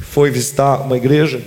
foi 0.00 0.30
visitar 0.30 0.80
uma 0.80 0.96
igreja 0.96 1.42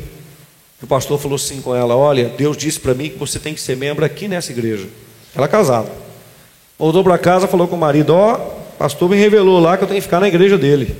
O 0.79 0.85
pastor 0.85 1.19
falou 1.19 1.37
assim 1.37 1.59
com 1.59 1.73
ela: 1.73 1.95
Olha, 1.95 2.29
Deus 2.29 2.55
disse 2.55 2.79
para 2.79 2.93
mim 2.93 3.09
que 3.09 3.17
você 3.17 3.39
tem 3.39 3.55
que 3.55 3.61
ser 3.61 3.75
membro 3.75 4.05
aqui 4.05 4.27
nessa 4.27 4.51
igreja. 4.51 4.87
Ela 5.33 5.47
é 5.47 5.49
casada. 5.49 6.08
Voltou 6.79 7.03
para 7.03 7.17
casa, 7.17 7.45
falou 7.45 7.67
com 7.67 7.75
o 7.75 7.79
marido: 7.79 8.15
Ó, 8.15 8.33
oh, 8.33 8.37
pastor 8.77 9.09
me 9.09 9.17
revelou 9.17 9.59
lá 9.59 9.77
que 9.77 9.83
eu 9.83 9.87
tenho 9.87 9.99
que 9.99 10.05
ficar 10.07 10.21
na 10.21 10.29
igreja 10.29 10.57
dele. 10.57 10.85
Ele 10.85 10.97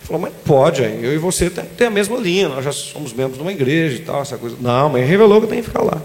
falou: 0.00 0.20
Mas 0.20 0.32
pode, 0.44 0.82
eu 0.82 1.14
e 1.14 1.18
você 1.18 1.48
tem 1.48 1.86
a 1.86 1.90
mesma 1.90 2.18
linha, 2.18 2.48
nós 2.48 2.64
já 2.64 2.72
somos 2.72 3.12
membros 3.12 3.36
de 3.36 3.42
uma 3.42 3.52
igreja 3.52 3.96
e 3.96 4.00
tal, 4.00 4.22
essa 4.22 4.36
coisa. 4.36 4.56
Não, 4.60 4.88
mas 4.88 5.08
revelou 5.08 5.38
que 5.38 5.44
eu 5.46 5.50
tenho 5.50 5.62
que 5.62 5.68
ficar 5.68 5.84
lá. 5.84 6.02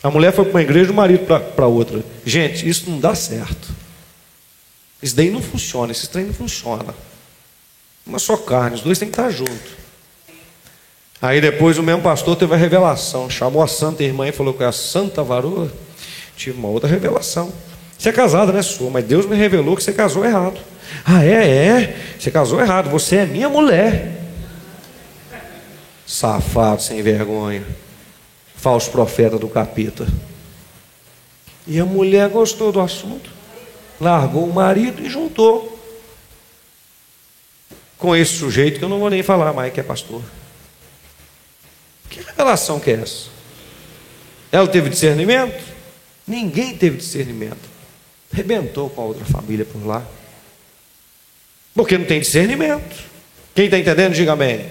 A 0.00 0.10
mulher 0.10 0.32
foi 0.32 0.44
para 0.44 0.52
uma 0.52 0.62
igreja 0.62 0.90
e 0.90 0.92
o 0.92 0.96
marido 0.96 1.26
para 1.26 1.66
outra. 1.66 2.02
Gente, 2.24 2.68
isso 2.68 2.88
não 2.88 3.00
dá 3.00 3.14
certo. 3.14 3.68
Isso 5.02 5.16
daí 5.16 5.30
não 5.30 5.42
funciona, 5.42 5.90
esse 5.90 6.08
trem 6.08 6.26
não 6.26 6.34
funciona. 6.34 6.94
Uma 8.06 8.20
só 8.20 8.36
carne, 8.36 8.76
os 8.76 8.82
dois 8.82 8.98
têm 8.98 9.08
que 9.08 9.18
estar 9.18 9.30
juntos. 9.30 9.82
Aí 11.20 11.40
depois 11.40 11.78
o 11.78 11.82
mesmo 11.82 12.02
pastor 12.02 12.36
teve 12.36 12.52
a 12.54 12.56
revelação, 12.56 13.30
chamou 13.30 13.62
a 13.62 13.68
santa 13.68 14.02
irmã 14.02 14.28
e 14.28 14.32
falou 14.32 14.54
que 14.54 14.64
a 14.64 14.72
santa 14.72 15.22
varoa 15.22 15.72
tive 16.36 16.58
uma 16.58 16.68
outra 16.68 16.88
revelação. 16.88 17.52
Você 18.02 18.08
é 18.08 18.12
casada, 18.12 18.50
né, 18.50 18.60
sua? 18.62 18.90
Mas 18.90 19.04
Deus 19.04 19.26
me 19.26 19.36
revelou 19.36 19.76
que 19.76 19.84
você 19.84 19.92
casou 19.92 20.24
errado. 20.24 20.60
Ah, 21.04 21.24
é? 21.24 21.46
É? 21.46 21.96
Você 22.18 22.32
casou 22.32 22.60
errado, 22.60 22.90
você 22.90 23.18
é 23.18 23.26
minha 23.26 23.48
mulher. 23.48 24.20
Safado, 26.04 26.82
sem 26.82 27.00
vergonha. 27.00 27.64
Falso 28.56 28.90
profeta 28.90 29.38
do 29.38 29.48
capeta. 29.48 30.04
E 31.64 31.78
a 31.78 31.84
mulher 31.84 32.28
gostou 32.28 32.72
do 32.72 32.80
assunto. 32.80 33.30
Largou 34.00 34.48
o 34.48 34.52
marido 34.52 35.00
e 35.00 35.08
juntou 35.08 35.78
com 37.96 38.16
esse 38.16 38.32
sujeito 38.32 38.80
que 38.80 38.84
eu 38.84 38.88
não 38.88 38.98
vou 38.98 39.10
nem 39.10 39.22
falar 39.22 39.52
mais 39.52 39.72
que 39.72 39.78
é 39.78 39.84
pastor. 39.84 40.22
Que 42.10 42.20
revelação 42.20 42.80
que 42.80 42.90
é 42.90 42.94
essa? 42.94 43.28
Ela 44.50 44.66
teve 44.66 44.90
discernimento? 44.90 45.62
Ninguém 46.26 46.76
teve 46.76 46.96
discernimento. 46.96 47.71
Rebentou 48.32 48.88
com 48.88 49.02
a 49.02 49.04
outra 49.04 49.24
família 49.24 49.64
por 49.64 49.86
lá. 49.86 50.02
Porque 51.74 51.96
não 51.96 52.04
tem 52.04 52.20
discernimento. 52.20 52.96
Quem 53.54 53.66
está 53.66 53.78
entendendo, 53.78 54.14
diga 54.14 54.32
amém. 54.32 54.66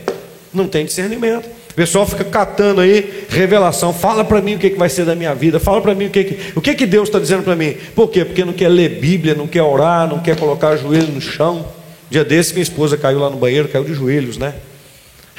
Não 0.54 0.68
tem 0.68 0.86
discernimento. 0.86 1.48
O 1.72 1.74
pessoal 1.74 2.06
fica 2.06 2.24
catando 2.24 2.82
aí 2.82 3.26
revelação. 3.30 3.94
Fala 3.94 4.26
para 4.26 4.42
mim 4.42 4.56
o 4.56 4.60
que, 4.60 4.72
que 4.72 4.78
vai 4.78 4.90
ser 4.90 5.06
da 5.06 5.16
minha 5.16 5.34
vida. 5.34 5.60
Fala 5.60 5.82
para 5.82 5.96
mim 5.96 6.08
o 6.08 6.10
que, 6.10 6.24
que, 6.24 6.58
o 6.58 6.62
que, 6.62 6.76
que 6.76 6.86
Deus 6.86 7.08
está 7.08 7.18
dizendo 7.18 7.44
para 7.44 7.56
mim. 7.56 7.78
Por 7.96 8.10
quê? 8.10 8.26
Porque 8.26 8.44
não 8.44 8.54
quer 8.54 8.68
ler 8.68 9.00
Bíblia, 9.00 9.36
não 9.36 9.48
quer 9.48 9.62
orar, 9.62 10.08
não 10.08 10.20
quer 10.20 10.38
colocar 10.38 10.76
joelho 10.76 11.08
no 11.08 11.22
chão. 11.22 11.66
Dia 12.10 12.26
desse, 12.26 12.54
minha 12.54 12.64
esposa 12.64 12.98
caiu 12.98 13.20
lá 13.20 13.30
no 13.30 13.38
banheiro, 13.38 13.70
caiu 13.70 13.86
de 13.86 13.94
joelhos, 13.94 14.38
né? 14.38 14.56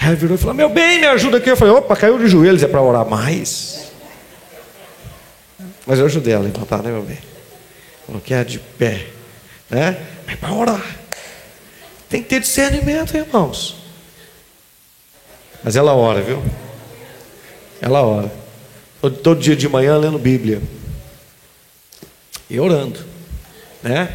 Ela 0.00 0.14
virou 0.14 0.36
e 0.36 0.38
falou: 0.38 0.54
Meu 0.54 0.70
bem, 0.70 1.00
me 1.00 1.06
ajuda 1.06 1.36
aqui. 1.36 1.50
Eu 1.50 1.56
falei: 1.56 1.74
Opa, 1.74 1.94
caiu 1.94 2.18
de 2.18 2.26
joelhos, 2.26 2.62
é 2.62 2.68
para 2.68 2.80
orar 2.80 3.06
mais. 3.06 3.92
Mas 5.86 5.98
eu 5.98 6.06
ajudei 6.06 6.32
ela 6.32 6.44
a 6.44 6.46
levantar, 6.46 6.82
né, 6.82 6.90
meu 6.90 7.02
bem? 7.02 7.18
Ela 8.08 8.44
de 8.44 8.58
pé, 8.58 9.06
né? 9.70 10.06
É 10.26 10.36
para 10.36 10.52
orar. 10.52 10.96
Tem 12.08 12.22
que 12.22 12.28
ter 12.28 12.40
discernimento, 12.40 13.16
irmãos. 13.16 13.76
Mas 15.62 15.76
ela 15.76 15.94
ora, 15.94 16.20
viu? 16.20 16.42
Ela 17.80 18.02
ora. 18.02 18.30
Todo, 19.00 19.16
todo 19.16 19.40
dia 19.40 19.56
de 19.56 19.68
manhã 19.68 19.96
lendo 19.96 20.18
Bíblia. 20.18 20.60
E 22.50 22.60
orando, 22.60 23.00
né? 23.82 24.14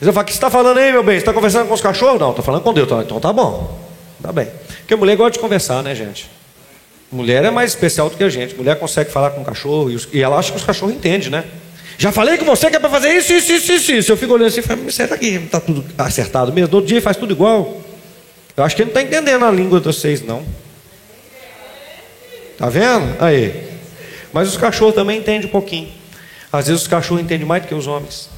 Mas 0.00 0.06
eu 0.06 0.12
falo: 0.12 0.24
O 0.24 0.26
que 0.26 0.32
você 0.32 0.38
está 0.38 0.50
falando 0.50 0.78
aí, 0.78 0.92
meu 0.92 1.02
bem? 1.02 1.16
Você 1.16 1.20
está 1.20 1.32
conversando 1.32 1.68
com 1.68 1.74
os 1.74 1.80
cachorros? 1.80 2.18
Não, 2.18 2.30
estou 2.30 2.44
falando 2.44 2.62
com 2.62 2.72
Deus. 2.72 2.88
Então 3.04 3.20
tá 3.20 3.32
bom. 3.32 3.78
Tá 4.22 4.32
bem. 4.32 4.48
Porque 4.78 4.96
mulher 4.96 5.16
gosta 5.16 5.32
de 5.32 5.38
conversar, 5.38 5.82
né, 5.82 5.94
gente? 5.94 6.30
Mulher 7.10 7.44
é 7.44 7.50
mais 7.50 7.70
especial 7.70 8.08
do 8.08 8.16
que 8.16 8.24
a 8.24 8.28
gente. 8.28 8.54
Mulher 8.54 8.78
consegue 8.78 9.10
falar 9.10 9.30
com 9.30 9.42
o 9.42 9.44
cachorro 9.44 9.90
e, 9.90 9.98
e 10.12 10.22
ela 10.22 10.36
acha 10.38 10.50
que 10.50 10.58
os 10.58 10.64
cachorros 10.64 10.94
entendem, 10.94 11.30
né? 11.30 11.44
Já 11.98 12.12
falei 12.12 12.36
com 12.36 12.44
você 12.44 12.68
que 12.68 12.76
é 12.76 12.78
para 12.78 12.90
fazer 12.90 13.14
isso, 13.16 13.32
isso, 13.32 13.52
isso, 13.52 13.72
isso, 13.72 13.92
isso. 13.92 14.12
Eu 14.12 14.16
fico 14.16 14.34
olhando 14.34 14.48
assim 14.48 14.62
falo, 14.62 14.90
senta 14.92 15.14
aqui, 15.14 15.36
está 15.36 15.60
tudo 15.60 15.84
acertado 15.96 16.52
mesmo. 16.52 16.68
Todo 16.68 16.86
dia 16.86 17.00
faz 17.00 17.16
tudo 17.16 17.32
igual. 17.32 17.80
Eu 18.56 18.64
acho 18.64 18.76
que 18.76 18.82
ele 18.82 18.92
não 18.92 19.00
está 19.00 19.16
entendendo 19.16 19.44
a 19.44 19.50
língua 19.50 19.80
de 19.80 19.86
vocês, 19.86 20.22
não. 20.22 20.44
Tá 22.58 22.68
vendo? 22.68 23.16
Aí. 23.22 23.66
Mas 24.32 24.48
os 24.48 24.56
cachorros 24.56 24.94
também 24.94 25.18
entendem 25.18 25.48
um 25.48 25.52
pouquinho. 25.52 25.90
Às 26.52 26.66
vezes 26.66 26.82
os 26.82 26.88
cachorros 26.88 27.22
entendem 27.22 27.46
mais 27.46 27.62
do 27.62 27.68
que 27.68 27.74
os 27.74 27.86
homens. 27.86 28.28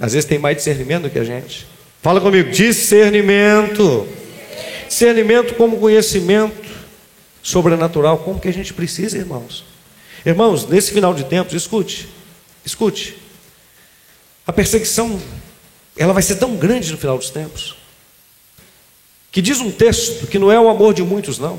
Às 0.00 0.12
vezes 0.12 0.28
tem 0.28 0.38
mais 0.38 0.56
discernimento 0.56 1.04
do 1.04 1.10
que 1.10 1.18
a 1.18 1.24
gente. 1.24 1.66
Fala 2.00 2.20
comigo, 2.20 2.50
discernimento. 2.50 4.06
Discernimento 4.86 5.54
como 5.54 5.78
conhecimento 5.78 6.67
sobrenatural, 7.48 8.18
como 8.18 8.38
que 8.38 8.48
a 8.48 8.52
gente 8.52 8.74
precisa, 8.74 9.16
irmãos. 9.16 9.64
Irmãos, 10.24 10.68
nesse 10.68 10.92
final 10.92 11.14
de 11.14 11.24
tempos, 11.24 11.54
escute, 11.54 12.06
escute. 12.62 13.16
A 14.46 14.52
perseguição, 14.52 15.18
ela 15.96 16.12
vai 16.12 16.22
ser 16.22 16.36
tão 16.36 16.56
grande 16.56 16.92
no 16.92 16.98
final 16.98 17.16
dos 17.16 17.30
tempos, 17.30 17.74
que 19.32 19.40
diz 19.40 19.60
um 19.60 19.70
texto 19.70 20.26
que 20.26 20.38
não 20.38 20.52
é 20.52 20.60
o 20.60 20.68
amor 20.68 20.92
de 20.92 21.02
muitos, 21.02 21.38
não, 21.38 21.58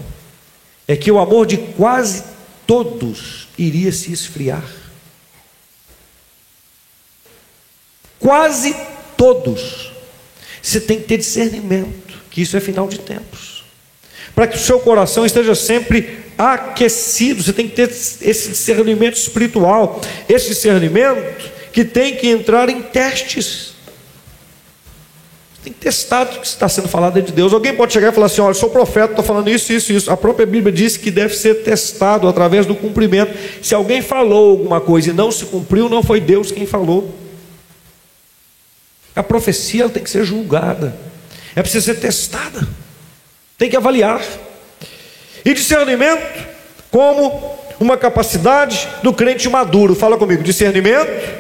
é 0.88 0.96
que 0.96 1.12
o 1.12 1.18
amor 1.18 1.48
de 1.48 1.58
quase 1.58 2.24
todos 2.68 3.48
iria 3.58 3.92
se 3.92 4.12
esfriar. 4.12 4.64
Quase 8.20 8.76
todos. 9.18 9.92
Você 10.62 10.80
tem 10.80 11.00
que 11.00 11.08
ter 11.08 11.18
discernimento, 11.18 12.20
que 12.30 12.42
isso 12.42 12.56
é 12.56 12.60
final 12.60 12.88
de 12.88 13.00
tempos. 13.00 13.59
Para 14.36 14.48
que 14.48 14.56
o 14.56 14.60
seu 14.60 14.80
coração 14.80 15.26
esteja 15.26 15.54
sempre 15.56 16.20
aquecido, 16.38 17.44
você 17.44 17.52
tem 17.52 17.68
que 17.68 17.76
ter 17.76 17.90
esse 17.90 18.50
discernimento 18.50 19.16
espiritual, 19.16 20.00
esse 20.28 20.50
discernimento 20.50 21.52
que 21.74 21.84
tem 21.84 22.16
que 22.16 22.28
entrar 22.28 22.70
em 22.70 22.82
testes. 22.82 23.74
Tem 25.64 25.74
que 25.74 25.80
testar 25.80 26.24
o 26.24 26.40
que 26.40 26.48
está 26.48 26.70
sendo 26.70 26.88
falado 26.88 27.22
de 27.22 27.34
Deus. 27.34 27.52
Alguém 27.52 27.76
pode 27.76 27.92
chegar 27.92 28.10
e 28.10 28.16
falar 28.16 28.28
assim: 28.28 28.40
olha, 28.40 28.54
sou 28.54 28.70
profeta, 28.70 29.12
estou 29.12 29.26
falando 29.26 29.50
isso, 29.50 29.74
isso, 29.74 29.92
isso. 29.92 30.10
A 30.10 30.16
própria 30.16 30.46
Bíblia 30.46 30.72
diz 30.72 30.96
que 30.96 31.12
deve 31.12 31.36
ser 31.36 31.64
testado 31.64 32.28
através 32.28 32.66
do 32.66 32.74
cumprimento. 32.74 33.38
Se 33.62 33.76
alguém 33.76 34.02
falou 34.02 34.52
alguma 34.52 34.80
coisa 34.80 35.10
e 35.10 35.14
não 35.14 35.32
se 35.32 35.46
cumpriu, 35.46 35.90
não 35.90 36.02
foi 36.02 36.22
Deus 36.22 36.52
quem 36.52 36.66
falou. 36.66 37.14
A 39.14 39.22
profecia 39.22 39.90
tem 39.90 40.02
que 40.02 40.10
ser 40.10 40.24
julgada, 40.24 40.96
é 41.54 41.62
preciso 41.62 41.88
ser 41.88 42.00
testada, 42.00 42.66
tem 43.60 43.70
que 43.70 43.78
avaliar. 43.78 44.22
E 45.46 45.54
discernimento 45.54 46.48
como 46.90 47.60
uma 47.80 47.98
capacidade 47.98 48.88
do 49.04 49.14
crente 49.14 49.48
maduro. 49.50 49.94
Fala 49.94 50.18
comigo, 50.18 50.42
discernimento 50.42 51.38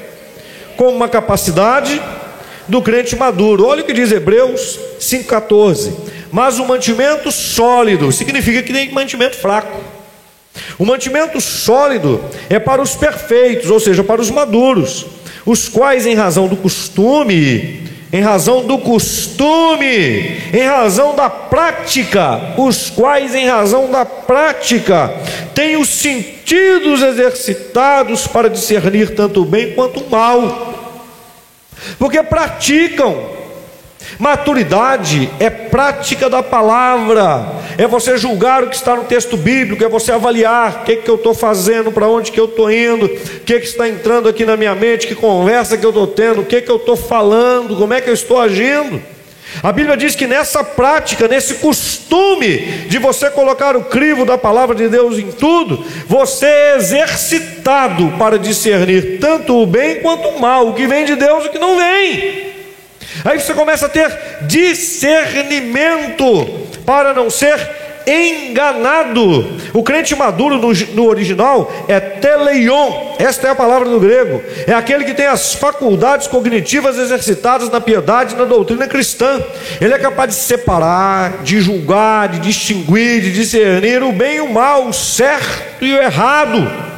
como 0.77 0.91
uma 0.91 1.09
capacidade 1.09 1.99
do 2.67 2.81
crente 2.81 3.15
maduro. 3.15 3.65
Olha 3.65 3.81
o 3.81 3.85
que 3.85 3.93
diz 3.93 4.11
Hebreus 4.11 4.77
5,14. 4.99 5.93
Mas 6.31 6.59
o 6.59 6.65
mantimento 6.65 7.31
sólido 7.31 8.11
significa 8.11 8.61
que 8.61 8.71
tem 8.71 8.91
mantimento 8.91 9.37
fraco. 9.37 9.79
O 10.77 10.85
mantimento 10.85 11.41
sólido 11.41 12.23
é 12.49 12.59
para 12.59 12.81
os 12.81 12.95
perfeitos, 12.95 13.71
ou 13.71 13.79
seja, 13.79 14.03
para 14.03 14.21
os 14.21 14.29
maduros 14.29 15.05
os 15.45 15.67
quais, 15.67 16.05
em 16.05 16.13
razão 16.13 16.47
do 16.47 16.55
costume, 16.55 17.88
em 18.11 18.21
razão 18.21 18.65
do 18.65 18.79
costume, 18.79 20.41
em 20.51 20.65
razão 20.65 21.15
da 21.15 21.29
prática, 21.29 22.53
os 22.57 22.89
quais, 22.89 23.35
em 23.35 23.47
razão 23.47 23.91
da 23.91 24.03
prática, 24.03 25.13
têm 25.53 25.77
os 25.77 25.89
sentidos 25.89 27.03
exercitados 27.03 28.25
para 28.25 28.49
discernir 28.49 29.15
tanto 29.15 29.43
o 29.43 29.45
bem 29.45 29.73
quanto 29.73 29.99
o 29.99 30.09
mal, 30.09 30.73
porque 31.99 32.21
praticam 32.23 33.38
Maturidade 34.17 35.29
é 35.39 35.49
prática 35.49 36.29
da 36.29 36.41
palavra, 36.41 37.45
é 37.77 37.87
você 37.87 38.17
julgar 38.17 38.63
o 38.63 38.67
que 38.67 38.75
está 38.75 38.95
no 38.95 39.03
texto 39.03 39.37
bíblico, 39.37 39.83
é 39.83 39.87
você 39.87 40.11
avaliar 40.11 40.81
o 40.81 40.85
que, 40.85 40.97
que 40.97 41.09
eu 41.09 41.15
estou 41.15 41.33
fazendo, 41.33 41.91
para 41.91 42.07
onde 42.07 42.31
que 42.31 42.39
eu 42.39 42.45
estou 42.45 42.71
indo, 42.71 43.05
o 43.05 43.09
que, 43.41 43.59
que 43.59 43.65
está 43.65 43.87
entrando 43.87 44.27
aqui 44.27 44.45
na 44.45 44.57
minha 44.57 44.75
mente, 44.75 45.07
que 45.07 45.15
conversa 45.15 45.77
que 45.77 45.85
eu 45.85 45.91
estou 45.91 46.07
tendo, 46.07 46.41
o 46.41 46.45
que, 46.45 46.61
que 46.61 46.71
eu 46.71 46.77
estou 46.77 46.97
falando, 46.97 47.75
como 47.75 47.93
é 47.93 48.01
que 48.01 48.09
eu 48.09 48.13
estou 48.13 48.39
agindo. 48.39 49.01
A 49.63 49.71
Bíblia 49.71 49.97
diz 49.97 50.15
que 50.15 50.27
nessa 50.27 50.63
prática, 50.63 51.27
nesse 51.27 51.55
costume 51.55 52.57
de 52.87 52.97
você 52.99 53.29
colocar 53.29 53.75
o 53.75 53.85
crivo 53.85 54.23
da 54.23 54.37
palavra 54.37 54.75
de 54.75 54.87
Deus 54.87 55.17
em 55.17 55.31
tudo, 55.31 55.83
você 56.07 56.45
é 56.45 56.75
exercitado 56.77 58.13
para 58.17 58.37
discernir 58.37 59.19
tanto 59.19 59.61
o 59.61 59.65
bem 59.65 60.01
quanto 60.01 60.27
o 60.29 60.39
mal, 60.39 60.67
o 60.67 60.73
que 60.73 60.87
vem 60.87 61.03
de 61.03 61.15
Deus 61.15 61.45
e 61.45 61.47
o 61.47 61.51
que 61.51 61.59
não 61.59 61.77
vem. 61.77 62.49
Aí 63.25 63.39
você 63.39 63.53
começa 63.53 63.85
a 63.85 63.89
ter 63.89 64.11
discernimento 64.41 66.67
para 66.85 67.13
não 67.13 67.29
ser 67.29 67.57
enganado. 68.07 69.59
O 69.73 69.83
crente 69.83 70.15
maduro 70.15 70.57
no, 70.57 70.73
no, 70.73 71.07
original 71.07 71.71
é 71.87 71.99
teleion, 71.99 73.15
esta 73.19 73.47
é 73.47 73.51
a 73.51 73.55
palavra 73.55 73.87
do 73.87 73.99
grego. 73.99 74.41
É 74.65 74.73
aquele 74.73 75.05
que 75.05 75.13
tem 75.13 75.27
as 75.27 75.53
faculdades 75.53 76.27
cognitivas 76.27 76.97
exercitadas 76.97 77.69
na 77.69 77.79
piedade 77.79 78.33
e 78.33 78.37
na 78.37 78.45
doutrina 78.45 78.87
cristã. 78.87 79.39
Ele 79.79 79.93
é 79.93 79.99
capaz 79.99 80.31
de 80.31 80.37
separar, 80.37 81.43
de 81.43 81.61
julgar, 81.61 82.29
de 82.29 82.39
distinguir, 82.39 83.21
de 83.21 83.31
discernir 83.31 84.01
o 84.01 84.11
bem 84.11 84.37
e 84.37 84.41
o 84.41 84.51
mal, 84.51 84.87
o 84.87 84.93
certo 84.93 85.83
e 85.83 85.93
o 85.93 86.01
errado. 86.01 86.89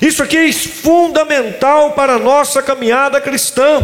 Isso 0.00 0.22
aqui 0.22 0.36
é 0.36 0.52
fundamental 0.52 1.92
para 1.92 2.14
a 2.14 2.18
nossa 2.18 2.62
caminhada 2.62 3.20
cristã. 3.20 3.82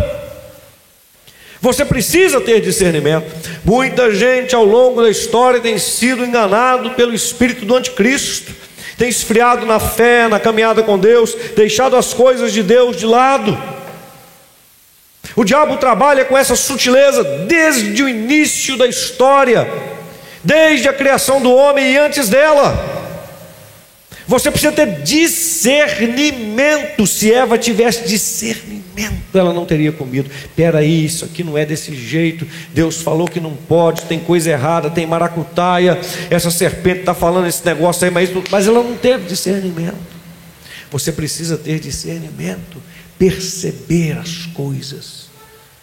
Você 1.63 1.85
precisa 1.85 2.41
ter 2.41 2.61
discernimento. 2.61 3.33
Muita 3.65 4.13
gente 4.13 4.53
ao 4.53 4.65
longo 4.65 5.01
da 5.01 5.09
história 5.09 5.61
tem 5.61 5.79
sido 5.79 6.25
enganado 6.25 6.91
pelo 6.91 7.15
espírito 7.15 7.65
do 7.65 7.77
anticristo, 7.77 8.53
tem 8.99 9.09
esfriado 9.09 9.65
na 9.65 9.79
fé, 9.79 10.27
na 10.27 10.41
caminhada 10.41 10.83
com 10.83 10.99
Deus, 10.99 11.37
deixado 11.55 11.95
as 11.95 12.13
coisas 12.13 12.53
de 12.53 12.65
Deus 12.65 12.97
de 12.97 13.07
lado. 13.07 13.57
O 15.37 15.45
diabo 15.45 15.77
trabalha 15.77 16.25
com 16.25 16.37
essa 16.37 16.57
sutileza 16.57 17.23
desde 17.23 18.03
o 18.03 18.09
início 18.09 18.77
da 18.77 18.89
história, 18.89 19.71
desde 20.43 20.89
a 20.89 20.93
criação 20.93 21.41
do 21.41 21.55
homem 21.55 21.93
e 21.93 21.97
antes 21.97 22.29
dela. 22.29 23.02
Você 24.33 24.51
precisa 24.51 24.73
ter 24.73 25.03
discernimento. 25.03 27.07
Se 27.07 27.31
Eva 27.31 27.59
tivesse 27.59 28.09
discernimento, 28.09 29.37
ela 29.37 29.53
não 29.53 29.67
teria 29.67 29.93
comido. 29.93 30.31
Peraí, 30.57 31.05
isso 31.05 31.27
aqui 31.27 31.45
não 31.45 31.59
é 31.59 31.67
desse 31.67 31.95
jeito. 31.95 32.49
Deus 32.73 33.03
falou 33.03 33.29
que 33.29 33.39
não 33.39 33.55
pode, 33.55 34.07
tem 34.07 34.19
coisa 34.19 34.49
errada, 34.49 34.89
tem 34.89 35.07
maracutaia. 35.07 36.01
Essa 36.31 36.51
serpente 36.51 37.01
está 37.01 37.13
falando 37.13 37.47
esse 37.47 37.63
negócio 37.63 38.07
aí, 38.07 38.11
mas, 38.11 38.31
mas 38.51 38.67
ela 38.67 38.83
não 38.83 38.97
teve 38.97 39.27
discernimento. 39.27 39.99
Você 40.91 41.13
precisa 41.13 41.59
ter 41.59 41.79
discernimento, 41.79 42.83
perceber 43.19 44.13
as 44.13 44.47
coisas 44.47 45.31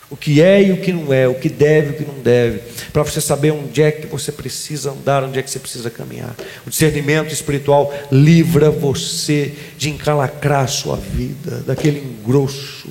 o 0.09 0.17
que 0.17 0.41
é 0.41 0.63
e 0.63 0.71
o 0.71 0.81
que 0.81 0.91
não 0.91 1.13
é, 1.13 1.27
o 1.27 1.35
que 1.35 1.49
deve 1.49 1.89
e 1.89 1.91
o 1.91 1.97
que 1.97 2.05
não 2.05 2.19
deve, 2.19 2.61
para 2.91 3.03
você 3.03 3.21
saber 3.21 3.51
onde 3.51 3.81
é 3.81 3.91
que 3.91 4.07
você 4.07 4.31
precisa 4.31 4.91
andar, 4.91 5.23
onde 5.23 5.37
é 5.37 5.43
que 5.43 5.49
você 5.49 5.59
precisa 5.59 5.89
caminhar. 5.89 6.35
O 6.65 6.69
discernimento 6.69 7.31
espiritual 7.31 7.93
livra 8.11 8.71
você 8.71 9.53
de 9.77 9.89
encalacrar 9.89 10.67
sua 10.67 10.97
vida, 10.97 11.63
daquele 11.65 11.99
engrosso. 11.99 12.89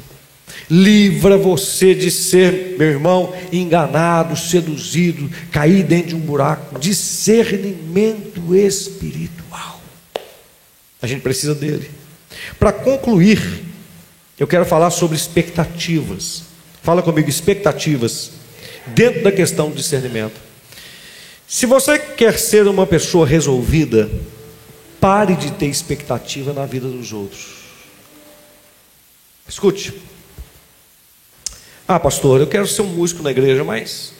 Livra 0.71 1.37
você 1.37 1.95
de 1.95 2.11
ser, 2.11 2.77
meu 2.79 2.89
irmão, 2.89 3.35
enganado, 3.51 4.37
seduzido, 4.37 5.31
cair 5.51 5.83
dentro 5.83 6.11
de 6.11 6.14
um 6.14 6.21
buraco. 6.21 6.79
Discernimento 6.79 8.55
espiritual. 8.55 9.81
A 11.01 11.07
gente 11.07 11.23
precisa 11.23 11.55
dele. 11.55 11.91
Para 12.59 12.71
concluir, 12.71 13.41
eu 14.39 14.47
quero 14.47 14.66
falar 14.66 14.91
sobre 14.91 15.16
expectativas. 15.16 16.47
Fala 16.89 17.03
comigo, 17.03 17.28
expectativas. 17.28 18.30
Dentro 18.86 19.22
da 19.22 19.30
questão 19.30 19.68
do 19.68 19.76
discernimento. 19.76 20.41
Se 21.47 21.66
você 21.66 21.99
quer 21.99 22.39
ser 22.39 22.66
uma 22.66 22.86
pessoa 22.86 23.26
resolvida, 23.26 24.11
pare 24.99 25.36
de 25.36 25.53
ter 25.53 25.66
expectativa 25.66 26.55
na 26.55 26.64
vida 26.64 26.89
dos 26.89 27.12
outros. 27.12 27.59
Escute. 29.47 30.01
Ah, 31.86 32.01
pastor, 32.01 32.41
eu 32.41 32.47
quero 32.47 32.66
ser 32.66 32.80
um 32.80 32.86
músico 32.86 33.22
na 33.22 33.32
igreja, 33.32 33.62
mas 33.62 34.14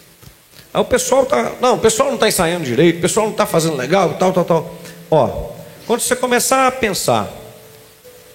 ah, 0.71 0.83
o 0.83 0.85
pessoal 0.85 1.25
tá, 1.25 1.55
não, 1.63 1.77
o 1.77 1.81
pessoal 1.81 2.09
não 2.09 2.17
está 2.17 2.29
ensaiando 2.29 2.67
direito, 2.67 2.99
o 2.99 3.01
pessoal 3.01 3.25
não 3.25 3.33
está 3.33 3.47
fazendo 3.47 3.77
legal, 3.77 4.19
tal, 4.19 4.31
tal, 4.31 4.45
tal. 4.45 4.79
Ó, 5.11 5.53
quando 5.87 6.01
você 6.01 6.15
começar 6.15 6.67
a 6.67 6.71
pensar 6.71 7.33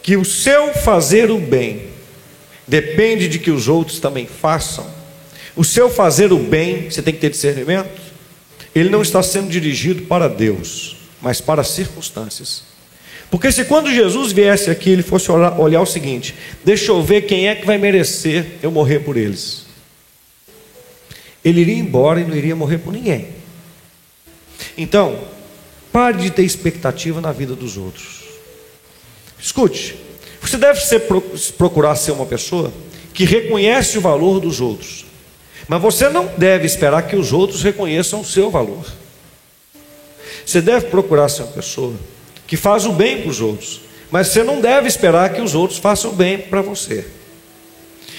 que 0.01 0.17
o 0.17 0.25
seu 0.25 0.73
fazer 0.73 1.29
o 1.29 1.37
bem 1.37 1.92
depende 2.67 3.27
de 3.27 3.39
que 3.39 3.51
os 3.51 3.67
outros 3.67 3.99
também 3.99 4.25
façam. 4.25 4.85
O 5.55 5.63
seu 5.63 5.89
fazer 5.89 6.31
o 6.31 6.39
bem, 6.39 6.89
você 6.89 7.01
tem 7.01 7.13
que 7.13 7.19
ter 7.19 7.29
discernimento, 7.29 8.01
ele 8.73 8.89
não 8.89 9.01
está 9.01 9.21
sendo 9.21 9.49
dirigido 9.49 10.03
para 10.03 10.27
Deus, 10.27 10.97
mas 11.21 11.39
para 11.39 11.61
as 11.61 11.69
circunstâncias. 11.69 12.63
Porque 13.29 13.51
se 13.51 13.65
quando 13.65 13.91
Jesus 13.91 14.31
viesse 14.31 14.69
aqui, 14.69 14.89
ele 14.89 15.03
fosse 15.03 15.31
olhar, 15.31 15.59
olhar 15.59 15.81
o 15.81 15.85
seguinte: 15.85 16.35
deixa 16.63 16.91
eu 16.91 17.01
ver 17.01 17.23
quem 17.23 17.47
é 17.47 17.55
que 17.55 17.65
vai 17.65 17.77
merecer 17.77 18.45
eu 18.61 18.71
morrer 18.71 18.99
por 18.99 19.17
eles. 19.17 19.65
Ele 21.43 21.61
iria 21.61 21.75
embora 21.75 22.21
e 22.21 22.25
não 22.25 22.35
iria 22.35 22.55
morrer 22.55 22.77
por 22.77 22.93
ninguém. 22.93 23.27
Então, 24.77 25.19
pare 25.91 26.19
de 26.19 26.31
ter 26.31 26.43
expectativa 26.43 27.19
na 27.19 27.31
vida 27.31 27.55
dos 27.55 27.77
outros. 27.77 28.23
Escute, 29.39 29.95
você 30.53 30.57
deve 30.57 30.81
ser, 30.81 31.01
procurar 31.57 31.95
ser 31.95 32.11
uma 32.11 32.27
pessoa 32.27 32.71
que 33.11 33.25
reconhece 33.25 33.97
o 33.97 34.01
valor 34.01 34.39
dos 34.39 34.61
outros, 34.61 35.03
mas 35.67 35.81
você 35.81 36.09
não 36.09 36.27
deve 36.37 36.67
esperar 36.67 37.07
que 37.07 37.15
os 37.15 37.33
outros 37.33 37.63
reconheçam 37.63 38.21
o 38.21 38.25
seu 38.25 38.51
valor. 38.51 38.85
Você 40.45 40.61
deve 40.61 40.87
procurar 40.87 41.29
ser 41.29 41.43
uma 41.43 41.53
pessoa 41.53 41.95
que 42.45 42.55
faz 42.55 42.85
o 42.85 42.91
bem 42.91 43.21
para 43.21 43.31
os 43.31 43.41
outros, 43.41 43.81
mas 44.11 44.27
você 44.27 44.43
não 44.43 44.61
deve 44.61 44.87
esperar 44.87 45.33
que 45.33 45.41
os 45.41 45.55
outros 45.55 45.79
façam 45.79 46.11
o 46.11 46.13
bem 46.13 46.37
para 46.37 46.61
você. 46.61 47.03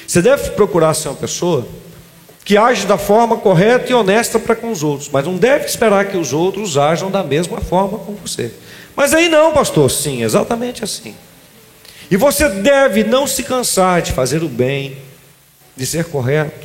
Você 0.04 0.20
deve 0.20 0.50
procurar 0.50 0.94
ser 0.94 1.08
uma 1.08 1.16
pessoa 1.16 1.64
que 2.44 2.56
age 2.56 2.84
da 2.84 2.98
forma 2.98 3.36
correta 3.36 3.92
e 3.92 3.94
honesta 3.94 4.40
para 4.40 4.56
com 4.56 4.72
os 4.72 4.82
outros, 4.82 5.08
mas 5.08 5.24
não 5.24 5.36
deve 5.36 5.66
esperar 5.66 6.06
que 6.06 6.16
os 6.16 6.32
outros 6.32 6.76
ajam 6.76 7.12
da 7.12 7.22
mesma 7.22 7.60
forma 7.60 7.98
com 7.98 8.14
você. 8.14 8.52
Mas 8.96 9.14
aí 9.14 9.28
não, 9.28 9.52
pastor, 9.52 9.88
sim, 9.88 10.24
exatamente 10.24 10.82
assim. 10.82 11.14
E 12.14 12.16
você 12.16 12.48
deve 12.48 13.02
não 13.02 13.26
se 13.26 13.42
cansar 13.42 14.00
de 14.00 14.12
fazer 14.12 14.44
o 14.44 14.48
bem, 14.48 14.98
de 15.76 15.84
ser 15.84 16.04
correto, 16.04 16.64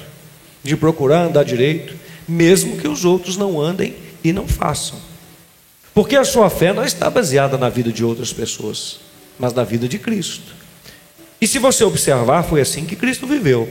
de 0.63 0.77
procurar 0.77 1.23
andar 1.23 1.43
direito, 1.43 1.95
mesmo 2.27 2.77
que 2.77 2.87
os 2.87 3.03
outros 3.03 3.35
não 3.35 3.59
andem 3.59 3.95
e 4.23 4.31
não 4.31 4.47
façam. 4.47 4.99
Porque 5.91 6.15
a 6.15 6.23
sua 6.23 6.51
fé 6.51 6.71
não 6.71 6.85
está 6.85 7.09
baseada 7.09 7.57
na 7.57 7.67
vida 7.67 7.91
de 7.91 8.05
outras 8.05 8.31
pessoas, 8.31 8.99
mas 9.39 9.51
na 9.51 9.63
vida 9.63 9.87
de 9.87 9.97
Cristo. 9.97 10.53
E 11.41 11.47
se 11.47 11.57
você 11.57 11.83
observar, 11.83 12.43
foi 12.43 12.61
assim 12.61 12.85
que 12.85 12.95
Cristo 12.95 13.25
viveu. 13.25 13.67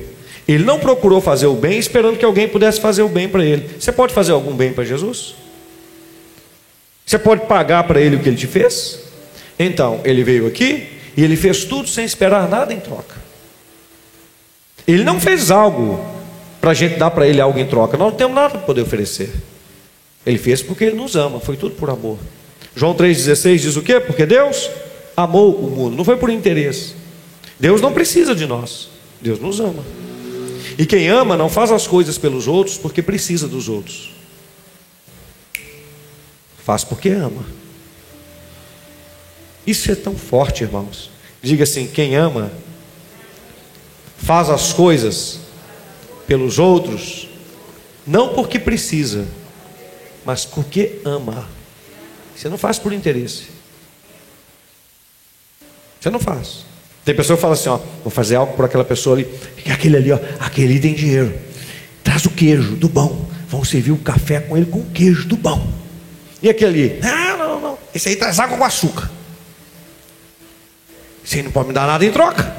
Ele 0.49 0.64
não 0.64 0.81
procurou 0.81 1.20
fazer 1.20 1.47
o 1.47 1.55
bem 1.55 1.79
esperando 1.79 2.18
que 2.18 2.24
alguém 2.24 2.49
pudesse 2.49 2.81
fazer 2.81 3.03
o 3.03 3.09
bem 3.09 3.29
para 3.29 3.45
ele. 3.45 3.70
Você 3.79 3.93
pode 3.93 4.12
fazer 4.12 4.33
algum 4.33 4.57
bem 4.57 4.72
para 4.72 4.83
Jesus? 4.83 5.37
Você 7.07 7.20
pode 7.20 7.47
pagar 7.47 7.85
para 7.85 8.01
ele 8.01 8.16
o 8.16 8.18
que 8.18 8.29
ele 8.29 8.37
te 8.37 8.49
fez? 8.49 8.99
Então, 9.57 10.01
ele 10.03 10.24
veio 10.24 10.45
aqui, 10.45 10.98
e 11.19 11.25
ele 11.25 11.35
fez 11.35 11.64
tudo 11.64 11.89
sem 11.89 12.05
esperar 12.05 12.49
nada 12.49 12.73
em 12.73 12.79
troca. 12.79 13.16
Ele 14.87 15.03
não 15.03 15.19
fez 15.19 15.51
algo 15.51 15.99
para 16.61 16.71
a 16.71 16.75
gente 16.75 16.97
dar 16.97 17.11
para 17.11 17.27
ele 17.27 17.41
algo 17.41 17.59
em 17.59 17.66
troca. 17.66 17.97
Nós 17.97 18.12
não 18.12 18.16
temos 18.16 18.37
nada 18.37 18.51
para 18.51 18.61
poder 18.61 18.83
oferecer. 18.83 19.35
Ele 20.25 20.39
fez 20.39 20.62
porque 20.62 20.85
ele 20.85 20.95
nos 20.95 21.16
ama, 21.16 21.41
foi 21.41 21.57
tudo 21.57 21.75
por 21.75 21.91
amor. 21.91 22.19
João 22.77 22.95
3,16 22.95 23.59
diz 23.59 23.75
o 23.75 23.83
quê? 23.83 23.99
Porque 23.99 24.25
Deus 24.25 24.71
amou 25.16 25.57
o 25.57 25.69
mundo, 25.69 25.97
não 25.97 26.05
foi 26.05 26.16
por 26.16 26.31
interesse. 26.31 26.95
Deus 27.59 27.81
não 27.81 27.93
precisa 27.93 28.33
de 28.33 28.47
nós, 28.47 28.89
Deus 29.21 29.41
nos 29.41 29.59
ama. 29.59 29.83
E 30.79 30.87
quem 30.87 31.09
ama 31.09 31.37
não 31.37 31.49
faz 31.49 31.73
as 31.73 31.85
coisas 31.85 32.16
pelos 32.16 32.47
outros 32.47 32.77
porque 32.77 33.03
precisa 33.03 33.49
dos 33.49 33.69
outros, 33.69 34.12
faz 36.64 36.85
porque 36.85 37.09
ama. 37.09 37.58
Isso 39.69 39.93
é 39.93 39.95
tão 39.95 40.16
forte, 40.16 40.64
irmãos. 40.64 41.11
Diga 41.43 41.64
assim: 41.64 41.87
quem 41.87 42.16
ama, 42.16 42.51
faz 44.16 44.49
as 44.49 44.73
coisas 44.73 45.41
pelos 46.27 46.59
outros, 46.59 47.29
não 48.07 48.33
porque 48.33 48.59
precisa, 48.59 49.27
mas 50.25 50.47
porque 50.47 51.03
ama. 51.05 51.47
Você 52.35 52.49
não 52.49 52.57
faz 52.57 52.79
por 52.79 52.95
interesse. 52.95 53.49
Você 56.01 56.09
não 56.09 56.19
faz. 56.19 56.64
Tem 57.05 57.14
pessoa 57.14 57.37
que 57.37 57.43
fala 57.43 57.53
assim: 57.53 57.69
ó, 57.69 57.77
vou 58.03 58.11
fazer 58.11 58.37
algo 58.37 58.57
por 58.57 58.64
aquela 58.64 58.87
pessoa 58.87 59.16
ali. 59.16 59.29
Aquele 59.71 59.99
ali, 59.99 60.12
ó, 60.12 60.19
aquele 60.41 60.81
tem 60.81 60.95
dinheiro. 60.95 61.39
Traz 62.03 62.25
o 62.25 62.31
queijo 62.31 62.75
do 62.75 62.89
bom. 62.89 63.29
Vão 63.51 63.62
servir 63.62 63.93
o 63.93 63.99
café 63.99 64.41
com 64.41 64.57
ele 64.57 64.64
com 64.64 64.83
queijo 64.93 65.29
do 65.29 65.37
bom. 65.37 65.71
E 66.41 66.49
aquele 66.49 66.95
ali, 66.95 67.01
não, 67.03 67.37
não, 67.37 67.61
não. 67.61 67.79
Esse 67.95 68.09
aí 68.09 68.16
traz 68.16 68.41
água 68.41 68.57
com 68.57 68.64
açúcar. 68.64 69.18
Você 71.29 71.43
não 71.43 71.51
pode 71.51 71.68
me 71.68 71.74
dar 71.74 71.87
nada 71.87 72.03
em 72.07 72.11
troca. 72.11 72.57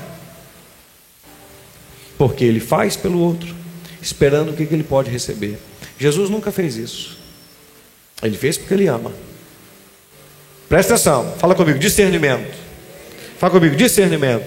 Porque 2.20 2.44
ele 2.44 2.60
faz 2.60 2.96
pelo 2.96 3.20
outro, 3.20 3.56
esperando 4.00 4.52
o 4.52 4.54
que 4.54 4.62
ele 4.62 4.84
pode 4.84 5.10
receber. 5.10 5.60
Jesus 5.98 6.30
nunca 6.30 6.52
fez 6.52 6.76
isso. 6.76 7.18
Ele 8.22 8.38
fez 8.38 8.60
porque 8.60 8.76
ele 8.76 8.86
ama. 8.86 9.12
Presta 10.68 10.94
atenção, 10.94 11.34
fala 11.40 11.56
comigo, 11.56 11.80
discernimento. 11.80 12.56
Fala 13.40 13.54
comigo, 13.54 13.76
discernimento. 13.76 14.46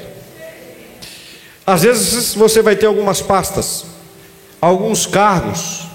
Às 1.67 1.83
vezes 1.83 2.33
você 2.37 2.63
vai 2.63 2.77
ter 2.77 2.87
algumas 2.87 3.21
pastas, 3.21 3.87
alguns 4.61 5.05
cargos, 5.05 5.89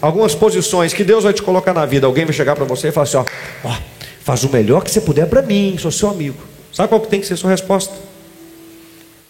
algumas 0.00 0.36
posições 0.36 0.94
que 0.94 1.02
Deus 1.02 1.24
vai 1.24 1.32
te 1.32 1.42
colocar 1.42 1.74
na 1.74 1.84
vida. 1.84 2.06
Alguém 2.06 2.26
vai 2.26 2.32
chegar 2.32 2.54
para 2.54 2.64
você 2.64 2.88
e 2.88 2.92
falar 2.92 3.04
assim: 3.04 3.16
ó, 3.16 3.24
ó, 3.64 3.76
faz 4.22 4.44
o 4.44 4.50
melhor 4.50 4.84
que 4.84 4.90
você 4.90 5.00
puder 5.00 5.26
para 5.26 5.42
mim, 5.42 5.76
sou 5.80 5.90
seu 5.90 6.08
amigo. 6.08 6.51
Sabe 6.72 6.88
qual 6.88 7.00
que 7.00 7.08
tem 7.08 7.20
que 7.20 7.26
ser 7.26 7.34
a 7.34 7.36
sua 7.36 7.50
resposta? 7.50 7.94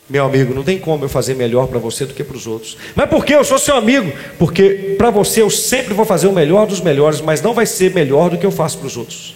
Meu 0.08 0.24
amigo, 0.24 0.52
não 0.52 0.62
tem 0.62 0.78
como 0.78 1.04
eu 1.04 1.08
fazer 1.08 1.34
melhor 1.34 1.66
para 1.68 1.78
você 1.78 2.04
do 2.04 2.12
que 2.12 2.22
para 2.22 2.36
os 2.36 2.46
outros. 2.46 2.76
Mas 2.94 3.08
por 3.08 3.24
que 3.24 3.34
eu 3.34 3.44
sou 3.44 3.58
seu 3.58 3.76
amigo? 3.76 4.12
Porque 4.38 4.94
para 4.98 5.10
você 5.10 5.40
eu 5.40 5.50
sempre 5.50 5.94
vou 5.94 6.04
fazer 6.04 6.26
o 6.26 6.32
melhor 6.32 6.66
dos 6.66 6.80
melhores, 6.80 7.20
mas 7.20 7.40
não 7.40 7.54
vai 7.54 7.66
ser 7.66 7.94
melhor 7.94 8.30
do 8.30 8.38
que 8.38 8.44
eu 8.44 8.50
faço 8.50 8.78
para 8.78 8.86
os 8.86 8.96
outros. 8.96 9.34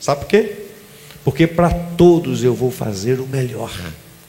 Sabe 0.00 0.22
por 0.22 0.28
quê? 0.28 0.56
Porque 1.22 1.46
para 1.46 1.70
todos 1.70 2.42
eu 2.42 2.54
vou 2.54 2.70
fazer 2.70 3.20
o 3.20 3.26
melhor, 3.26 3.70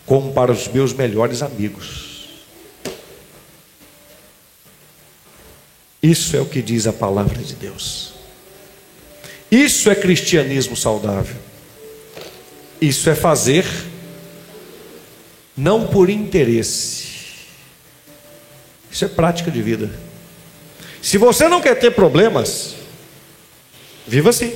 como 0.05 0.32
para 0.32 0.51
os 0.51 0.68
meus 0.68 0.93
melhores 0.93 1.41
amigos. 1.41 2.30
Isso 6.03 6.36
é 6.36 6.41
o 6.41 6.45
que 6.45 6.62
diz 6.62 6.88
a 6.88 6.93
palavra 6.93 7.41
de 7.41 7.55
Deus. 7.55 8.20
Isso 9.52 9.91
é 9.91 9.95
cristianismo 9.95 10.78
saudável. 10.78 11.36
Isso 12.80 13.10
é 13.10 13.16
fazer 13.16 13.66
não 15.56 15.86
por 15.86 16.10
interesse. 16.10 17.12
Isso 18.89 19.06
é 19.06 19.08
prática 19.10 19.52
de 19.52 19.62
vida. 19.62 19.91
Se 21.02 21.18
você 21.18 21.47
não 21.49 21.62
quer 21.62 21.76
ter 21.76 21.91
problemas, 21.91 22.76
viva 24.08 24.30
assim. 24.30 24.54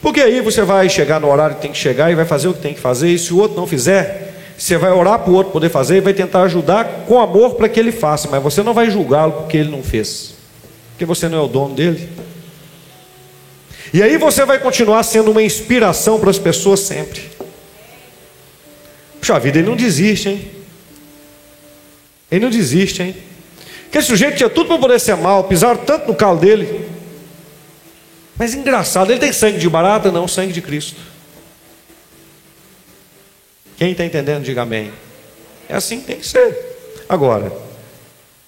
Porque 0.00 0.20
aí 0.20 0.40
você 0.40 0.62
vai 0.62 0.88
chegar 0.88 1.20
no 1.20 1.30
horário 1.30 1.56
que 1.56 1.62
tem 1.62 1.72
que 1.72 1.78
chegar 1.78 2.10
e 2.10 2.14
vai 2.14 2.24
fazer 2.24 2.48
o 2.48 2.54
que 2.54 2.60
tem 2.60 2.74
que 2.74 2.80
fazer, 2.80 3.08
e 3.08 3.18
se 3.18 3.32
o 3.32 3.38
outro 3.38 3.56
não 3.56 3.66
fizer, 3.66 4.54
você 4.58 4.76
vai 4.76 4.90
orar 4.90 5.20
para 5.20 5.30
o 5.30 5.34
outro 5.34 5.52
poder 5.52 5.68
fazer 5.68 5.96
e 5.96 6.00
vai 6.00 6.12
tentar 6.12 6.42
ajudar 6.42 7.04
com 7.06 7.20
amor 7.20 7.54
para 7.54 7.68
que 7.68 7.78
ele 7.78 7.92
faça, 7.92 8.28
mas 8.28 8.42
você 8.42 8.62
não 8.62 8.74
vai 8.74 8.90
julgá-lo 8.90 9.32
porque 9.32 9.56
ele 9.56 9.70
não 9.70 9.82
fez, 9.82 10.34
porque 10.90 11.04
você 11.04 11.28
não 11.28 11.38
é 11.38 11.40
o 11.40 11.46
dono 11.46 11.74
dele. 11.74 12.08
E 13.92 14.02
aí 14.02 14.16
você 14.16 14.44
vai 14.44 14.58
continuar 14.58 15.02
sendo 15.02 15.30
uma 15.30 15.42
inspiração 15.42 16.18
para 16.18 16.30
as 16.30 16.38
pessoas 16.38 16.80
sempre. 16.80 17.22
Puxa 19.20 19.38
vida, 19.38 19.58
ele 19.58 19.68
não 19.68 19.76
desiste, 19.76 20.30
hein? 20.30 20.50
Ele 22.30 22.44
não 22.44 22.50
desiste, 22.50 23.02
hein? 23.02 23.16
Aquele 23.88 24.04
sujeito 24.04 24.36
tinha 24.38 24.48
tudo 24.48 24.68
para 24.68 24.78
poder 24.78 24.98
ser 24.98 25.16
mal, 25.16 25.44
pisaram 25.44 25.76
tanto 25.84 26.08
no 26.08 26.14
calo 26.14 26.38
dele. 26.38 26.88
Mas 28.38 28.54
engraçado, 28.54 29.10
ele 29.10 29.20
tem 29.20 29.32
sangue 29.32 29.58
de 29.58 29.68
barata? 29.68 30.10
Não, 30.10 30.26
sangue 30.26 30.52
de 30.52 30.62
Cristo. 30.62 30.98
Quem 33.76 33.92
está 33.92 34.04
entendendo, 34.04 34.44
diga 34.44 34.62
amém. 34.62 34.90
É 35.68 35.74
assim 35.74 36.00
que 36.00 36.06
tem 36.06 36.16
que 36.16 36.26
ser. 36.26 37.04
Agora, 37.08 37.52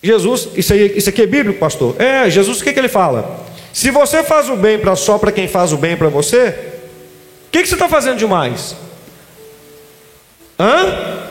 Jesus, 0.02 0.48
isso, 0.56 0.72
aí, 0.72 0.96
isso 0.96 1.10
aqui 1.10 1.22
é 1.22 1.26
bíblico, 1.26 1.58
pastor? 1.58 2.00
É, 2.00 2.30
Jesus, 2.30 2.60
o 2.60 2.64
que, 2.64 2.72
que 2.72 2.78
ele 2.78 2.88
fala? 2.88 3.44
Se 3.74 3.90
você 3.90 4.22
faz 4.22 4.48
o 4.48 4.54
bem 4.54 4.78
para 4.78 4.94
só 4.94 5.18
para 5.18 5.32
quem 5.32 5.48
faz 5.48 5.72
o 5.72 5.76
bem 5.76 5.96
para 5.96 6.08
você, 6.08 6.54
o 7.48 7.50
que, 7.50 7.60
que 7.60 7.66
você 7.66 7.74
está 7.74 7.88
fazendo 7.88 8.16
demais? 8.16 8.76
Hã? 10.56 11.26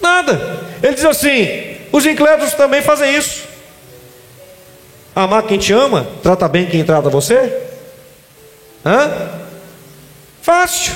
Nada. 0.00 0.64
Ele 0.82 0.94
diz 0.94 1.04
assim: 1.04 1.76
os 1.92 2.06
incrédulos 2.06 2.54
também 2.54 2.80
fazem 2.80 3.14
isso. 3.14 3.44
Amar 5.14 5.42
quem 5.42 5.58
te 5.58 5.74
ama, 5.74 6.08
trata 6.22 6.48
bem 6.48 6.64
quem 6.64 6.82
trata 6.82 7.10
você. 7.10 7.54
Hã? 8.82 9.30
Fácil. 10.40 10.94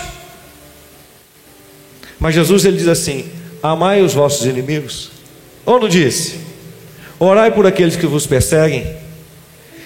Mas 2.18 2.35
Jesus 2.35 2.64
ele 2.64 2.78
diz 2.78 2.89
assim: 2.89 3.31
amai 3.62 4.01
os 4.01 4.14
vossos 4.14 4.47
inimigos. 4.47 5.11
Ou 5.66 5.78
não 5.78 5.91
disse? 5.91 6.41
Orai 7.18 7.51
por 7.51 7.66
aqueles 7.66 7.97
que 7.97 8.07
vos 8.07 8.26
perseguem. 8.26 8.99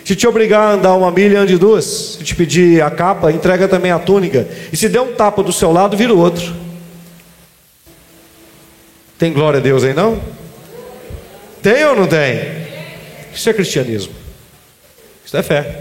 Se 0.04 0.14
te 0.14 0.26
obrigar 0.26 0.60
a 0.60 0.72
andar 0.72 0.94
uma 0.94 1.10
milha, 1.10 1.40
ande 1.40 1.56
duas. 1.56 1.84
Se 1.84 2.24
te 2.24 2.36
pedir 2.36 2.82
a 2.82 2.90
capa, 2.90 3.32
entrega 3.32 3.66
também 3.66 3.90
a 3.90 3.98
túnica. 3.98 4.46
E 4.70 4.76
se 4.76 4.88
der 4.88 5.00
um 5.00 5.14
tapa 5.14 5.42
do 5.42 5.52
seu 5.52 5.72
lado, 5.72 5.96
vira 5.96 6.12
o 6.12 6.18
outro. 6.18 6.54
Tem 9.18 9.32
glória 9.32 9.58
a 9.58 9.62
Deus 9.62 9.82
aí 9.82 9.94
não? 9.94 10.20
Tem 11.62 11.82
ou 11.86 11.96
não 11.96 12.06
tem? 12.06 12.64
Isso 13.34 13.48
é 13.48 13.54
cristianismo. 13.54 14.12
Isso 15.24 15.34
é 15.34 15.42
fé. 15.42 15.80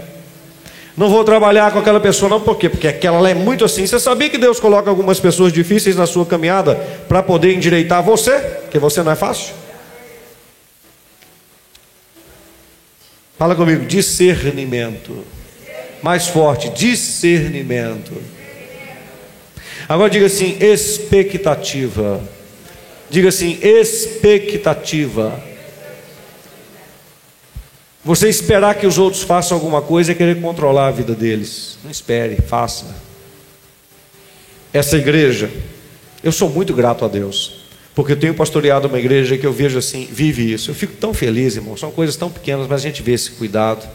Não 0.96 1.10
vou 1.10 1.24
trabalhar 1.24 1.72
com 1.72 1.78
aquela 1.78 2.00
pessoa, 2.00 2.30
não, 2.30 2.40
por 2.40 2.56
quê? 2.56 2.68
Porque 2.68 2.88
aquela 2.88 3.28
é 3.28 3.34
muito 3.34 3.64
assim. 3.64 3.86
Você 3.86 3.98
sabia 3.98 4.30
que 4.30 4.38
Deus 4.38 4.58
coloca 4.58 4.88
algumas 4.88 5.20
pessoas 5.20 5.52
difíceis 5.52 5.96
na 5.96 6.06
sua 6.06 6.24
caminhada 6.24 6.76
para 7.08 7.22
poder 7.22 7.52
endireitar 7.52 8.02
você? 8.02 8.38
Porque 8.38 8.78
você 8.78 9.02
não 9.02 9.12
é 9.12 9.16
fácil? 9.16 9.52
Fala 13.44 13.54
comigo, 13.54 13.84
discernimento. 13.84 15.22
Mais 16.02 16.28
forte, 16.28 16.70
discernimento. 16.70 18.14
Agora 19.86 20.08
diga 20.08 20.24
assim, 20.24 20.56
expectativa. 20.62 22.22
Diga 23.10 23.28
assim, 23.28 23.58
expectativa. 23.60 25.38
Você 28.02 28.30
esperar 28.30 28.76
que 28.76 28.86
os 28.86 28.96
outros 28.96 29.22
façam 29.22 29.58
alguma 29.58 29.82
coisa 29.82 30.12
é 30.12 30.14
querer 30.14 30.40
controlar 30.40 30.86
a 30.86 30.90
vida 30.90 31.14
deles. 31.14 31.76
Não 31.84 31.90
espere, 31.90 32.36
faça. 32.36 32.96
Essa 34.72 34.96
igreja, 34.96 35.50
eu 36.22 36.32
sou 36.32 36.48
muito 36.48 36.72
grato 36.72 37.04
a 37.04 37.08
Deus. 37.08 37.63
Porque 37.94 38.12
eu 38.12 38.16
tenho 38.16 38.34
pastoreado 38.34 38.88
uma 38.88 38.98
igreja 38.98 39.38
que 39.38 39.46
eu 39.46 39.52
vejo 39.52 39.78
assim, 39.78 40.08
vive 40.10 40.52
isso. 40.52 40.70
Eu 40.70 40.74
fico 40.74 40.94
tão 40.94 41.14
feliz, 41.14 41.54
irmão. 41.54 41.76
São 41.76 41.92
coisas 41.92 42.16
tão 42.16 42.30
pequenas, 42.30 42.66
mas 42.66 42.80
a 42.80 42.82
gente 42.82 43.02
vê 43.02 43.12
esse 43.12 43.30
cuidado. 43.32 43.88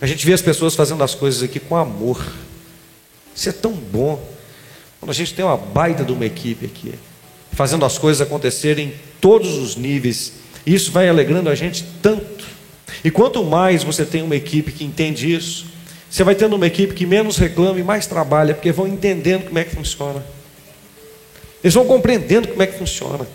A 0.00 0.06
gente 0.06 0.24
vê 0.24 0.32
as 0.32 0.40
pessoas 0.40 0.74
fazendo 0.74 1.04
as 1.04 1.14
coisas 1.14 1.42
aqui 1.42 1.60
com 1.60 1.76
amor. 1.76 2.24
Isso 3.34 3.48
é 3.48 3.52
tão 3.52 3.72
bom. 3.72 4.22
Quando 4.98 5.10
a 5.10 5.14
gente 5.14 5.34
tem 5.34 5.44
uma 5.44 5.56
baita 5.56 6.04
de 6.04 6.12
uma 6.12 6.24
equipe 6.24 6.64
aqui, 6.66 6.94
fazendo 7.52 7.84
as 7.84 7.98
coisas 7.98 8.20
acontecerem 8.20 8.88
em 8.88 8.94
todos 9.20 9.56
os 9.58 9.76
níveis, 9.76 10.32
isso 10.64 10.90
vai 10.90 11.08
alegrando 11.08 11.50
a 11.50 11.54
gente 11.54 11.84
tanto. 12.00 12.44
E 13.04 13.10
quanto 13.10 13.44
mais 13.44 13.84
você 13.84 14.04
tem 14.04 14.22
uma 14.22 14.36
equipe 14.36 14.72
que 14.72 14.84
entende 14.84 15.32
isso, 15.32 15.66
você 16.08 16.24
vai 16.24 16.34
tendo 16.34 16.56
uma 16.56 16.66
equipe 16.66 16.94
que 16.94 17.06
menos 17.06 17.36
reclama 17.36 17.78
e 17.78 17.82
mais 17.82 18.06
trabalha, 18.06 18.54
porque 18.54 18.70
vão 18.70 18.86
entendendo 18.86 19.46
como 19.46 19.58
é 19.58 19.64
que 19.64 19.74
funciona. 19.74 20.24
Eles 21.62 21.74
vão 21.74 21.84
compreendendo 21.84 22.48
como 22.48 22.62
é 22.62 22.66
que 22.66 22.78
funciona. 22.78 23.26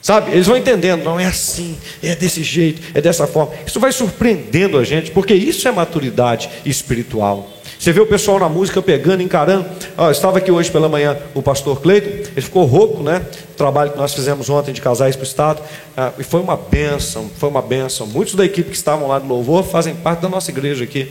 Sabe? 0.00 0.32
Eles 0.32 0.48
vão 0.48 0.56
entendendo, 0.56 1.04
não 1.04 1.20
é 1.20 1.26
assim, 1.26 1.78
é 2.02 2.16
desse 2.16 2.42
jeito, 2.42 2.82
é 2.92 3.00
dessa 3.00 3.24
forma. 3.24 3.52
Isso 3.64 3.78
vai 3.78 3.92
surpreendendo 3.92 4.76
a 4.76 4.82
gente, 4.82 5.12
porque 5.12 5.32
isso 5.32 5.68
é 5.68 5.70
maturidade 5.70 6.50
espiritual. 6.64 7.48
Você 7.78 7.92
vê 7.92 8.00
o 8.00 8.06
pessoal 8.06 8.38
na 8.38 8.48
música 8.48 8.82
pegando, 8.82 9.22
encarando. 9.22 9.66
Estava 10.10 10.38
aqui 10.38 10.50
hoje 10.50 10.70
pela 10.70 10.88
manhã 10.88 11.16
o 11.34 11.42
pastor 11.42 11.80
Cleiton, 11.80 12.30
ele 12.32 12.40
ficou 12.40 12.64
rouco, 12.64 13.02
né? 13.02 13.24
O 13.52 13.54
trabalho 13.54 13.92
que 13.92 13.98
nós 13.98 14.12
fizemos 14.14 14.48
ontem 14.50 14.72
de 14.72 14.80
casais 14.80 15.14
para 15.14 15.24
o 15.24 15.26
Estado. 15.26 15.62
Ah, 15.96 16.12
e 16.18 16.24
foi 16.24 16.40
uma 16.40 16.56
benção, 16.56 17.30
foi 17.38 17.48
uma 17.48 17.62
benção. 17.62 18.06
Muitos 18.06 18.34
da 18.34 18.44
equipe 18.44 18.70
que 18.70 18.76
estavam 18.76 19.08
lá 19.08 19.20
no 19.20 19.26
louvor 19.26 19.64
fazem 19.64 19.94
parte 19.94 20.20
da 20.20 20.28
nossa 20.28 20.50
igreja 20.50 20.84
aqui. 20.84 21.10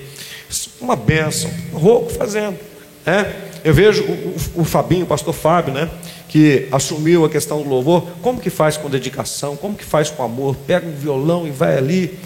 Uma 0.79 0.95
benção, 0.95 1.51
rouco 1.73 2.09
fazendo. 2.11 2.57
Né? 3.05 3.33
Eu 3.63 3.73
vejo 3.73 4.03
o, 4.03 4.35
o, 4.57 4.61
o 4.61 4.63
Fabinho, 4.63 5.03
o 5.03 5.07
pastor 5.07 5.33
Fábio, 5.33 5.73
né? 5.73 5.89
que 6.31 6.69
assumiu 6.71 7.25
a 7.25 7.29
questão 7.29 7.61
do 7.61 7.67
louvor, 7.67 8.07
como 8.21 8.39
que 8.39 8.49
faz 8.49 8.77
com 8.77 8.89
dedicação, 8.89 9.57
como 9.57 9.75
que 9.75 9.83
faz 9.83 10.09
com 10.09 10.23
amor, 10.23 10.55
pega 10.65 10.87
um 10.87 10.93
violão 10.93 11.45
e 11.45 11.51
vai 11.51 11.77
ali, 11.77 12.17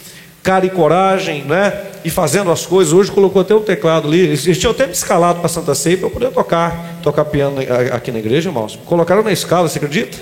cara 0.44 0.64
e 0.64 0.70
coragem, 0.70 1.44
né? 1.44 1.74
E 2.04 2.12
fazendo 2.12 2.52
as 2.52 2.68
coisas. 2.68 2.94
Hoje 2.94 3.12
colocou 3.12 3.42
até 3.42 3.56
o 3.56 3.62
teclado 3.62 4.08
ali. 4.08 4.20
Eles 4.20 4.60
tinham 4.60 4.72
até 4.72 4.86
me 4.86 4.94
escalado 4.94 5.40
para 5.40 5.50
Santa 5.50 5.74
Ceia 5.74 5.98
para 5.98 6.06
eu 6.06 6.12
poder 6.12 6.30
tocar, 6.30 7.00
tocar 7.02 7.26
piano 7.26 7.58
aqui 7.92 8.12
na 8.12 8.20
igreja, 8.20 8.50
irmãos. 8.50 8.78
Colocaram 8.86 9.24
na 9.24 9.32
escala, 9.32 9.68
você 9.68 9.80
acredita? 9.80 10.20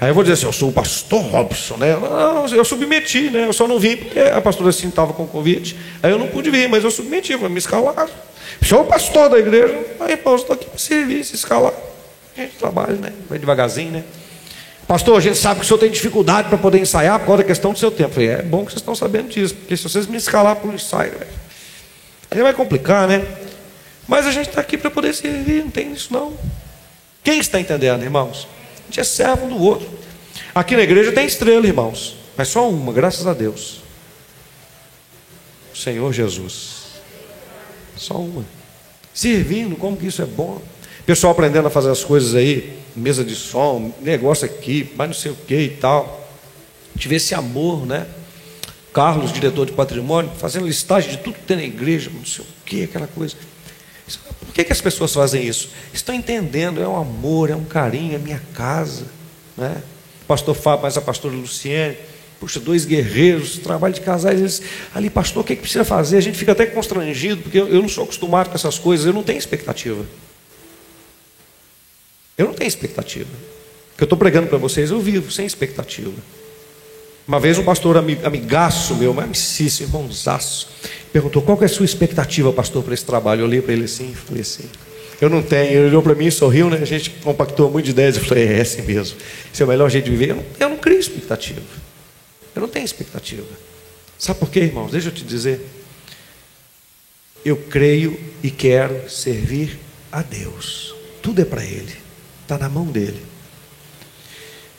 Aí 0.00 0.08
eu 0.10 0.14
vou 0.14 0.24
dizer 0.24 0.34
assim, 0.34 0.46
eu 0.46 0.52
sou 0.52 0.70
o 0.70 0.72
pastor 0.72 1.22
Robson, 1.22 1.76
né? 1.76 1.96
Não, 1.96 2.44
eu 2.48 2.64
submeti, 2.64 3.30
né? 3.30 3.46
Eu 3.46 3.52
só 3.52 3.68
não 3.68 3.78
vim 3.78 3.96
porque 3.98 4.18
a 4.18 4.40
pastora 4.40 4.70
assim 4.70 4.88
estava 4.88 5.12
com 5.12 5.28
convite. 5.28 5.76
Aí 6.02 6.10
eu 6.10 6.18
não 6.18 6.26
pude 6.26 6.50
vir, 6.50 6.68
mas 6.68 6.82
eu 6.82 6.90
submeti, 6.90 7.36
me 7.36 7.58
escalaram. 7.58 8.10
Sou 8.62 8.82
o 8.82 8.84
pastor 8.84 9.28
da 9.28 9.38
igreja. 9.38 9.78
Aí, 10.00 10.16
Paulo, 10.16 10.40
estou 10.40 10.54
aqui 10.54 10.66
para 10.66 10.78
servir, 10.78 11.24
se 11.24 11.34
escalar. 11.34 11.72
A 12.36 12.40
gente 12.40 12.56
trabalha, 12.56 12.94
né? 12.94 13.12
Vai 13.28 13.38
devagarzinho, 13.38 13.90
né? 13.90 14.04
Pastor, 14.86 15.16
a 15.16 15.20
gente 15.20 15.38
sabe 15.38 15.60
que 15.60 15.64
o 15.64 15.68
senhor 15.68 15.78
tem 15.78 15.90
dificuldade 15.90 16.48
para 16.48 16.58
poder 16.58 16.80
ensaiar 16.80 17.20
por 17.20 17.26
causa 17.26 17.42
da 17.42 17.46
questão 17.46 17.72
do 17.72 17.78
seu 17.78 17.92
tempo. 17.92 18.14
falei, 18.14 18.30
é 18.30 18.42
bom 18.42 18.64
que 18.64 18.72
vocês 18.72 18.80
estão 18.80 18.94
sabendo 18.94 19.28
disso, 19.28 19.54
porque 19.54 19.76
se 19.76 19.84
vocês 19.84 20.06
me 20.06 20.16
escalar 20.16 20.56
para 20.56 20.68
o 20.68 20.74
ensaio, 20.74 21.12
aí 22.28 22.42
vai 22.42 22.52
complicar, 22.52 23.06
né? 23.06 23.24
Mas 24.08 24.26
a 24.26 24.32
gente 24.32 24.48
está 24.48 24.60
aqui 24.60 24.76
para 24.76 24.90
poder 24.90 25.14
servir, 25.14 25.62
não 25.62 25.70
tem 25.70 25.92
isso 25.92 26.12
não. 26.12 26.36
Quem 27.22 27.38
está 27.38 27.60
entendendo, 27.60 28.02
irmãos? 28.02 28.48
A 28.82 28.86
gente 28.86 28.98
é 28.98 29.04
servo 29.04 29.46
um 29.46 29.50
do 29.50 29.62
outro. 29.62 29.88
Aqui 30.52 30.74
na 30.74 30.82
igreja 30.82 31.12
tem 31.12 31.24
estrela, 31.24 31.64
irmãos, 31.64 32.16
mas 32.36 32.48
só 32.48 32.68
uma, 32.68 32.92
graças 32.92 33.28
a 33.28 33.32
Deus. 33.32 33.82
O 35.72 35.76
Senhor 35.76 36.12
Jesus. 36.12 36.79
Só 38.00 38.14
uma. 38.14 38.44
Servindo, 39.12 39.76
como 39.76 39.96
que 39.96 40.06
isso 40.06 40.22
é 40.22 40.24
bom. 40.24 40.60
Pessoal 41.04 41.32
aprendendo 41.32 41.68
a 41.68 41.70
fazer 41.70 41.90
as 41.90 42.02
coisas 42.02 42.34
aí, 42.34 42.78
mesa 42.96 43.22
de 43.22 43.34
som, 43.34 43.92
negócio 44.00 44.46
aqui, 44.46 44.90
mas 44.96 45.08
não 45.08 45.14
sei 45.14 45.32
o 45.32 45.36
que 45.36 45.56
e 45.56 45.68
tal. 45.68 46.28
tive 46.96 47.16
esse 47.16 47.34
amor, 47.34 47.84
né? 47.84 48.06
Carlos, 48.92 49.32
diretor 49.32 49.66
de 49.66 49.72
patrimônio, 49.72 50.30
fazendo 50.38 50.66
listagem 50.66 51.10
de 51.10 51.18
tudo 51.18 51.34
que 51.34 51.42
tem 51.42 51.58
na 51.58 51.62
igreja, 51.62 52.10
não 52.12 52.24
sei 52.24 52.44
o 52.44 52.48
que, 52.64 52.84
aquela 52.84 53.06
coisa. 53.06 53.36
Por 54.46 54.54
que, 54.54 54.64
que 54.64 54.72
as 54.72 54.80
pessoas 54.80 55.12
fazem 55.12 55.46
isso? 55.46 55.68
Estão 55.92 56.14
entendendo, 56.14 56.82
é 56.82 56.88
um 56.88 56.96
amor, 56.96 57.50
é 57.50 57.54
um 57.54 57.64
carinho, 57.64 58.14
é 58.14 58.18
minha 58.18 58.42
casa. 58.54 59.06
Né? 59.56 59.82
Pastor 60.26 60.54
Fábio, 60.56 60.82
mas 60.82 60.96
a 60.96 61.00
pastora 61.02 61.34
Luciene, 61.34 61.96
puxa, 62.40 62.58
dois 62.58 62.86
guerreiros, 62.86 63.58
trabalho 63.58 63.92
de 63.92 64.00
casais, 64.00 64.40
eles, 64.40 64.62
ali, 64.94 65.10
pastor, 65.10 65.42
o 65.42 65.44
que, 65.44 65.54
que 65.54 65.60
precisa 65.60 65.84
fazer? 65.84 66.16
A 66.16 66.22
gente 66.22 66.38
fica 66.38 66.52
até 66.52 66.64
constrangido, 66.64 67.42
porque 67.42 67.58
eu, 67.58 67.68
eu 67.68 67.82
não 67.82 67.88
sou 67.88 68.04
acostumado 68.04 68.48
com 68.48 68.54
essas 68.54 68.78
coisas, 68.78 69.04
eu 69.04 69.12
não 69.12 69.22
tenho 69.22 69.38
expectativa. 69.38 70.04
Eu 72.38 72.46
não 72.46 72.54
tenho 72.54 72.66
expectativa. 72.66 73.28
O 73.92 73.96
que 73.98 74.02
eu 74.02 74.06
estou 74.06 74.18
pregando 74.18 74.46
para 74.46 74.56
vocês, 74.56 74.90
eu 74.90 74.98
vivo 74.98 75.30
sem 75.30 75.44
expectativa. 75.44 76.14
Uma 77.28 77.38
vez 77.38 77.58
um 77.58 77.62
pastor 77.62 77.98
amigaço 77.98 78.94
meu, 78.94 79.20
amicíssimo, 79.20 79.88
irmãozaço, 79.88 80.68
perguntou: 81.12 81.42
qual 81.42 81.58
é 81.60 81.66
a 81.66 81.68
sua 81.68 81.84
expectativa, 81.84 82.50
pastor, 82.50 82.82
para 82.82 82.94
esse 82.94 83.04
trabalho? 83.04 83.42
Eu 83.42 83.44
olhei 83.44 83.60
para 83.60 83.74
ele 83.74 83.84
assim 83.84 84.10
e 84.10 84.14
falei 84.14 84.40
assim: 84.40 84.64
eu 85.20 85.28
não 85.28 85.42
tenho. 85.42 85.72
Ele 85.72 85.86
olhou 85.88 86.02
para 86.02 86.14
mim 86.14 86.26
e 86.26 86.32
sorriu, 86.32 86.70
né? 86.70 86.78
A 86.80 86.84
gente 86.86 87.10
compactou 87.22 87.70
muito 87.70 87.84
de 87.84 87.90
ideias. 87.90 88.16
Eu 88.16 88.24
falei: 88.24 88.48
é, 88.48 88.58
é 88.58 88.60
assim 88.62 88.82
mesmo. 88.82 89.18
Esse 89.52 89.62
é 89.62 89.66
o 89.66 89.68
melhor 89.68 89.90
jeito 89.90 90.06
de 90.06 90.10
viver. 90.10 90.30
Eu 90.30 90.36
não, 90.36 90.44
eu 90.58 90.68
não 90.70 90.76
crio 90.78 90.98
expectativa. 90.98 91.60
Eu 92.54 92.62
não 92.62 92.68
tenho 92.68 92.84
expectativa. 92.84 93.46
Sabe 94.18 94.38
por 94.38 94.50
quê, 94.50 94.60
irmãos? 94.60 94.90
Deixa 94.90 95.08
eu 95.08 95.12
te 95.12 95.24
dizer. 95.24 95.66
Eu 97.44 97.56
creio 97.56 98.18
e 98.42 98.50
quero 98.50 99.08
servir 99.08 99.78
a 100.12 100.22
Deus. 100.22 100.94
Tudo 101.22 101.40
é 101.40 101.44
para 101.44 101.64
Ele, 101.64 101.96
está 102.42 102.58
na 102.58 102.68
mão 102.68 102.86
dele. 102.86 103.30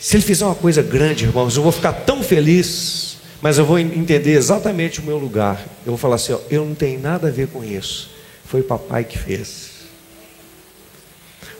Se 0.02 0.16
ele 0.16 0.24
fizer 0.24 0.46
uma 0.46 0.56
coisa 0.56 0.82
grande, 0.82 1.26
irmãos, 1.26 1.56
eu 1.56 1.62
vou 1.62 1.72
ficar 1.72 1.94
tão 1.94 2.24
feliz, 2.24 3.18
mas 3.40 3.60
eu 3.60 3.66
vou 3.66 3.78
entender 3.78 4.32
exatamente 4.32 5.00
o 5.00 5.04
meu 5.04 5.20
lugar. 5.20 5.64
Eu 5.86 5.92
vou 5.92 5.98
falar 5.98 6.16
assim: 6.16 6.34
ó, 6.34 6.40
eu 6.50 6.66
não 6.66 6.74
tenho 6.74 7.00
nada 7.00 7.28
a 7.28 7.32
ver 7.32 7.48
com 7.50 7.64
isso. 7.64 8.10
Foi 8.44 8.62
o 8.62 8.64
papai 8.64 9.04
que 9.04 9.16
fez. 9.16 9.71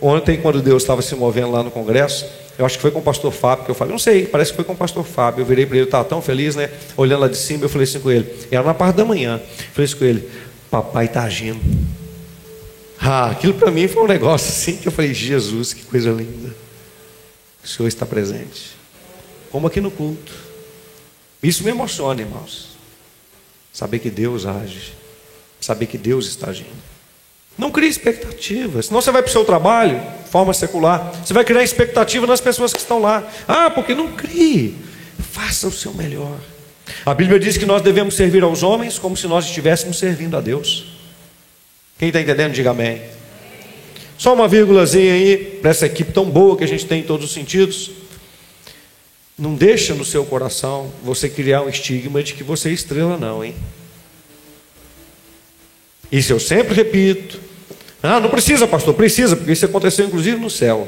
Ontem, 0.02 0.36
quando 0.36 0.60
Deus 0.60 0.82
estava 0.82 1.00
se 1.00 1.14
movendo 1.14 1.52
lá 1.52 1.62
no 1.62 1.70
congresso, 1.70 2.26
eu 2.58 2.66
acho 2.66 2.74
que 2.74 2.82
foi 2.82 2.90
com 2.90 2.98
o 2.98 3.02
pastor 3.02 3.32
Fábio 3.32 3.64
que 3.64 3.70
eu 3.70 3.74
falei, 3.74 3.92
não 3.92 4.00
sei, 4.00 4.26
parece 4.26 4.50
que 4.50 4.56
foi 4.56 4.64
com 4.64 4.72
o 4.72 4.76
pastor 4.76 5.04
Fábio. 5.04 5.42
Eu 5.42 5.46
virei 5.46 5.64
para 5.64 5.76
ele, 5.76 5.86
estava 5.86 6.04
tão 6.04 6.20
feliz, 6.20 6.56
né? 6.56 6.70
Olhando 6.96 7.20
lá 7.20 7.28
de 7.28 7.36
cima, 7.36 7.64
eu 7.64 7.68
falei 7.68 7.84
assim 7.84 8.00
com 8.00 8.10
ele, 8.10 8.28
era 8.50 8.64
na 8.64 8.74
parte 8.74 8.96
da 8.96 9.04
manhã. 9.04 9.40
falei 9.72 9.84
assim 9.84 9.96
com 9.96 10.04
ele, 10.04 10.28
papai 10.68 11.04
está 11.04 11.22
agindo. 11.22 11.60
Ah, 12.98 13.30
aquilo 13.30 13.54
para 13.54 13.70
mim 13.70 13.86
foi 13.86 14.02
um 14.02 14.08
negócio 14.08 14.48
assim 14.48 14.76
que 14.76 14.88
eu 14.88 14.92
falei, 14.92 15.14
Jesus, 15.14 15.72
que 15.72 15.84
coisa 15.84 16.10
linda. 16.10 16.52
O 17.62 17.68
Senhor 17.68 17.86
está 17.86 18.04
presente. 18.04 18.72
Como 19.52 19.68
aqui 19.68 19.80
no 19.80 19.90
culto. 19.90 20.32
Isso 21.40 21.62
me 21.62 21.70
emociona, 21.70 22.20
irmãos. 22.20 22.70
Saber 23.72 24.00
que 24.00 24.10
Deus 24.10 24.46
age. 24.46 24.94
Saber 25.60 25.86
que 25.86 25.96
Deus 25.96 26.26
está 26.26 26.50
agindo. 26.50 26.91
Não 27.56 27.70
crie 27.70 27.88
expectativas. 27.88 28.86
Senão 28.86 29.00
você 29.00 29.10
vai 29.10 29.22
para 29.22 29.28
o 29.28 29.32
seu 29.32 29.44
trabalho, 29.44 30.00
forma 30.30 30.54
secular. 30.54 31.12
Você 31.24 31.34
vai 31.34 31.44
criar 31.44 31.62
expectativa 31.62 32.26
nas 32.26 32.40
pessoas 32.40 32.72
que 32.72 32.78
estão 32.78 33.00
lá. 33.00 33.22
Ah, 33.46 33.70
porque 33.70 33.94
não 33.94 34.12
crie. 34.12 34.74
Faça 35.32 35.68
o 35.68 35.72
seu 35.72 35.92
melhor. 35.92 36.38
A 37.04 37.14
Bíblia 37.14 37.38
diz 37.38 37.56
que 37.56 37.66
nós 37.66 37.82
devemos 37.82 38.14
servir 38.14 38.42
aos 38.42 38.62
homens 38.62 38.98
como 38.98 39.16
se 39.16 39.26
nós 39.26 39.44
estivéssemos 39.44 39.98
servindo 39.98 40.36
a 40.36 40.40
Deus. 40.40 40.86
Quem 41.98 42.08
está 42.08 42.20
entendendo, 42.20 42.52
diga 42.52 42.70
amém. 42.70 43.00
Só 44.18 44.34
uma 44.34 44.48
vírgulazinha 44.48 45.14
aí, 45.14 45.36
para 45.60 45.70
essa 45.70 45.86
equipe 45.86 46.12
tão 46.12 46.24
boa 46.28 46.56
que 46.56 46.64
a 46.64 46.68
gente 46.68 46.86
tem 46.86 47.00
em 47.00 47.04
todos 47.04 47.26
os 47.26 47.32
sentidos. 47.32 47.90
Não 49.38 49.54
deixa 49.54 49.94
no 49.94 50.04
seu 50.04 50.24
coração 50.24 50.92
você 51.02 51.28
criar 51.28 51.62
um 51.62 51.68
estigma 51.68 52.22
de 52.22 52.34
que 52.34 52.44
você 52.44 52.68
é 52.68 52.72
estrela, 52.72 53.16
não, 53.16 53.44
hein? 53.44 53.54
Isso 56.12 56.30
eu 56.30 56.38
sempre 56.38 56.74
repito. 56.74 57.40
Ah, 58.02 58.20
não 58.20 58.28
precisa, 58.28 58.66
pastor, 58.66 58.92
precisa, 58.92 59.34
porque 59.34 59.52
isso 59.52 59.64
aconteceu 59.64 60.04
inclusive 60.04 60.38
no 60.38 60.50
céu. 60.50 60.86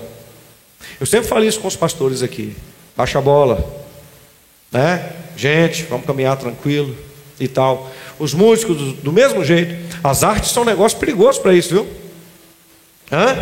Eu 1.00 1.06
sempre 1.06 1.26
falo 1.26 1.44
isso 1.44 1.58
com 1.60 1.68
os 1.68 1.76
pastores 1.76 2.22
aqui. 2.22 2.54
Baixa 2.94 3.18
a 3.18 3.22
bola. 3.22 3.64
Né? 4.70 5.12
Gente, 5.34 5.84
vamos 5.84 6.06
caminhar 6.06 6.36
tranquilo 6.36 6.94
e 7.40 7.48
tal. 7.48 7.90
Os 8.18 8.34
músicos, 8.34 8.76
do, 8.76 8.92
do 8.92 9.12
mesmo 9.12 9.42
jeito. 9.44 9.96
As 10.02 10.22
artes 10.22 10.50
são 10.50 10.62
um 10.62 10.66
negócio 10.66 10.98
perigoso 10.98 11.40
para 11.40 11.54
isso, 11.54 11.70
viu? 11.70 11.88
Hã? 13.10 13.36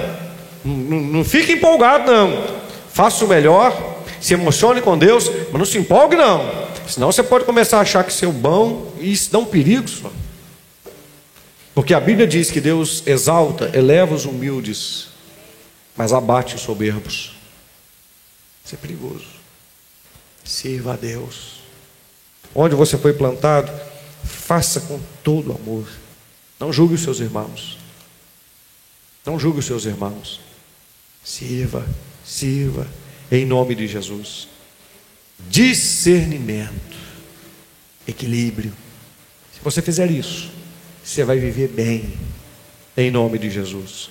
Não, 0.64 1.24
fique 1.24 1.52
empolgado, 1.52 2.10
não. 2.10 2.62
Faça 2.92 3.24
o 3.24 3.28
melhor, 3.28 4.04
se 4.20 4.34
emocione 4.34 4.80
com 4.80 4.96
Deus, 4.96 5.30
mas 5.50 5.58
não 5.58 5.64
se 5.64 5.78
empolgue, 5.78 6.14
não. 6.14 6.48
Senão 6.86 7.10
você 7.10 7.22
pode 7.22 7.44
começar 7.44 7.78
a 7.78 7.80
achar 7.80 8.04
que 8.04 8.12
seu 8.12 8.30
bom 8.30 8.92
e 9.00 9.12
isso 9.12 9.32
dá 9.32 9.38
um 9.38 9.44
perigo. 9.44 9.88
Só. 9.88 10.10
Porque 11.74 11.94
a 11.94 12.00
Bíblia 12.00 12.26
diz 12.26 12.50
que 12.50 12.60
Deus 12.60 13.02
exalta, 13.06 13.70
eleva 13.76 14.14
os 14.14 14.24
humildes, 14.24 15.08
mas 15.96 16.12
abate 16.12 16.54
os 16.54 16.60
soberbos. 16.60 17.34
Isso 18.64 18.74
é 18.74 18.78
perigoso. 18.78 19.26
Sirva 20.44 20.92
a 20.94 20.96
Deus. 20.96 21.62
Onde 22.54 22.74
você 22.74 22.98
foi 22.98 23.14
plantado, 23.14 23.72
faça 24.24 24.80
com 24.82 25.00
todo 25.22 25.52
amor. 25.52 25.88
Não 26.60 26.72
julgue 26.72 26.94
os 26.94 27.02
seus 27.02 27.20
irmãos. 27.20 27.78
Não 29.24 29.38
julgue 29.38 29.60
os 29.60 29.64
seus 29.64 29.84
irmãos. 29.84 30.40
Sirva, 31.24 31.86
sirva, 32.24 32.86
em 33.30 33.46
nome 33.46 33.74
de 33.74 33.86
Jesus. 33.86 34.48
Discernimento, 35.48 36.98
equilíbrio. 38.06 38.72
Se 39.54 39.60
você 39.62 39.80
fizer 39.80 40.10
isso, 40.10 40.50
você 41.04 41.24
vai 41.24 41.38
viver 41.38 41.68
bem, 41.68 42.12
em 42.96 43.10
nome 43.10 43.38
de 43.38 43.50
Jesus. 43.50 44.10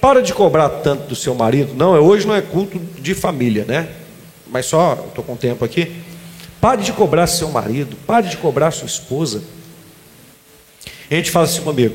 Para 0.00 0.22
de 0.22 0.32
cobrar 0.32 0.68
tanto 0.68 1.08
do 1.08 1.14
seu 1.14 1.34
marido. 1.34 1.74
Não, 1.74 1.92
hoje 2.00 2.26
não 2.26 2.34
é 2.34 2.40
culto 2.40 2.78
de 2.78 3.14
família, 3.14 3.64
né? 3.66 3.88
Mas 4.46 4.66
só, 4.66 5.06
estou 5.08 5.22
com 5.22 5.36
tempo 5.36 5.64
aqui. 5.64 5.94
Pare 6.60 6.82
de 6.82 6.92
cobrar 6.92 7.26
seu 7.26 7.48
marido, 7.50 7.96
pare 8.06 8.28
de 8.28 8.36
cobrar 8.36 8.70
sua 8.70 8.86
esposa. 8.86 9.42
a 11.10 11.14
gente 11.14 11.30
fala 11.30 11.44
assim 11.44 11.62
comigo: 11.62 11.94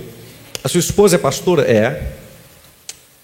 a 0.63 0.67
sua 0.67 0.79
esposa 0.79 1.15
é 1.15 1.19
pastora? 1.19 1.63
É. 1.63 2.13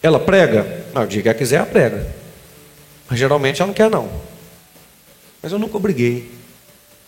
Ela 0.03 0.19
prega? 0.19 0.86
Não, 0.93 1.03
o 1.03 1.07
dia 1.07 1.22
que 1.22 1.28
ela 1.28 1.38
quiser, 1.38 1.57
ela 1.57 1.65
prega. 1.65 2.07
Mas 3.09 3.19
geralmente 3.19 3.61
ela 3.61 3.67
não 3.67 3.74
quer, 3.74 3.89
não. 3.89 4.09
Mas 5.41 5.51
eu 5.51 5.59
nunca 5.59 5.78
obriguei. 5.78 6.32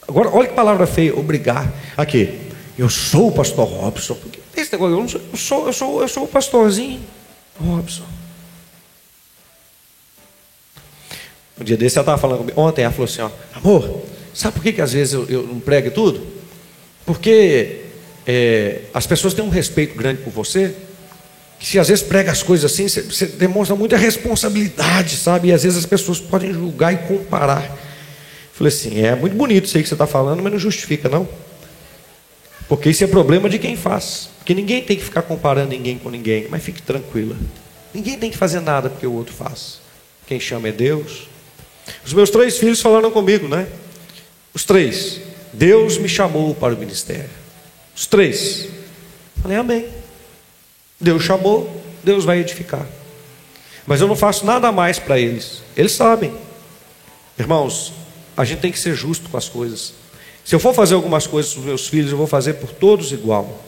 Agora, 0.08 0.30
olha 0.30 0.48
que 0.48 0.54
palavra 0.54 0.86
feia, 0.86 1.18
obrigar. 1.18 1.72
Aqui, 1.98 2.40
eu 2.78 2.90
sou 2.90 3.28
o 3.28 3.32
pastor 3.32 3.68
Robson. 3.68 4.16
Porque 4.16 4.40
esse 4.56 4.72
negócio, 4.72 5.22
eu, 5.32 5.38
sou, 5.38 5.38
eu, 5.38 5.38
sou, 5.38 5.68
eu, 5.68 5.74
sou, 5.74 6.02
eu 6.02 6.08
sou 6.08 6.24
o 6.24 6.28
pastorzinho 6.28 7.02
Robson. 7.60 8.06
Um 11.60 11.64
dia 11.64 11.78
desse 11.78 11.98
ela 11.98 12.04
estava 12.04 12.18
falando 12.18 12.40
comigo. 12.40 12.60
Ontem 12.60 12.84
ela 12.84 12.92
falou 12.92 13.06
assim: 13.06 13.22
ó, 13.22 13.30
amor, 13.54 14.04
sabe 14.34 14.56
por 14.56 14.64
que, 14.64 14.74
que 14.74 14.82
às 14.82 14.94
vezes 14.94 15.14
eu, 15.14 15.26
eu 15.30 15.44
não 15.44 15.60
prego 15.60 15.92
tudo? 15.92 16.26
Porque 17.06 17.82
é, 18.26 18.82
as 18.94 19.06
pessoas 19.06 19.34
têm 19.34 19.44
um 19.44 19.50
respeito 19.50 19.96
grande 19.96 20.22
por 20.22 20.32
você 20.32 20.76
se 21.64 21.80
às 21.80 21.88
vezes 21.88 22.04
prega 22.04 22.30
as 22.30 22.44
coisas 22.44 22.70
assim, 22.70 22.90
você, 22.90 23.02
você 23.02 23.26
demonstra 23.26 23.74
muita 23.74 23.96
responsabilidade, 23.96 25.16
sabe? 25.16 25.48
E 25.48 25.54
às 25.54 25.64
vezes 25.64 25.78
as 25.80 25.86
pessoas 25.86 26.20
podem 26.20 26.54
julgar 26.54 26.94
e 26.94 26.98
comparar. 26.98 27.74
Falei 28.52 28.72
assim, 28.72 29.00
é 29.00 29.16
muito 29.16 29.34
bonito 29.34 29.66
isso 29.66 29.78
aí 29.78 29.84
que 29.84 29.88
você 29.88 29.96
está 29.96 30.06
falando, 30.06 30.44
mas 30.44 30.52
não 30.52 30.60
justifica, 30.60 31.08
não. 31.08 31.28
Porque 32.74 32.90
isso 32.90 33.04
é 33.04 33.08
problema 33.08 33.48
de 33.48 33.60
quem 33.60 33.78
faz. 33.78 34.30
Porque 34.40 34.52
ninguém 34.56 34.82
tem 34.82 34.98
que 34.98 35.04
ficar 35.04 35.22
comparando 35.22 35.70
ninguém 35.70 36.00
com 36.00 36.10
ninguém, 36.10 36.48
mas 36.50 36.64
fique 36.64 36.82
tranquila. 36.82 37.38
Ninguém 37.94 38.18
tem 38.18 38.32
que 38.32 38.38
fazer 38.38 38.62
nada 38.62 38.90
porque 38.90 39.06
o 39.06 39.14
outro 39.14 39.32
faz. 39.32 39.80
Quem 40.26 40.40
chama 40.40 40.70
é 40.70 40.72
Deus. 40.72 41.28
Os 42.04 42.14
meus 42.14 42.32
três 42.32 42.58
filhos 42.58 42.82
falaram 42.82 43.12
comigo, 43.12 43.48
né? 43.48 43.68
Os 44.56 44.64
três. 44.64 45.22
Deus 45.54 46.00
me 46.00 46.10
chamou 46.10 46.56
para 46.56 46.74
o 46.74 46.78
ministério. 46.78 47.30
Os 47.96 48.08
três. 48.08 48.70
Falei, 49.40 49.58
amém. 49.58 49.88
Deus 51.00 51.22
chamou, 51.22 51.80
Deus 52.04 52.26
vai 52.26 52.40
edificar. 52.40 52.88
Mas 53.86 54.02
eu 54.02 54.08
não 54.08 54.16
faço 54.16 54.48
nada 54.48 54.72
mais 54.72 54.98
para 54.98 55.20
eles. 55.20 55.62
Eles 55.78 55.92
sabem. 55.92 56.34
Irmãos, 57.38 57.94
a 58.36 58.44
gente 58.44 58.62
tem 58.62 58.72
que 58.72 58.80
ser 58.80 58.96
justo 58.96 59.30
com 59.30 59.38
as 59.38 59.48
coisas. 59.48 59.94
Se 60.46 60.56
eu 60.56 60.60
for 60.60 60.74
fazer 60.74 60.94
algumas 60.94 61.26
coisas 61.26 61.54
para 61.54 61.60
os 61.62 61.66
meus 61.66 61.88
filhos, 61.88 62.12
eu 62.12 62.18
vou 62.18 62.28
fazer 62.28 62.56
por 62.56 62.72
todos 62.72 63.12
igual. 63.12 63.64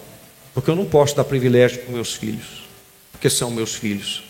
Porque 0.53 0.69
eu 0.69 0.75
não 0.75 0.85
posso 0.85 1.15
dar 1.15 1.23
privilégio 1.23 1.79
para 1.79 1.89
os 1.89 1.95
meus 1.95 2.13
filhos. 2.13 2.63
Porque 3.11 3.29
são 3.29 3.49
meus 3.49 3.75
filhos. 3.75 4.23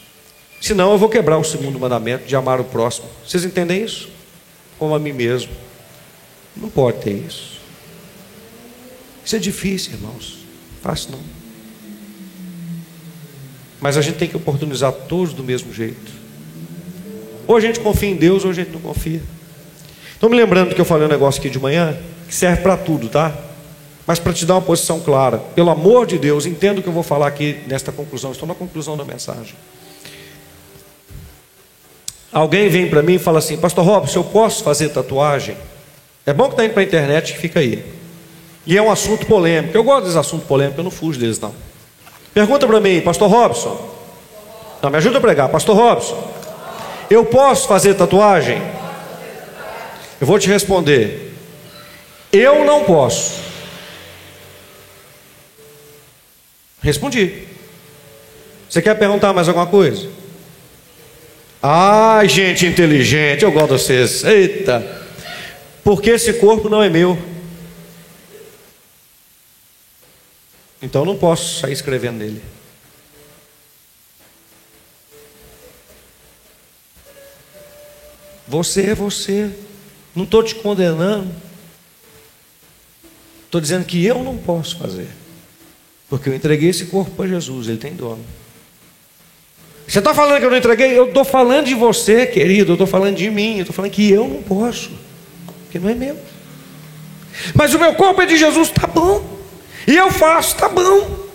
Senão 0.62 0.91
eu 0.91 0.98
vou 0.98 1.10
quebrar 1.10 1.38
o 1.38 1.43
segundo 1.43 1.80
mandamento 1.80 2.26
de 2.26 2.36
amar 2.36 2.60
o 2.60 2.64
próximo. 2.64 3.08
Vocês 3.26 3.43
entendem 3.43 3.84
isso? 3.84 4.10
Como 4.80 4.96
a 4.96 5.00
mim 5.00 5.12
mesmo. 5.12 5.52
Não 6.56 6.70
pode 6.70 7.00
ter 7.00 7.14
isso. 7.14 7.60
Isso 9.24 9.36
é 9.36 9.39
difícil, 9.39 9.93
irmãos. 9.93 10.38
Fácil 10.82 11.12
não. 11.12 11.20
Mas 13.82 13.98
a 13.98 14.02
gente 14.02 14.18
tem 14.18 14.28
que 14.28 14.38
oportunizar 14.38 14.91
todos 14.91 15.34
do 15.34 15.43
mesmo 15.43 15.74
jeito. 15.74 16.12
Ou 17.48 17.58
a 17.58 17.60
gente 17.60 17.80
confia 17.80 18.10
em 18.10 18.16
Deus, 18.16 18.43
ou 18.43 18.52
a 18.52 18.54
gente 18.54 18.72
não 18.72 18.80
confia. 18.80 19.22
Estou 20.14 20.30
me 20.30 20.36
lembrando 20.36 20.74
que 20.74 20.82
eu 20.82 20.86
falei 20.86 21.06
um 21.06 21.10
negócio 21.10 21.39
aqui 21.39 21.50
de 21.50 21.60
manhã, 21.60 21.96
que 22.28 22.36
serve 22.36 22.61
para 22.61 22.78
tudo, 22.78 23.09
tá? 23.09 23.34
Mas 24.07 24.19
para 24.19 24.34
te 24.34 24.45
dar 24.45 24.55
uma 24.55 24.61
posição 24.61 24.99
clara, 24.99 25.39
pelo 25.55 25.69
amor 25.69 26.05
de 26.05 26.17
Deus, 26.17 26.45
entenda 26.45 26.80
o 26.80 26.84
que 26.84 26.89
eu 26.89 26.93
vou 26.93 27.03
falar 27.03 27.28
aqui 27.28 27.61
nesta 27.67 27.91
conclusão, 27.91 28.32
estou 28.32 28.47
na 28.47 28.53
conclusão 28.53 28.95
da 28.95 29.03
mensagem. 29.03 29.55
Alguém 32.32 32.69
vem 32.69 32.89
para 32.89 33.01
mim 33.01 33.15
e 33.15 33.19
fala 33.19 33.39
assim, 33.39 33.57
Pastor 33.57 33.86
Robson, 33.86 34.19
eu 34.19 34.23
posso 34.23 34.63
fazer 34.63 34.89
tatuagem? 34.89 35.57
É 36.26 36.34
bom 36.34 36.45
que 36.45 36.51
está 36.51 36.65
indo 36.65 36.73
para 36.73 36.82
a 36.82 36.86
internet 36.86 37.34
que 37.34 37.39
fica 37.39 37.59
aí. 37.59 37.86
E 38.65 38.78
é 38.78 38.82
um 38.82 38.91
assunto 38.91 39.26
polêmico. 39.26 39.78
Eu 39.78 39.84
gosto 39.84 40.01
desses 40.01 40.17
assuntos 40.17 40.45
polêmicos, 40.45 40.78
eu 40.78 40.84
não 40.84 40.91
fujo 40.91 41.19
deles, 41.19 41.39
não. 41.39 41.53
Pergunta 42.34 42.67
para 42.67 42.82
mim, 42.82 42.99
Pastor 43.01 43.30
Robson. 43.30 43.89
Não, 44.82 44.89
me 44.89 44.97
ajuda 44.97 45.17
a 45.19 45.21
pregar, 45.21 45.49
Pastor 45.49 45.76
Robson. 45.76 46.32
Eu 47.09 47.26
posso 47.26 47.67
fazer 47.67 47.93
tatuagem? 47.93 48.61
Eu 50.19 50.28
vou 50.28 50.38
te 50.38 50.49
responder. 50.49 51.24
Eu 52.36 52.65
não 52.65 52.83
posso. 52.83 53.39
Respondi. 56.81 57.47
Você 58.69 58.81
quer 58.81 58.95
perguntar 58.95 59.31
mais 59.33 59.47
alguma 59.47 59.67
coisa? 59.67 60.09
Ai, 61.63 62.27
gente 62.27 62.65
inteligente, 62.65 63.43
eu 63.43 63.51
gosto 63.51 63.75
de 63.75 63.81
vocês. 63.81 64.23
Eita. 64.23 65.03
Porque 65.83 66.11
esse 66.11 66.33
corpo 66.33 66.69
não 66.69 66.83
é 66.83 66.89
meu. 66.89 67.17
Então 70.81 71.01
eu 71.01 71.05
não 71.05 71.17
posso 71.17 71.61
sair 71.61 71.73
escrevendo 71.73 72.17
nele. 72.17 72.41
Você 78.47 78.91
é 78.91 78.95
você. 78.95 79.49
Não 80.13 80.23
estou 80.23 80.43
te 80.43 80.53
condenando. 80.55 81.33
Estou 83.56 83.62
dizendo 83.62 83.86
que 83.86 84.06
eu 84.06 84.22
não 84.22 84.36
posso 84.36 84.78
fazer. 84.78 85.08
Porque 86.10 86.28
eu 86.28 86.36
entreguei 86.36 86.72
esse 86.72 86.88
corpo 86.88 87.12
para 87.12 87.26
Jesus, 87.26 87.70
ele 87.70 87.78
tem 87.78 87.93
dono. 87.93 88.20
Você 89.88 89.99
está 89.99 90.14
falando 90.14 90.39
que 90.39 90.45
eu 90.45 90.49
não 90.49 90.58
entreguei? 90.58 90.91
Eu 90.91 91.08
estou 91.08 91.24
falando 91.24 91.68
de 91.68 91.74
você, 91.74 92.26
querido. 92.26 92.72
Eu 92.72 92.74
estou 92.74 92.86
falando 92.86 93.16
de 93.16 93.30
mim. 93.30 93.56
Eu 93.56 93.62
estou 93.62 93.74
falando 93.74 93.91
que 93.91 94.12
eu 94.12 94.28
não 94.28 94.43
posso. 94.43 94.91
Porque 95.64 95.80
não 95.80 95.88
é 95.88 95.93
meu. 95.93 96.18
Mas 97.53 97.74
o 97.74 97.80
meu 97.80 97.93
corpo 97.93 98.22
é 98.22 98.26
de 98.26 98.36
Jesus, 98.36 98.72
tá 98.72 98.88
bom. 98.88 99.26
E 99.88 99.95
eu 99.95 100.12
faço, 100.12 100.58
tá 100.58 100.68
bom. 100.68 101.30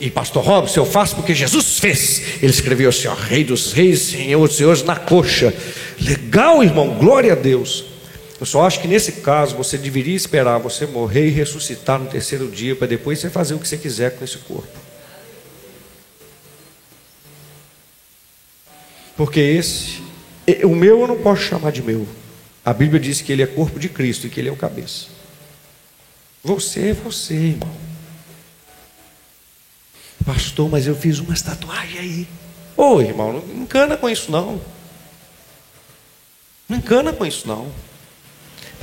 E 0.00 0.08
pastor 0.10 0.44
Robson, 0.44 0.78
eu 0.78 0.86
faço 0.86 1.16
porque 1.16 1.34
Jesus 1.34 1.80
fez. 1.80 2.22
Ele 2.40 2.52
escreveu 2.52 2.90
assim: 2.90 3.08
ó, 3.08 3.14
Rei 3.14 3.42
dos 3.42 3.72
Reis, 3.72 4.02
Senhor 4.02 4.46
dos 4.46 4.56
Senhores, 4.56 4.84
na 4.84 4.94
coxa. 4.94 5.52
Legal, 6.00 6.62
irmão, 6.62 6.90
glória 6.90 7.32
a 7.32 7.36
Deus. 7.36 7.97
Eu 8.40 8.46
só 8.46 8.64
acho 8.64 8.80
que 8.80 8.86
nesse 8.86 9.12
caso 9.12 9.56
você 9.56 9.76
deveria 9.76 10.14
esperar 10.14 10.58
você 10.58 10.86
morrer 10.86 11.26
e 11.26 11.30
ressuscitar 11.30 11.98
no 11.98 12.06
terceiro 12.06 12.48
dia, 12.48 12.76
para 12.76 12.86
depois 12.86 13.18
você 13.18 13.28
fazer 13.28 13.54
o 13.54 13.58
que 13.58 13.66
você 13.66 13.76
quiser 13.76 14.16
com 14.16 14.24
esse 14.24 14.38
corpo. 14.38 14.78
Porque 19.16 19.40
esse, 19.40 20.00
o 20.62 20.76
meu 20.76 21.00
eu 21.00 21.08
não 21.08 21.20
posso 21.20 21.42
chamar 21.42 21.72
de 21.72 21.82
meu. 21.82 22.06
A 22.64 22.72
Bíblia 22.72 23.00
diz 23.00 23.20
que 23.20 23.32
ele 23.32 23.42
é 23.42 23.46
corpo 23.46 23.80
de 23.80 23.88
Cristo 23.88 24.26
e 24.26 24.30
que 24.30 24.38
ele 24.38 24.48
é 24.48 24.52
o 24.52 24.56
cabeça. 24.56 25.06
Você 26.44 26.90
é 26.90 26.92
você, 26.92 27.34
irmão. 27.34 27.74
Pastor, 30.24 30.70
mas 30.70 30.86
eu 30.86 30.94
fiz 30.94 31.18
uma 31.18 31.34
tatuagem 31.34 31.98
aí. 31.98 32.28
Ô 32.76 33.00
irmão, 33.00 33.32
não 33.32 33.62
encana 33.62 33.96
com 33.96 34.08
isso 34.08 34.30
não. 34.30 34.60
Não 36.68 36.78
encana 36.78 37.12
com 37.12 37.26
isso 37.26 37.48
não. 37.48 37.72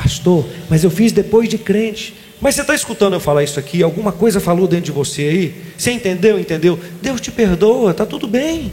Pastor, 0.06 0.48
mas 0.70 0.84
eu 0.84 0.92
fiz 0.92 1.12
depois 1.12 1.50
de 1.50 1.58
crente. 1.58 2.16
Mas 2.40 2.54
você 2.54 2.62
está 2.62 2.76
escutando 2.76 3.14
eu 3.14 3.20
falar 3.20 3.44
isso 3.44 3.60
aqui? 3.60 3.82
Alguma 3.82 4.12
coisa 4.12 4.40
falou 4.40 4.68
dentro 4.68 4.86
de 4.86 4.92
você 4.92 5.24
aí? 5.24 5.64
Você 5.76 5.90
entendeu? 5.90 6.40
Entendeu? 6.40 6.80
Deus 7.02 7.20
te 7.20 7.32
perdoa, 7.32 7.90
está 7.90 8.06
tudo 8.06 8.28
bem. 8.28 8.72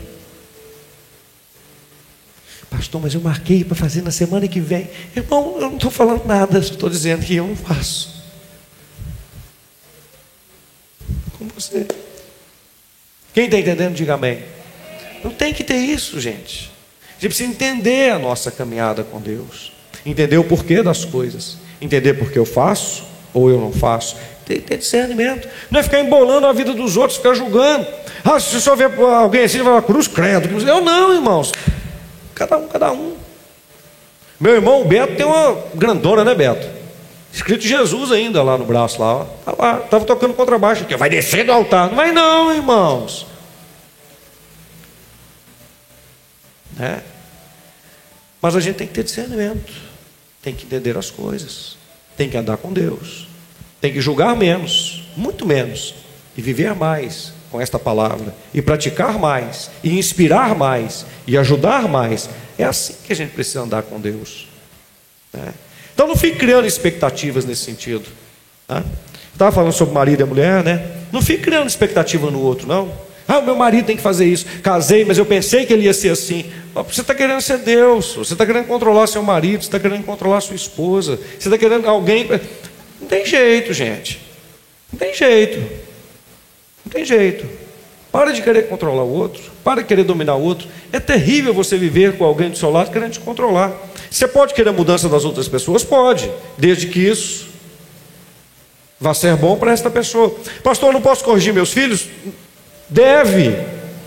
Pastor, 2.69 3.01
mas 3.01 3.15
eu 3.15 3.23
marquei 3.23 3.65
para 3.65 3.75
fazer 3.75 4.03
na 4.03 4.11
semana 4.11 4.47
que 4.47 4.61
vem. 4.61 4.91
Irmão, 5.17 5.55
eu 5.55 5.71
não 5.71 5.77
estou 5.77 5.91
falando 5.91 6.27
nada, 6.27 6.59
estou 6.59 6.91
dizendo 6.91 7.25
que 7.25 7.35
eu 7.35 7.47
não 7.47 7.57
faço. 7.57 8.23
Com 11.39 11.49
você. 11.49 11.87
Quem 13.33 13.47
está 13.47 13.59
entendendo, 13.59 13.95
diga 13.95 14.15
amém. 14.15 14.43
Não 15.25 15.31
tem 15.31 15.55
que 15.55 15.65
ter 15.65 15.77
isso, 15.77 16.21
gente. 16.21 16.71
A 17.09 17.13
gente 17.15 17.29
precisa 17.29 17.49
entender 17.49 18.13
a 18.13 18.19
nossa 18.19 18.51
caminhada 18.51 19.03
com 19.03 19.19
Deus. 19.19 19.72
Entender 20.05 20.39
o 20.39 20.45
porquê 20.45 20.83
das 20.83 21.05
coisas. 21.05 21.57
Entender 21.81 22.15
por 22.15 22.31
que 22.31 22.39
eu 22.39 22.45
faço 22.45 23.05
ou 23.33 23.51
eu 23.51 23.61
não 23.61 23.73
faço. 23.73 24.17
Tem 24.45 24.57
que 24.57 24.63
ter 24.63 24.79
discernimento. 24.79 25.49
Não 25.71 25.81
é 25.81 25.83
ficar 25.83 26.01
embolando 26.01 26.47
a 26.47 26.53
vida 26.53 26.73
dos 26.73 26.97
outros, 26.97 27.17
ficar 27.19 27.35
julgando. 27.35 27.87
Ah, 28.25 28.39
se 28.39 28.61
você 28.61 28.77
vê 28.77 28.85
alguém 28.85 29.45
assim, 29.45 29.63
vai 29.63 29.81
cruz, 29.83 30.09
credo. 30.09 30.49
Eu 30.67 30.81
não, 30.81 31.15
irmãos. 31.15 31.53
Cada 32.35 32.59
um, 32.59 32.69
cada 32.69 32.93
um. 32.93 33.15
Meu 34.41 34.55
irmão, 34.55 34.85
Beto, 34.85 35.15
tem 35.15 35.25
uma 35.25 35.57
grandona, 35.75 36.25
né, 36.25 36.35
Beto? 36.35 36.67
Escrito 37.33 37.63
Jesus 37.65 38.13
ainda 38.13 38.43
lá 38.43 38.59
no 38.59 38.65
braço, 38.65 39.01
lá. 39.01 39.27
Estava 39.47 39.81
tá 39.81 40.01
tocando 40.01 40.35
contrabaixo 40.35 40.83
aqui. 40.83 40.97
Vai 40.97 41.09
descer 41.09 41.47
do 41.47 41.53
altar. 41.53 41.89
Não 41.89 41.97
vai 41.97 42.13
não, 42.13 42.53
irmãos. 42.55 43.27
Né? 46.77 47.03
Mas 48.41 48.57
a 48.57 48.61
gente 48.61 48.77
tem 48.77 48.87
que 48.87 48.93
ter 48.93 49.05
discernimento. 49.05 49.92
Tem 50.43 50.55
que 50.55 50.67
entender 50.67 50.97
as 50.99 51.11
coisas. 51.11 51.77
Tem 52.17 52.29
que 52.29 52.37
andar 52.37 52.57
com 52.57 52.73
Deus. 52.73 53.29
Tem 53.81 53.93
que 53.93 54.01
julgar 54.01 54.37
menos, 54.37 55.05
muito 55.17 55.47
menos. 55.47 55.95
E 56.37 56.43
viver 56.43 56.75
mais 56.75 57.33
com 57.51 57.61
esta 57.61 57.79
palavra, 57.79 58.35
e 58.55 58.63
praticar 58.63 59.19
mais, 59.19 59.71
e 59.85 59.99
inspirar 59.99 60.55
mais, 60.55 61.05
e 61.27 61.37
ajudar 61.37 61.87
mais. 61.87 62.29
É 62.59 62.65
assim 62.65 62.95
que 63.05 63.13
a 63.13 63.17
gente 63.17 63.33
precisa 63.33 63.61
andar 63.61 63.83
com 63.83 64.01
Deus. 64.01 64.49
Né? 65.33 65.53
Então 65.95 66.09
não 66.09 66.17
fique 66.17 66.39
criando 66.39 66.67
expectativas 66.67 67.45
nesse 67.45 67.63
sentido. 67.65 68.09
Né? 68.69 68.83
Estava 69.33 69.53
falando 69.53 69.73
sobre 69.73 69.93
marido 69.93 70.23
e 70.23 70.25
mulher, 70.25 70.65
né? 70.65 71.03
Não 71.13 71.21
fique 71.21 71.43
criando 71.43 71.69
expectativa 71.69 72.31
no 72.31 72.41
outro, 72.41 72.67
não. 72.67 72.93
Ah, 73.33 73.41
meu 73.41 73.57
marido 73.57 73.87
tem 73.87 73.97
que 73.97 74.03
fazer 74.03 74.27
isso. 74.27 74.45
Casei, 74.63 75.07
mas 75.07 75.17
eu 75.17 75.25
pensei 75.25 75.65
que 75.65 75.73
ele 75.73 75.85
ia 75.85 75.95
ser 75.95 76.11
assim. 76.11 76.45
Você 76.75 77.01
está 77.01 77.15
querendo 77.15 77.41
ser 77.41 77.57
Deus. 77.57 78.15
Você 78.15 78.35
está 78.35 78.45
querendo 78.45 78.67
controlar 78.67 79.07
seu 79.07 79.23
marido. 79.23 79.63
Você 79.63 79.69
está 79.69 79.81
querendo 79.81 80.05
controlar 80.05 80.43
sua 80.43 80.55
esposa. 80.55 81.17
Você 81.17 81.49
está 81.49 81.57
querendo 81.57 81.89
alguém. 81.89 82.29
Não 83.01 83.09
tem 83.09 83.25
jeito, 83.25 83.73
gente. 83.73 84.21
Não 84.93 84.99
tem 84.99 85.15
jeito. 85.15 85.61
Não 86.85 86.93
tem 86.93 87.07
jeito. 87.07 87.47
Para 88.13 88.33
de 88.33 88.43
querer 88.43 88.69
controlar 88.69 89.05
o 89.05 89.11
outro, 89.11 89.43
para 89.65 89.81
de 89.81 89.89
querer 89.89 90.05
dominar 90.05 90.35
o 90.35 90.43
outro. 90.43 90.69
É 90.93 91.01
terrível 91.01 91.55
você 91.55 91.79
viver 91.79 92.19
com 92.19 92.27
alguém 92.27 92.51
do 92.51 92.59
seu 92.59 92.71
lado 92.71 92.91
querendo 92.91 93.13
te 93.13 93.21
controlar. 93.21 93.73
Você 94.11 94.29
pode 94.29 94.53
querer 94.53 94.69
a 94.69 94.73
mudança 94.75 95.09
das 95.09 95.25
outras 95.25 95.49
pessoas? 95.49 95.83
Pode, 95.83 96.31
desde 96.59 96.89
que 96.89 97.01
isso 97.01 97.47
vá 99.01 99.15
ser 99.15 99.35
bom 99.37 99.57
para 99.57 99.73
esta 99.73 99.89
pessoa. 99.89 100.37
Pastor, 100.63 100.91
eu 100.91 100.93
não 100.93 101.01
posso 101.01 101.25
corrigir 101.25 101.55
meus 101.55 101.73
filhos? 101.73 102.07
Deve, 102.93 103.57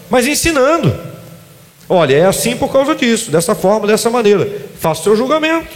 mas 0.09 0.27
ensinando. 0.27 0.95
Olha, 1.89 2.15
é 2.15 2.25
assim 2.25 2.55
por 2.55 2.71
causa 2.71 2.95
disso, 2.95 3.31
dessa 3.31 3.55
forma, 3.55 3.87
dessa 3.87 4.09
maneira. 4.09 4.47
Faça 4.79 5.01
o 5.01 5.03
seu 5.03 5.15
julgamento. 5.15 5.67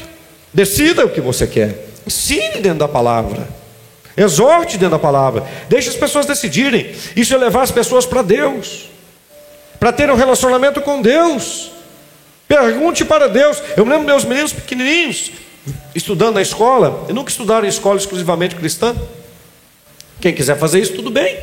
Decida 0.54 1.06
o 1.06 1.10
que 1.10 1.20
você 1.20 1.48
quer. 1.48 1.88
Ensine 2.06 2.62
dentro 2.62 2.80
da 2.80 2.88
palavra. 2.88 3.48
Exorte 4.16 4.78
dentro 4.78 4.92
da 4.92 5.00
palavra. 5.00 5.44
Deixe 5.68 5.90
as 5.90 5.96
pessoas 5.96 6.26
decidirem. 6.26 6.94
Isso 7.16 7.34
é 7.34 7.38
levar 7.38 7.64
as 7.64 7.72
pessoas 7.72 8.06
para 8.06 8.22
Deus. 8.22 8.90
Para 9.80 9.92
ter 9.92 10.10
um 10.12 10.16
relacionamento 10.16 10.82
com 10.82 11.02
Deus. 11.02 11.72
Pergunte 12.48 13.06
para 13.06 13.28
Deus. 13.28 13.62
Eu 13.76 13.86
lembro 13.86 14.06
meus 14.06 14.24
meninos 14.24 14.54
pequenininhos, 14.54 15.32
estudando 15.96 16.36
na 16.36 16.42
escola, 16.42 17.06
e 17.10 17.14
nunca 17.14 17.30
estudaram 17.30 17.66
em 17.66 17.70
escola 17.70 17.98
exclusivamente 17.98 18.56
cristã. 18.56 18.96
Quem 20.20 20.34
quiser 20.34 20.58
fazer 20.58 20.80
isso, 20.80 20.94
tudo 20.94 21.10
bem. 21.10 21.38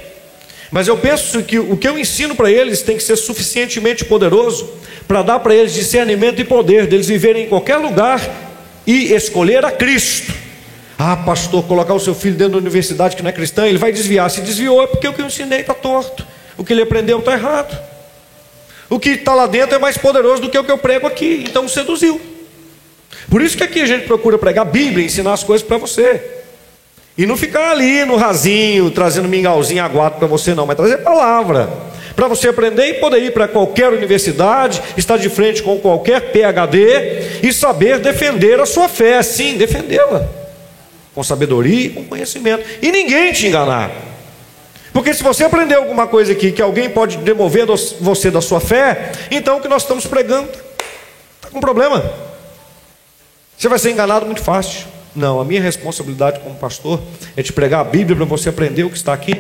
Mas 0.70 0.88
eu 0.88 0.96
penso 0.96 1.42
que 1.42 1.58
o 1.58 1.76
que 1.76 1.86
eu 1.86 1.98
ensino 1.98 2.34
para 2.34 2.50
eles 2.50 2.82
tem 2.82 2.96
que 2.96 3.02
ser 3.02 3.16
suficientemente 3.16 4.04
poderoso 4.04 4.68
para 5.06 5.22
dar 5.22 5.38
para 5.38 5.54
eles 5.54 5.72
discernimento 5.72 6.40
e 6.40 6.44
poder 6.44 6.86
deles 6.86 7.06
viverem 7.06 7.44
em 7.44 7.48
qualquer 7.48 7.76
lugar 7.76 8.20
e 8.86 9.12
escolher 9.12 9.64
a 9.64 9.70
Cristo. 9.70 10.32
Ah, 10.98 11.16
pastor, 11.16 11.64
colocar 11.64 11.94
o 11.94 12.00
seu 12.00 12.14
filho 12.14 12.36
dentro 12.36 12.54
da 12.54 12.58
universidade 12.58 13.14
que 13.14 13.22
não 13.22 13.28
é 13.28 13.32
cristã, 13.32 13.66
ele 13.66 13.78
vai 13.78 13.92
desviar. 13.92 14.30
Se 14.30 14.40
desviou 14.40 14.82
é 14.82 14.86
porque 14.86 15.06
o 15.06 15.12
que 15.12 15.20
eu 15.20 15.26
ensinei 15.26 15.60
está 15.60 15.74
torto. 15.74 16.26
O 16.56 16.64
que 16.64 16.72
ele 16.72 16.82
aprendeu 16.82 17.18
está 17.18 17.32
errado. 17.32 17.78
O 18.88 18.98
que 18.98 19.10
está 19.10 19.34
lá 19.34 19.46
dentro 19.46 19.76
é 19.76 19.78
mais 19.78 19.98
poderoso 19.98 20.42
do 20.42 20.48
que 20.48 20.58
o 20.58 20.64
que 20.64 20.70
eu 20.70 20.78
prego 20.78 21.06
aqui. 21.06 21.44
Então 21.46 21.68
seduziu. 21.68 22.20
Por 23.28 23.42
isso 23.42 23.56
que 23.56 23.64
aqui 23.64 23.80
a 23.80 23.86
gente 23.86 24.06
procura 24.06 24.38
pregar 24.38 24.66
a 24.66 24.70
Bíblia, 24.70 25.04
ensinar 25.04 25.32
as 25.32 25.44
coisas 25.44 25.66
para 25.66 25.76
você. 25.76 26.36
E 27.18 27.24
não 27.24 27.36
ficar 27.36 27.70
ali 27.70 28.04
no 28.04 28.16
rasinho, 28.16 28.90
trazendo 28.90 29.28
mingauzinho 29.28 29.82
aguado 29.82 30.16
para 30.16 30.26
você, 30.26 30.54
não, 30.54 30.66
mas 30.66 30.76
trazer 30.76 30.98
palavra. 30.98 31.68
Para 32.14 32.28
você 32.28 32.48
aprender 32.48 32.88
e 32.88 32.94
poder 32.94 33.22
ir 33.22 33.32
para 33.32 33.48
qualquer 33.48 33.90
universidade, 33.90 34.82
estar 34.96 35.16
de 35.16 35.28
frente 35.28 35.62
com 35.62 35.78
qualquer 35.78 36.32
PhD 36.32 37.40
e 37.42 37.52
saber 37.52 37.98
defender 37.98 38.60
a 38.60 38.66
sua 38.66 38.88
fé, 38.88 39.22
sim, 39.22 39.56
defendê-la, 39.56 40.28
com 41.14 41.22
sabedoria 41.22 41.86
e 41.86 41.90
com 41.90 42.04
conhecimento, 42.04 42.64
e 42.80 42.90
ninguém 42.90 43.32
te 43.32 43.46
enganar. 43.46 43.90
Porque 44.92 45.12
se 45.12 45.22
você 45.22 45.44
aprender 45.44 45.74
alguma 45.74 46.06
coisa 46.06 46.32
aqui 46.32 46.52
que 46.52 46.62
alguém 46.62 46.88
pode 46.88 47.18
demover 47.18 47.66
você 48.00 48.30
da 48.30 48.40
sua 48.40 48.60
fé, 48.60 49.12
então 49.30 49.58
o 49.58 49.60
que 49.60 49.68
nós 49.68 49.82
estamos 49.82 50.06
pregando 50.06 50.48
está 50.48 51.50
com 51.50 51.60
problema. 51.60 52.02
Você 53.58 53.68
vai 53.68 53.78
ser 53.78 53.90
enganado 53.90 54.24
muito 54.24 54.42
fácil. 54.42 54.95
Não, 55.16 55.40
a 55.40 55.44
minha 55.44 55.62
responsabilidade 55.62 56.40
como 56.40 56.54
pastor 56.56 57.00
é 57.34 57.42
te 57.42 57.52
pregar 57.52 57.80
a 57.80 57.84
Bíblia 57.84 58.14
para 58.14 58.26
você 58.26 58.50
aprender 58.50 58.84
o 58.84 58.90
que 58.90 58.96
está 58.96 59.14
aqui. 59.14 59.32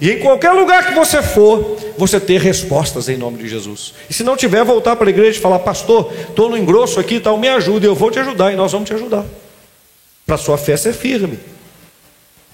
E 0.00 0.10
em 0.10 0.20
qualquer 0.20 0.52
lugar 0.52 0.86
que 0.86 0.94
você 0.94 1.20
for, 1.20 1.76
você 1.98 2.20
ter 2.20 2.40
respostas 2.40 3.08
em 3.08 3.16
nome 3.16 3.38
de 3.38 3.48
Jesus. 3.48 3.94
E 4.08 4.14
se 4.14 4.22
não 4.22 4.36
tiver, 4.36 4.62
voltar 4.64 4.94
para 4.96 5.08
a 5.08 5.10
igreja 5.10 5.38
e 5.38 5.40
falar, 5.40 5.58
pastor, 5.60 6.12
estou 6.28 6.48
no 6.48 6.56
engrosso 6.56 7.00
aqui, 7.00 7.18
tal, 7.18 7.36
me 7.38 7.48
ajuda, 7.48 7.86
eu 7.86 7.94
vou 7.94 8.10
te 8.10 8.18
ajudar 8.18 8.52
e 8.52 8.56
nós 8.56 8.70
vamos 8.70 8.88
te 8.88 8.94
ajudar. 8.94 9.24
Para 10.24 10.36
sua 10.36 10.56
fé 10.56 10.76
ser 10.76 10.92
firme. 10.92 11.38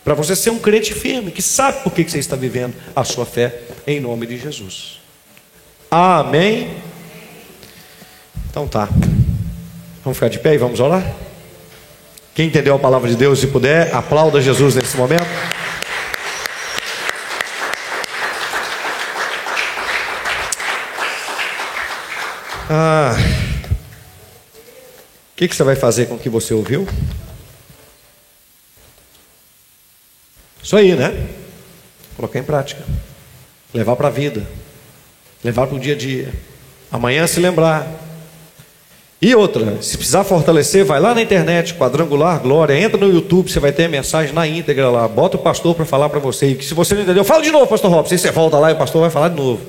Para 0.03 0.15
você 0.15 0.35
ser 0.35 0.51
um 0.51 0.59
crente 0.59 0.95
firme, 0.95 1.31
que 1.31 1.43
sabe 1.43 1.83
por 1.83 1.93
que 1.93 2.09
você 2.09 2.19
está 2.19 2.37
vivendo 2.37 2.75
a 2.97 3.05
sua 3.05 3.27
fé 3.27 3.61
em 3.87 4.01
nome 4.01 4.27
de 4.27 4.39
Jesus. 4.39 4.99
Amém? 5.91 6.71
Então 8.49 8.67
tá. 8.67 8.89
Vamos 10.03 10.17
ficar 10.17 10.29
de 10.29 10.39
pé 10.39 10.55
e 10.55 10.59
vamos 10.59 10.81
orar? 10.81 11.05
Quem 12.41 12.47
entendeu 12.47 12.75
a 12.75 12.79
palavra 12.79 13.07
de 13.07 13.17
Deus, 13.17 13.39
se 13.39 13.49
puder, 13.49 13.95
aplauda 13.95 14.41
Jesus 14.41 14.75
nesse 14.75 14.97
momento. 14.97 15.27
Ah, 22.71 23.15
o 23.15 25.37
que, 25.37 25.49
que 25.49 25.55
você 25.55 25.63
vai 25.63 25.77
fazer 25.77 26.07
com 26.07 26.15
o 26.15 26.19
que 26.19 26.31
você 26.31 26.55
ouviu? 26.55 26.89
Isso 30.63 30.79
aí, 30.79 30.97
né? 30.97 31.29
Colocar 32.17 32.39
em 32.39 32.43
prática. 32.43 32.83
Levar 33.75 33.97
para 33.97 34.09
a 34.09 34.11
vida. 34.11 34.47
Levar 35.45 35.67
para 35.67 35.77
o 35.77 35.79
dia 35.79 35.93
a 35.93 35.99
dia. 35.99 36.33
Amanhã 36.91 37.27
se 37.27 37.39
lembrar. 37.39 37.87
E 39.23 39.35
outra, 39.35 39.83
se 39.83 39.99
precisar 39.99 40.25
fortalecer, 40.25 40.83
vai 40.83 40.99
lá 40.99 41.15
na 41.15 41.21
internet, 41.21 41.75
quadrangular 41.75 42.41
glória, 42.41 42.79
entra 42.79 42.97
no 42.97 43.13
YouTube, 43.13 43.51
você 43.51 43.61
vai 43.61 43.71
ter 43.71 43.85
a 43.85 43.89
mensagem 43.89 44.33
na 44.33 44.47
íntegra 44.49 44.89
lá. 44.89 45.07
Bota 45.07 45.37
o 45.37 45.41
pastor 45.41 45.75
para 45.75 45.85
falar 45.85 46.09
para 46.09 46.19
você. 46.19 46.47
E 46.47 46.63
se 46.63 46.73
você 46.73 46.95
não 46.95 47.03
entendeu, 47.03 47.23
fala 47.23 47.43
de 47.43 47.51
novo, 47.51 47.67
pastor 47.67 47.91
Robson. 47.91 48.17
Você 48.17 48.31
volta 48.31 48.59
lá 48.59 48.71
e 48.71 48.75
o 48.75 48.79
pastor 48.79 49.03
vai 49.03 49.11
falar 49.11 49.29
de 49.29 49.37
novo. 49.37 49.61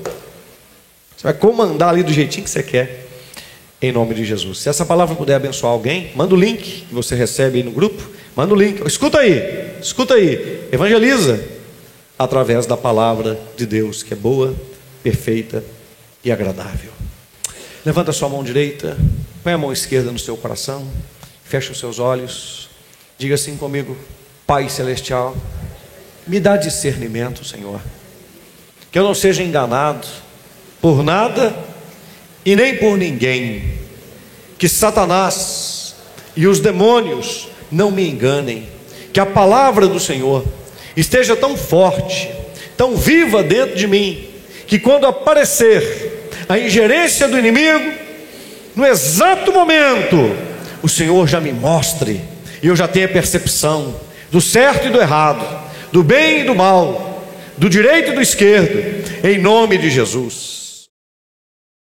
Você 1.14 1.24
vai 1.24 1.34
comandar 1.34 1.90
ali 1.90 2.02
do 2.02 2.12
jeitinho 2.12 2.44
que 2.44 2.50
você 2.50 2.62
quer. 2.62 3.08
Em 3.82 3.92
nome 3.92 4.14
de 4.14 4.24
Jesus. 4.24 4.58
Se 4.58 4.68
essa 4.68 4.86
palavra 4.86 5.14
puder 5.14 5.34
abençoar 5.34 5.72
alguém, 5.72 6.12
manda 6.14 6.34
o 6.34 6.38
link 6.38 6.84
que 6.88 6.94
você 6.94 7.14
recebe 7.14 7.58
aí 7.58 7.64
no 7.64 7.72
grupo. 7.72 8.02
Manda 8.34 8.54
o 8.54 8.56
link. 8.56 8.80
Escuta 8.86 9.18
aí, 9.18 9.72
escuta 9.82 10.14
aí. 10.14 10.68
Evangeliza 10.72 11.44
através 12.18 12.64
da 12.64 12.76
palavra 12.76 13.38
de 13.56 13.66
Deus, 13.66 14.02
que 14.02 14.14
é 14.14 14.16
boa, 14.16 14.54
perfeita 15.02 15.62
e 16.24 16.30
agradável. 16.30 16.90
Levanta 17.84 18.12
a 18.12 18.14
sua 18.14 18.28
mão 18.28 18.44
direita, 18.44 18.96
põe 19.42 19.52
a 19.52 19.58
mão 19.58 19.72
esquerda 19.72 20.12
no 20.12 20.18
seu 20.18 20.36
coração, 20.36 20.86
fecha 21.44 21.72
os 21.72 21.78
seus 21.78 21.98
olhos, 21.98 22.70
diga 23.18 23.34
assim 23.34 23.56
comigo: 23.56 23.96
Pai 24.46 24.68
Celestial, 24.68 25.36
me 26.26 26.38
dá 26.38 26.56
discernimento, 26.56 27.44
Senhor, 27.44 27.80
que 28.90 28.98
eu 28.98 29.02
não 29.02 29.14
seja 29.14 29.42
enganado 29.42 30.06
por 30.80 31.02
nada 31.02 31.54
e 32.44 32.54
nem 32.54 32.76
por 32.76 32.96
ninguém, 32.96 33.78
que 34.58 34.68
Satanás 34.68 35.96
e 36.36 36.46
os 36.46 36.60
demônios 36.60 37.48
não 37.70 37.90
me 37.90 38.08
enganem, 38.08 38.68
que 39.12 39.18
a 39.18 39.26
palavra 39.26 39.88
do 39.88 39.98
Senhor 39.98 40.44
esteja 40.96 41.34
tão 41.34 41.56
forte, 41.56 42.30
tão 42.76 42.96
viva 42.96 43.42
dentro 43.42 43.76
de 43.76 43.88
mim, 43.88 44.28
que 44.66 44.78
quando 44.78 45.06
aparecer 45.06 46.30
a 46.48 46.58
ingerência 46.58 47.26
do 47.26 47.38
inimigo, 47.38 48.01
no 48.74 48.86
exato 48.86 49.52
momento, 49.52 50.36
o 50.82 50.88
Senhor 50.88 51.28
já 51.28 51.40
me 51.40 51.52
mostre 51.52 52.20
e 52.62 52.66
eu 52.66 52.76
já 52.76 52.88
tenha 52.88 53.08
percepção 53.08 53.94
do 54.30 54.40
certo 54.40 54.88
e 54.88 54.90
do 54.90 55.00
errado, 55.00 55.44
do 55.92 56.02
bem 56.02 56.40
e 56.40 56.44
do 56.44 56.54
mal, 56.54 57.24
do 57.58 57.68
direito 57.68 58.12
e 58.12 58.14
do 58.14 58.22
esquerdo, 58.22 59.04
em 59.22 59.38
nome 59.38 59.76
de 59.76 59.90
Jesus. 59.90 60.61